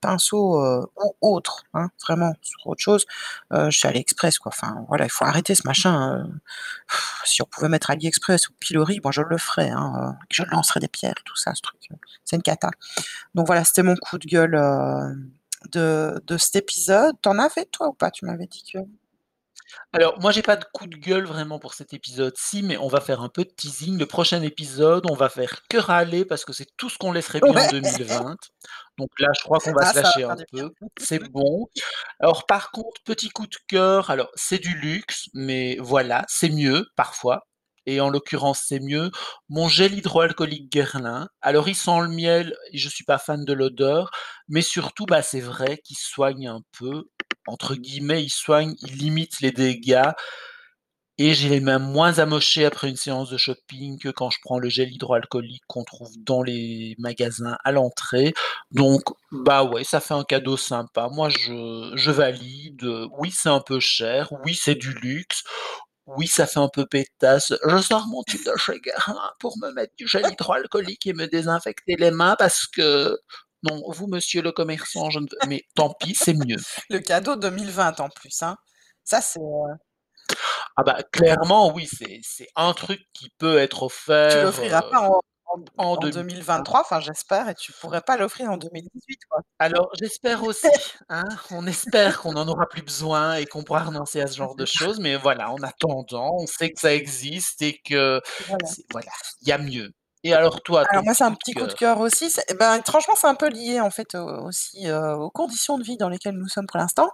pinceaux, 0.00 0.60
ou 0.96 1.14
autres, 1.20 1.64
hein, 1.74 1.88
vraiment 2.02 2.32
sur 2.42 2.66
autre 2.66 2.82
chose, 2.82 3.06
heu, 3.52 3.70
chez 3.70 3.88
AliExpress 3.88 4.38
quoi. 4.38 4.52
Enfin 4.54 4.84
voilà, 4.88 5.04
il 5.06 5.10
faut 5.10 5.24
arrêter 5.24 5.54
ce 5.54 5.62
machin, 5.66 6.26
si 7.24 7.42
on 7.42 7.46
pouvait 7.46 7.68
mettre 7.68 7.90
AliExpress 7.90 8.48
ou 8.48 8.52
Pilori, 8.60 9.00
moi 9.02 9.12
je 9.12 9.22
le 9.22 9.38
ferais, 9.38 9.70
hein, 9.70 10.16
je 10.30 10.42
lancerais 10.44 10.80
des 10.80 10.88
pierres, 10.88 11.14
tout 11.24 11.36
ça, 11.36 11.54
ce 11.54 11.62
truc, 11.62 11.88
c'est 12.24 12.36
une 12.36 12.42
cata. 12.42 12.70
Donc 13.34 13.46
voilà, 13.46 13.64
c'était 13.64 13.82
mon 13.84 13.96
coup 13.96 14.18
de 14.18 14.26
gueule, 14.26 14.56
de 15.72 16.22
de 16.26 16.36
cet 16.38 16.56
épisode. 16.56 17.16
Tu 17.22 17.28
en 17.28 17.38
avais 17.38 17.64
toi 17.66 17.88
ou 17.88 17.92
pas? 17.94 18.10
Tu 18.10 18.24
m'avais 18.26 18.46
dit 18.46 18.64
que 18.72 18.78
Alors 19.92 20.18
moi 20.20 20.32
j'ai 20.32 20.42
pas 20.42 20.56
de 20.56 20.64
coup 20.72 20.86
de 20.86 20.96
gueule 20.96 21.26
vraiment 21.26 21.58
pour 21.58 21.74
cet 21.74 21.92
épisode-ci, 21.94 22.62
mais 22.62 22.76
on 22.78 22.88
va 22.88 23.00
faire 23.00 23.20
un 23.22 23.28
peu 23.28 23.44
de 23.44 23.50
teasing. 23.50 23.98
Le 23.98 24.06
prochain 24.06 24.42
épisode, 24.42 25.04
on 25.10 25.14
va 25.14 25.28
faire 25.28 25.60
que 25.68 25.76
râler 25.78 26.24
parce 26.24 26.44
que 26.44 26.52
c'est 26.52 26.66
tout 26.76 26.88
ce 26.90 26.98
qu'on 26.98 27.12
laisserait 27.12 27.40
bien 27.42 27.54
en 27.56 27.66
Ouais. 27.66 27.68
2020. 27.68 28.36
Donc 28.98 29.10
là, 29.18 29.28
je 29.36 29.42
crois 29.42 29.58
qu'on 29.60 29.72
va 29.72 29.82
Ah 29.82 29.86
se 29.86 29.94
ça 29.94 30.02
va 30.02 30.02
lâcher 30.02 30.20
faire 30.20 30.30
un 30.30 30.36
du 30.36 30.44
bien. 30.52 30.68
peu, 30.68 30.70
c'est 30.98 31.20
bon. 31.30 31.66
Alors 32.20 32.46
par 32.46 32.70
contre, 32.70 33.00
petit 33.04 33.30
coup 33.30 33.46
de 33.46 33.56
cœur, 33.68 34.10
alors 34.10 34.30
c'est 34.34 34.58
du 34.58 34.74
luxe, 34.78 35.26
mais 35.34 35.76
voilà, 35.80 36.24
c'est 36.28 36.50
mieux 36.50 36.86
parfois 36.96 37.47
et 37.88 38.00
en 38.00 38.10
l'occurrence, 38.10 38.64
c'est 38.66 38.80
mieux. 38.80 39.10
Mon 39.48 39.68
gel 39.68 39.94
hydroalcoolique 39.94 40.70
Guerlain, 40.70 41.28
alors 41.40 41.68
il 41.68 41.74
sent 41.74 42.00
le 42.02 42.08
miel 42.08 42.54
je 42.74 42.88
suis 42.88 43.04
pas 43.04 43.18
fan 43.18 43.44
de 43.44 43.52
l'odeur, 43.52 44.10
mais 44.48 44.62
surtout, 44.62 45.06
bah, 45.06 45.22
c'est 45.22 45.40
vrai 45.40 45.78
qu'il 45.84 45.96
soigne 45.96 46.48
un 46.48 46.60
peu, 46.78 47.04
entre 47.46 47.74
guillemets, 47.74 48.22
«il 48.24 48.30
soigne», 48.30 48.74
il 48.82 48.96
limite 48.98 49.40
les 49.40 49.52
dégâts 49.52 50.12
et 51.20 51.34
j'ai 51.34 51.48
les 51.48 51.60
mains 51.60 51.80
moins 51.80 52.18
amochées 52.20 52.64
après 52.64 52.88
une 52.88 52.96
séance 52.96 53.30
de 53.30 53.36
shopping 53.36 53.98
que 53.98 54.08
quand 54.08 54.30
je 54.30 54.38
prends 54.44 54.58
le 54.60 54.68
gel 54.68 54.92
hydroalcoolique 54.92 55.64
qu'on 55.66 55.82
trouve 55.82 56.12
dans 56.18 56.42
les 56.44 56.94
magasins 56.98 57.56
à 57.64 57.72
l'entrée. 57.72 58.34
Donc 58.70 59.02
bah, 59.32 59.64
ouais, 59.64 59.82
ça 59.82 59.98
fait 60.00 60.14
un 60.14 60.22
cadeau 60.22 60.56
sympa. 60.56 61.08
Moi 61.10 61.28
je 61.28 61.90
je 61.96 62.10
valide, 62.12 62.84
oui, 63.18 63.32
c'est 63.32 63.48
un 63.48 63.60
peu 63.60 63.80
cher, 63.80 64.32
oui, 64.44 64.54
c'est 64.54 64.76
du 64.76 64.92
luxe, 64.94 65.42
oui, 66.16 66.26
ça 66.26 66.46
fait 66.46 66.58
un 66.60 66.68
peu 66.68 66.86
pétasse. 66.86 67.52
Je 67.66 67.78
sors 67.78 68.06
mon 68.08 68.22
tube 68.24 68.44
de 68.44 68.78
Guerlain 68.78 69.30
pour 69.40 69.56
me 69.58 69.70
mettre 69.72 69.92
du 69.96 70.06
gel 70.08 70.26
hydroalcoolique 70.30 71.06
et 71.06 71.12
me 71.12 71.26
désinfecter 71.26 71.96
les 71.96 72.10
mains 72.10 72.36
parce 72.38 72.66
que 72.66 73.18
non, 73.62 73.82
vous 73.90 74.06
monsieur 74.06 74.40
le 74.42 74.52
commerçant, 74.52 75.10
je 75.10 75.18
ne 75.20 75.24
veux 75.24 75.48
mais 75.48 75.64
tant 75.74 75.92
pis, 76.00 76.14
c'est 76.14 76.34
mieux. 76.34 76.56
Le 76.90 76.98
cadeau 77.00 77.36
2020 77.36 77.98
en 78.00 78.08
plus, 78.08 78.42
hein. 78.42 78.56
Ça 79.04 79.20
c'est, 79.20 79.40
heu 79.40 79.74
Ah 80.76 80.82
bah, 80.84 81.02
clairement 81.12 81.72
oui, 81.74 81.86
c'est 81.92 82.20
c'est 82.22 82.48
un 82.56 82.72
truc 82.72 83.00
qui 83.12 83.30
peut 83.38 83.58
être 83.58 83.82
Tu 83.82 83.86
offert, 83.86 84.44
l'offriras 84.44 84.82
heu, 84.82 84.90
pas 84.90 85.00
en 85.08 85.20
en 85.76 85.96
en 85.96 85.96
en 85.96 86.06
2020. 86.08 86.64
2023, 86.64 86.80
enfin 86.80 87.00
j'espère 87.00 87.48
et 87.48 87.54
tu 87.54 87.72
pourrais 87.72 88.02
pas 88.02 88.16
l'offrir 88.16 88.50
en 88.50 88.56
2018 88.56 89.20
quoi. 89.30 89.42
Alors 89.60 89.90
j'espère 90.00 90.44
aussi, 90.44 90.70
hein, 91.08 91.24
on 91.50 91.66
espère 91.66 92.20
qu'on 92.20 92.36
en 92.36 92.46
aura 92.46 92.66
plus 92.68 92.82
besoin 92.82 93.34
et 93.36 93.46
qu'on 93.46 93.64
pourra 93.64 93.84
renoncer 93.84 94.20
à 94.20 94.28
ce 94.28 94.36
genre 94.36 94.54
de 94.54 94.64
choses, 94.64 95.00
mais 95.00 95.16
voilà, 95.16 95.50
en 95.50 95.62
attendant, 95.62 96.30
on 96.36 96.46
sait 96.46 96.70
que 96.72 96.80
ça 96.80 96.94
existe 96.94 97.60
et 97.62 97.80
que 97.84 98.20
Voilà. 98.46 98.76
il 99.42 99.48
y 99.48 99.52
a 99.52 99.58
mieux. 99.58 99.92
Et 100.24 100.32
alors 100.34 100.62
toi, 100.62 100.86
Alors 100.90 101.04
moi, 101.04 101.12
c'est 101.14 101.24
un 101.24 101.34
petit 101.34 101.54
coup 101.54 101.66
de 101.66 101.72
cœur? 101.74 102.00
aussi, 102.00 102.30
c'est 102.30 102.56
ben, 102.58 102.80
franchement, 102.86 103.14
c'est 103.16 103.26
un 103.26 103.34
peu 103.34 103.48
lié 103.48 103.80
en 103.80 103.90
fait, 103.90 104.14
aussi, 104.14 104.86
heu, 104.88 105.14
aux 105.16 105.30
conditions 105.30 105.76
de 105.76 105.82
vie 105.84 105.96
dans 105.98 106.08
lesquelles 106.08 106.36
nous 106.36 106.48
sommes 106.48 106.66
pour 106.66 106.78
l'instant. 106.78 107.10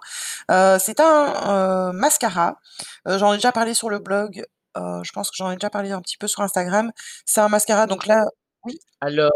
Heu, 0.51 0.77
c'est 0.79 0.99
un, 1.01 1.89
heu, 1.89 1.93
mascara, 1.93 2.57
j'en 3.05 3.33
ai 3.33 3.37
déjà 3.37 3.51
parlé 3.51 3.73
sur 3.73 3.89
le 3.89 3.99
blog, 3.99 4.45
heu, 4.77 5.01
je 5.03 5.11
pense 5.11 5.29
que 5.31 5.35
j'en 5.37 5.51
ai 5.51 5.55
déjà 5.55 5.69
parlé 5.69 5.91
un 5.91 6.01
petit 6.01 6.17
peu 6.17 6.27
sur 6.27 6.41
Instagram. 6.41 6.91
C'est 7.25 7.41
un 7.41 7.49
mascara 7.49 7.87
donc 7.87 8.05
là 8.07 8.25
oui? 8.63 8.79
Alors, 9.01 9.31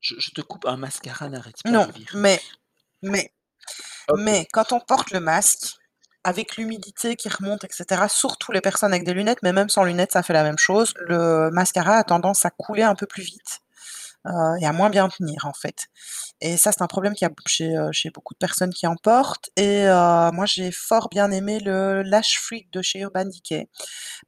je 0.00 0.14
je 0.18 0.30
te 0.32 0.40
coupe, 0.42 0.66
un 0.66 0.76
mascara 0.78 1.28
n'arrête 1.28 1.62
pas 1.64 1.70
Non, 1.70 1.86
virus. 1.86 2.10
mais 2.14 2.40
mais 3.02 3.32
OK. 4.08 4.20
mais 4.20 4.46
quand 4.52 4.72
on 4.72 4.80
porte 4.80 5.10
le 5.12 5.20
masque 5.20 5.74
avec 6.24 6.56
l'humidité 6.56 7.16
qui 7.16 7.28
remonte 7.28 7.64
et 7.64 7.68
cetera, 7.72 8.08
surtout 8.08 8.52
les 8.52 8.60
personnes 8.60 8.92
avec 8.92 9.04
des 9.04 9.14
lunettes, 9.14 9.40
mais 9.42 9.52
même 9.52 9.68
sans 9.70 9.84
lunettes, 9.84 10.12
ça 10.12 10.22
fait 10.22 10.32
la 10.34 10.44
même 10.44 10.58
chose, 10.58 10.94
le 10.96 11.50
mascara 11.52 11.96
a 11.98 12.04
tendance 12.04 12.44
à 12.46 12.50
couler 12.50 12.82
un 12.84 12.94
peu 12.94 13.06
plus 13.06 13.22
vite, 13.24 13.60
heu, 14.26 14.32
et 14.60 14.66
à 14.66 14.72
moins 14.72 14.90
bien 14.90 15.08
tenir, 15.08 15.46
en 15.46 15.52
fait. 15.54 15.88
Et 16.42 16.56
ça, 16.58 16.72
c'est 16.72 16.82
un 16.82 16.88
problème 16.88 17.14
qu'il 17.14 17.26
y 17.28 17.30
a 17.30 17.34
chez, 17.46 17.76
heu, 17.76 17.90
chez 17.92 18.10
beaucoup 18.10 18.34
de 18.34 18.38
personnes 18.38 18.72
qui 18.74 18.86
en 18.88 18.96
portent. 18.96 19.50
Et 19.56 19.84
heu, 19.86 20.30
moi, 20.32 20.46
j'ai 20.46 20.72
fort 20.72 21.08
bien 21.10 21.30
aimé 21.32 21.60
le 21.60 22.02
Lash 22.02 22.38
Freak 22.40 22.70
de 22.72 22.82
chez 22.82 23.00
Urban 23.00 23.26
Decay. 23.26 23.68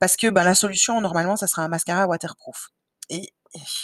Parce 0.01 0.17
que, 0.17 0.29
bah, 0.31 0.45
la 0.45 0.55
solution, 0.55 1.01
normalement, 1.01 1.37
ça 1.37 1.47
serait 1.49 1.63
un 1.63 1.69
mascara 1.69 2.07
waterproof. 2.09 2.69
Et 3.11 3.33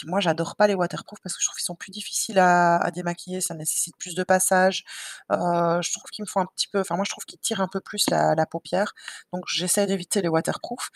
moi, 0.05 0.19
j'adore 0.19 0.55
pas 0.55 0.67
les 0.67 0.75
waterproof 0.75 1.19
parce 1.23 1.35
que 1.35 1.41
je 1.41 1.47
trouve 1.47 1.57
qu'ils 1.57 1.65
sont 1.65 1.75
plus 1.75 1.91
difficiles 1.91 2.39
à 2.39 2.91
démaquiller, 2.93 3.41
ça 3.41 3.53
nécessite 3.55 3.95
plus 3.97 4.15
de 4.15 4.23
passages. 4.23 4.83
Heu, 5.31 5.35
je 5.81 5.91
trouve 5.93 6.09
qu'ils 6.11 6.23
me 6.23 6.27
font 6.29 6.41
un 6.41 6.45
petit 6.45 6.67
peu 6.67 6.79
enfin, 6.81 6.95
moi, 6.95 7.05
je 7.05 7.11
trouve 7.11 7.25
qu'ils 7.25 7.39
tirent 7.39 7.61
un 7.61 7.67
peu 7.67 7.79
plus 7.81 8.09
la 8.09 8.45
paupière, 8.45 8.93
donc 9.33 9.43
j'essaie 9.47 9.85
d'éviter 9.87 10.21
les 10.21 10.27
waterproof. 10.29 10.89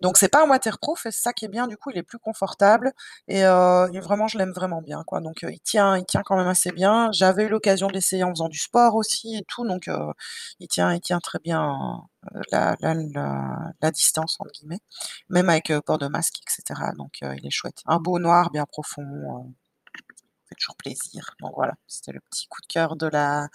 Donc 0.00 0.16
c'est 0.18 0.28
pas 0.28 0.44
un 0.44 0.48
waterproof 0.48 1.06
et 1.06 1.10
c'est 1.12 1.22
ça 1.22 1.32
qui 1.32 1.44
est 1.44 1.48
bien, 1.48 1.66
du 1.66 1.76
coup, 1.76 1.90
il 1.90 1.98
est 1.98 2.02
plus 2.02 2.18
confortable 2.18 2.92
et 3.28 3.40
et 3.40 4.00
vraiment, 4.00 4.28
je 4.28 4.38
l'aime 4.38 4.52
vraiment 4.52 4.82
bien, 4.82 5.02
quoi, 5.06 5.20
donc 5.20 5.44
heu, 5.44 5.50
il 5.52 5.60
tient 5.60 5.96
il 5.96 6.04
tient 6.06 6.22
quand 6.24 6.36
même 6.36 6.48
assez 6.48 6.72
bien. 6.72 7.10
J'avais 7.12 7.44
eu 7.44 7.48
l'occasion 7.48 7.88
de 7.88 7.92
l'essayer 7.94 8.24
en 8.24 8.30
faisant 8.30 8.48
du 8.48 8.58
sport 8.58 8.94
aussi 8.96 9.36
et 9.36 9.44
tout, 9.48 9.66
donc 9.66 9.88
il 10.60 10.68
tient 10.68 10.92
il 10.94 11.00
tient 11.00 11.20
très 11.20 11.38
bien, 11.38 12.00
heu, 12.19 12.19
la 12.52 12.76
la 12.80 12.94
la 12.94 13.72
«la 13.82 13.90
distance» 13.92 14.36
entre 14.40 14.52
guillemets, 14.52 14.80
même 15.30 15.48
avec, 15.50 15.70
heu, 15.70 15.80
port 15.82 15.98
de 15.98 16.08
masque 16.08 16.36
et 16.40 16.50
cetera, 16.50 16.92
donc 16.92 17.14
heu, 17.22 17.34
il 17.38 17.46
est 17.46 17.50
chouette. 17.50 17.82
Un 17.86 17.98
beau 18.00 18.18
noir 18.18 18.50
bien 18.50 18.66
profond, 18.66 19.02
heu, 19.04 19.52
fait 20.48 20.56
toujours 20.56 20.76
plaisir, 20.76 21.30
donc 21.40 21.52
voilà, 21.56 21.74
c'était 21.88 22.12
le 22.12 22.20
petit 22.30 22.46
coup 22.48 22.60
de 22.62 22.66
cœur 22.68 22.96
de 22.96 23.06
la 23.08 23.48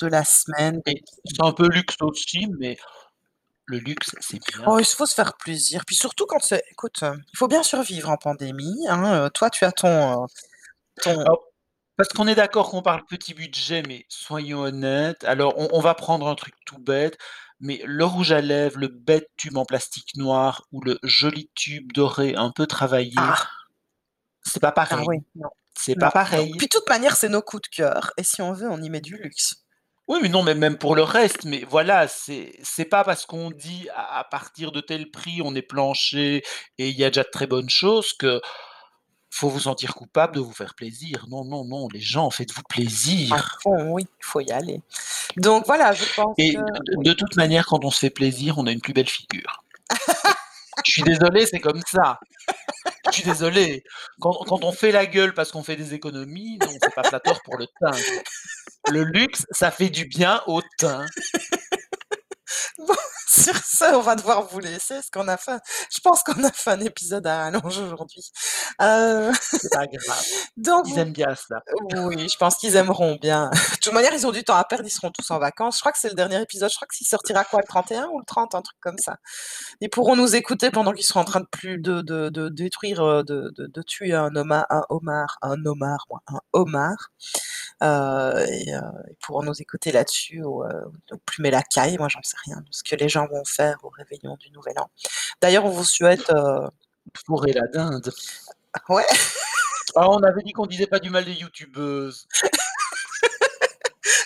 de 0.00 0.08
la 0.08 0.24
semaine. 0.24 0.80
C'est 1.26 1.42
un 1.42 1.52
peu 1.52 1.68
luxe 1.68 1.96
aussi, 2.02 2.48
mais 2.60 2.76
le 3.66 3.78
luxe, 3.78 4.14
c'est 4.20 4.40
bien. 4.54 4.64
Oh, 4.68 4.78
il 4.80 4.84
faut 4.86 5.06
se 5.06 5.14
faire 5.14 5.34
plaisir, 5.38 5.84
puis 5.86 5.96
surtout 5.96 6.26
quand 6.26 6.40
c'est 6.42 6.64
écoute, 6.72 7.02
il 7.02 7.38
faut 7.38 7.48
bien 7.48 7.62
survivre 7.64 8.10
en 8.10 8.16
pandémie, 8.18 8.86
hein, 8.90 9.30
toi, 9.34 9.50
tu 9.50 9.64
as 9.66 9.72
ton, 9.72 10.26
ton 11.02 11.20
Alors, 11.22 11.44
parce 11.98 12.10
qu'on 12.10 12.28
est 12.28 12.34
d'accord 12.36 12.70
qu'on 12.70 12.82
parle 12.82 13.04
petit 13.06 13.34
budget, 13.34 13.82
mais 13.88 14.06
soyons 14.10 14.60
honnêtes, 14.62 15.24
alors 15.24 15.54
on 15.58 15.68
on 15.72 15.80
va 15.80 15.94
prendre 15.94 16.28
un 16.28 16.34
truc 16.36 16.54
tout 16.66 16.78
bête, 16.78 17.18
mais 17.60 17.80
le 17.84 18.04
rouge 18.04 18.32
à 18.32 18.40
lèvres, 18.40 18.78
le 18.78 18.88
bête 18.88 19.28
tube 19.36 19.56
en 19.56 19.64
plastique 19.64 20.16
noir 20.16 20.66
ou 20.72 20.80
le 20.82 20.98
joli 21.02 21.50
tube 21.54 21.92
doré 21.92 22.34
un 22.36 22.50
peu 22.50 22.66
travaillé, 22.66 23.14
ah! 23.16 23.48
c'est 24.42 24.60
pas 24.60 24.74
Ah 24.76 24.96
oui, 25.06 25.20
pareil. 25.36 25.50
C'est 25.76 25.96
pas 25.96 26.10
pareil. 26.10 26.52
Puis 26.56 26.66
de 26.66 26.70
toute 26.70 26.88
manière, 26.88 27.16
c'est 27.16 27.28
nos 27.28 27.42
coups 27.42 27.62
de 27.62 27.76
cœur 27.76 28.12
et 28.16 28.22
si 28.22 28.42
on 28.42 28.52
veut, 28.52 28.68
on 28.70 28.80
y 28.80 28.90
met 28.90 29.00
du 29.00 29.16
luxe. 29.16 29.56
Oui, 30.06 30.18
mais 30.22 30.28
non, 30.28 30.42
mais 30.42 30.54
même 30.54 30.76
pour 30.76 30.94
le 30.94 31.02
reste, 31.02 31.44
mais 31.44 31.64
voilà, 31.68 32.06
c'est 32.08 32.84
pas 32.90 33.04
parce 33.04 33.24
qu'on 33.24 33.50
dit 33.50 33.88
à 33.94 34.18
à 34.18 34.24
partir 34.24 34.70
de 34.70 34.80
tel 34.80 35.10
prix, 35.10 35.40
on 35.42 35.54
est 35.54 35.62
plancher 35.62 36.42
et 36.78 36.88
il 36.90 36.96
y 36.96 37.04
a 37.04 37.08
déjà 37.10 37.22
de 37.22 37.30
très 37.30 37.46
bonnes 37.46 37.70
choses 37.70 38.12
que 38.12 38.40
faut 39.34 39.48
vous 39.48 39.60
sentir 39.60 39.94
coupable 39.94 40.36
de 40.36 40.40
vous 40.40 40.52
faire 40.52 40.74
plaisir. 40.74 41.26
Non, 41.28 41.44
non, 41.44 41.64
non, 41.64 41.88
les 41.88 42.00
gens, 42.00 42.30
faites-vous 42.30 42.62
plaisir. 42.62 43.58
fond, 43.62 43.90
oui, 43.90 44.06
il 44.20 44.24
faut 44.24 44.40
y 44.40 44.52
aller. 44.52 44.80
Donc 45.36 45.66
voilà, 45.66 45.92
je 45.92 46.04
pense 46.14 46.34
Et 46.38 46.54
que 46.54 47.02
de 47.02 47.12
toute 47.12 47.36
manière, 47.36 47.66
quand 47.66 47.84
on 47.84 47.90
se 47.90 47.98
fait 47.98 48.10
plaisir, 48.10 48.58
on 48.58 48.66
a 48.66 48.70
une 48.70 48.80
plus 48.80 48.92
belle 48.92 49.08
figure. 49.08 49.64
Je 50.86 50.92
suis 50.92 51.02
désolé, 51.02 51.46
c'est 51.46 51.60
comme 51.60 51.80
ça. 51.90 52.20
Je 53.06 53.12
suis 53.12 53.24
désolé. 53.24 53.84
Quand 54.20 54.34
quand 54.46 54.64
on 54.64 54.72
fait 54.72 54.92
la 54.92 55.06
gueule 55.06 55.34
parce 55.34 55.50
qu'on 55.50 55.62
fait 55.64 55.76
des 55.76 55.94
économies, 55.94 56.58
non, 56.60 56.72
c'est 56.80 56.94
pas 56.94 57.02
flatteur 57.04 57.42
pour 57.42 57.56
le 57.56 57.66
teint. 57.80 57.98
Le 58.90 59.02
luxe, 59.02 59.46
ça 59.50 59.70
fait 59.70 59.90
du 59.90 60.04
bien 60.04 60.42
au 60.46 60.62
teint. 60.78 61.06
Bon, 62.78 62.94
sur 63.42 63.56
ce, 63.56 63.94
on 63.94 64.00
va 64.00 64.14
devoir 64.16 64.42
vous 64.46 64.60
laisser 64.60 64.94
parce 64.94 65.10
qu'on 65.10 65.28
a 65.28 65.36
fait 65.36 65.58
je 65.94 66.00
pense 66.00 66.22
qu'on 66.22 66.42
a 66.44 66.50
fait 66.52 66.70
un 66.70 66.80
épisode 66.80 67.26
à 67.26 67.38
rallonge 67.44 67.78
aujourd'hui. 67.78 68.22
Heu, 68.82 69.32
C'est 69.40 69.70
pas 69.72 69.86
grave. 69.86 70.24
donc 70.56 70.88
Ils 70.88 70.98
aiment 70.98 71.12
bien 71.12 71.34
ça. 71.34 71.60
oui, 71.96 72.28
je 72.28 72.36
pense 72.38 72.56
qu'ils 72.56 72.76
aimeront 72.76 73.16
bien. 73.20 73.50
De 73.50 73.76
toute 73.80 73.92
manière, 73.92 74.12
ils 74.14 74.26
ont 74.26 74.32
du 74.32 74.44
temps 74.44 74.56
à 74.56 74.64
perdre, 74.64 74.84
ils 74.86 74.90
seront 74.90 75.10
tous 75.10 75.30
en 75.30 75.38
vacances. 75.38 75.76
Je 75.76 75.80
crois 75.80 75.92
que 75.92 75.98
c'est 75.98 76.08
le 76.08 76.14
dernier 76.14 76.40
épisode, 76.40 76.70
je 76.70 76.76
crois 76.76 76.88
qu'il 76.88 77.06
sortira 77.06 77.44
quoi, 77.44 77.60
le 77.60 77.66
31 77.68 78.06
ou 78.08 78.18
le 78.18 78.24
30, 78.26 78.54
un 78.54 78.62
truc 78.62 78.76
comme 78.80 78.98
ça. 78.98 79.16
Ils 79.80 79.90
pourront 79.90 80.16
nous 80.16 80.34
écouter 80.36 80.70
pendant 80.70 80.92
qu'ils 80.92 81.04
seront 81.06 81.20
en 81.20 81.24
train 81.24 81.40
de 81.40 81.46
plus 81.50 81.78
de 81.78 82.02
de 82.02 82.28
de 82.30 82.48
détruire, 82.48 83.02
heu, 83.04 83.24
de 83.24 83.82
tuer 83.82 84.14
un 84.14 84.34
homa 84.36 84.66
un 84.70 84.82
homard 84.90 85.38
un 85.42 85.64
homard, 85.66 86.06
un 86.28 86.38
homard, 86.52 87.10
et 87.84 88.74
heu, 88.74 88.80
ils 89.10 89.16
pourront 89.20 89.42
nous 89.42 89.60
écouter 89.60 89.92
là-dessus 89.92 90.42
ou 90.42 90.64
ou 90.64 91.16
plumer 91.26 91.50
la 91.50 91.62
caille, 91.62 91.98
moi 91.98 92.08
j'en 92.08 92.22
sais 92.22 92.36
rien 92.46 92.56
de 92.56 92.66
ce 92.70 92.82
que 92.82 92.96
les 92.96 93.08
gens 93.08 93.26
vont 93.26 93.44
faire 93.44 93.76
au 93.82 93.90
réveillon 93.90 94.36
du 94.38 94.50
nouvel 94.50 94.74
an. 94.78 94.88
D'ailleurs, 95.40 95.64
on 95.66 95.70
vous 95.70 95.84
souhaite, 95.84 96.30
Fourrer 97.26 97.52
la 97.52 97.66
dinde. 97.68 98.12
ouais, 98.88 99.04
Ah, 99.96 100.08
on 100.10 100.22
avait 100.22 100.42
dit 100.42 100.52
qu'on 100.52 100.66
disait 100.66 100.86
pas 100.86 101.00
du 101.00 101.10
mal 101.10 101.24
des 101.24 101.34
youtubeuses. 101.34 102.26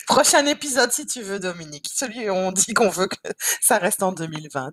prochain 0.07 0.45
épisode 0.47 0.91
si 0.91 1.07
tu 1.07 1.23
veux 1.23 1.39
Dominique, 1.39 1.89
celui 1.93 2.29
où 2.29 2.33
on 2.33 2.53
dit 2.53 2.75
qu'on 2.75 2.89
veut 2.89 3.09
que 3.09 3.17
ça 3.61 3.79
reste 3.79 4.03
en 4.03 4.13
2020. 4.13 4.73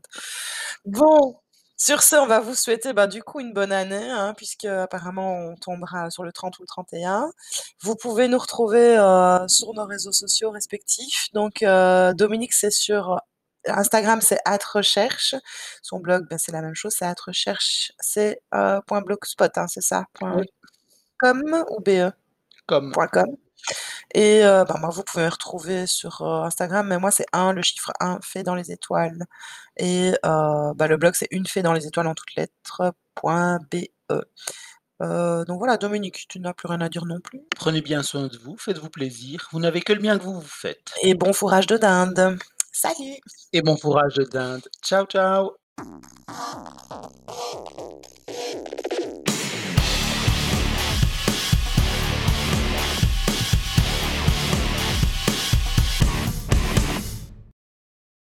Bon, 0.85 1.37
sur 1.77 2.01
ce, 2.03 2.15
on 2.15 2.25
va 2.27 2.39
vous 2.39 2.55
souhaiter, 2.55 2.93
bah, 2.93 3.07
du 3.07 3.23
coup, 3.23 3.39
une 3.39 3.53
bonne 3.53 3.71
année, 3.71 4.09
hein, 4.11 4.33
puisque 4.37 4.65
apparemment 4.65 5.33
on 5.49 5.55
tombera 5.55 6.09
sur 6.09 6.23
le 6.23 6.31
30 6.31 6.57
ou 6.59 6.63
le 6.63 6.67
31. 6.67 7.31
Vous 7.81 7.95
pouvez 7.95 8.27
nous 8.27 8.37
retrouver, 8.39 8.97
heu, 8.97 9.47
sur 9.47 9.73
nos 9.73 9.85
réseaux 9.85 10.11
sociaux 10.13 10.51
respectifs. 10.51 11.27
Donc, 11.33 11.63
heu, 11.63 12.13
Dominique, 12.15 12.53
c'est 12.53 12.71
sur 12.71 13.19
Instagram, 13.67 14.21
c'est 14.21 14.39
@recherche. 14.73 15.35
Son 15.83 15.99
blog, 15.99 16.25
bah, 16.29 16.37
c'est 16.39 16.51
la 16.53 16.61
même 16.61 16.75
chose, 16.75 16.93
c'est 16.97 17.05
@recherche, 17.25 17.91
c'est, 17.99 18.41
.blogspot, 19.05 19.57
hein, 19.57 19.67
c'est 19.67 19.81
ça? 19.83 20.05
Point 20.13 20.37
Oui, 20.37 20.45
.com 21.19 21.65
ou 21.71 21.81
BE? 21.81 22.11
Point 22.93 23.07
.com 23.09 23.37
et 24.13 24.41
bah, 24.43 24.77
moi, 24.79 24.89
vous 24.89 25.03
pouvez 25.03 25.25
me 25.25 25.29
retrouver 25.29 25.87
sur, 25.87 26.21
Instagram, 26.23 26.87
mais 26.87 26.97
moi, 26.97 27.11
c'est 27.11 27.25
1, 27.33 27.53
le 27.53 27.61
chiffre 27.61 27.91
1, 27.99 28.19
fait 28.21 28.43
dans 28.43 28.55
les 28.55 28.71
étoiles 28.71 29.25
et 29.77 30.13
bah, 30.23 30.87
le 30.87 30.97
blog, 30.97 31.13
c'est 31.15 31.27
une 31.31 31.47
fée 31.47 31.61
dans 31.61 31.73
les 31.73 31.87
étoiles 31.87 32.07
en 32.07 32.15
toutes 32.15 32.35
lettres, 32.35 32.93
point 33.15 33.59
BE. 33.71 34.23
Donc 34.99 35.57
voilà, 35.59 35.77
Dominique, 35.77 36.25
tu 36.29 36.39
n'as 36.39 36.53
plus 36.53 36.67
rien 36.67 36.81
à 36.81 36.89
dire 36.89 37.05
non 37.05 37.19
plus? 37.19 37.41
prenez 37.55 37.81
bien 37.81 38.03
soin 38.03 38.27
de 38.27 38.37
vous, 38.37 38.57
faites-vous 38.57 38.89
plaisir. 38.89 39.47
Vous 39.51 39.59
n'avez 39.59 39.81
que 39.81 39.93
le 39.93 39.99
bien 39.99 40.17
que 40.17 40.23
vous 40.23 40.35
vous 40.35 40.41
faites. 40.41 40.93
Et 41.01 41.13
bon 41.15 41.33
fourrage 41.33 41.67
de 41.67 41.77
dinde. 41.77 42.37
Salut! 42.77 43.15
Et 43.53 43.61
bon 43.61 43.77
courage 43.77 44.15
de 44.15 44.25
dinde. 44.25 44.67
Ciao, 44.83 45.05
ciao. 45.05 45.55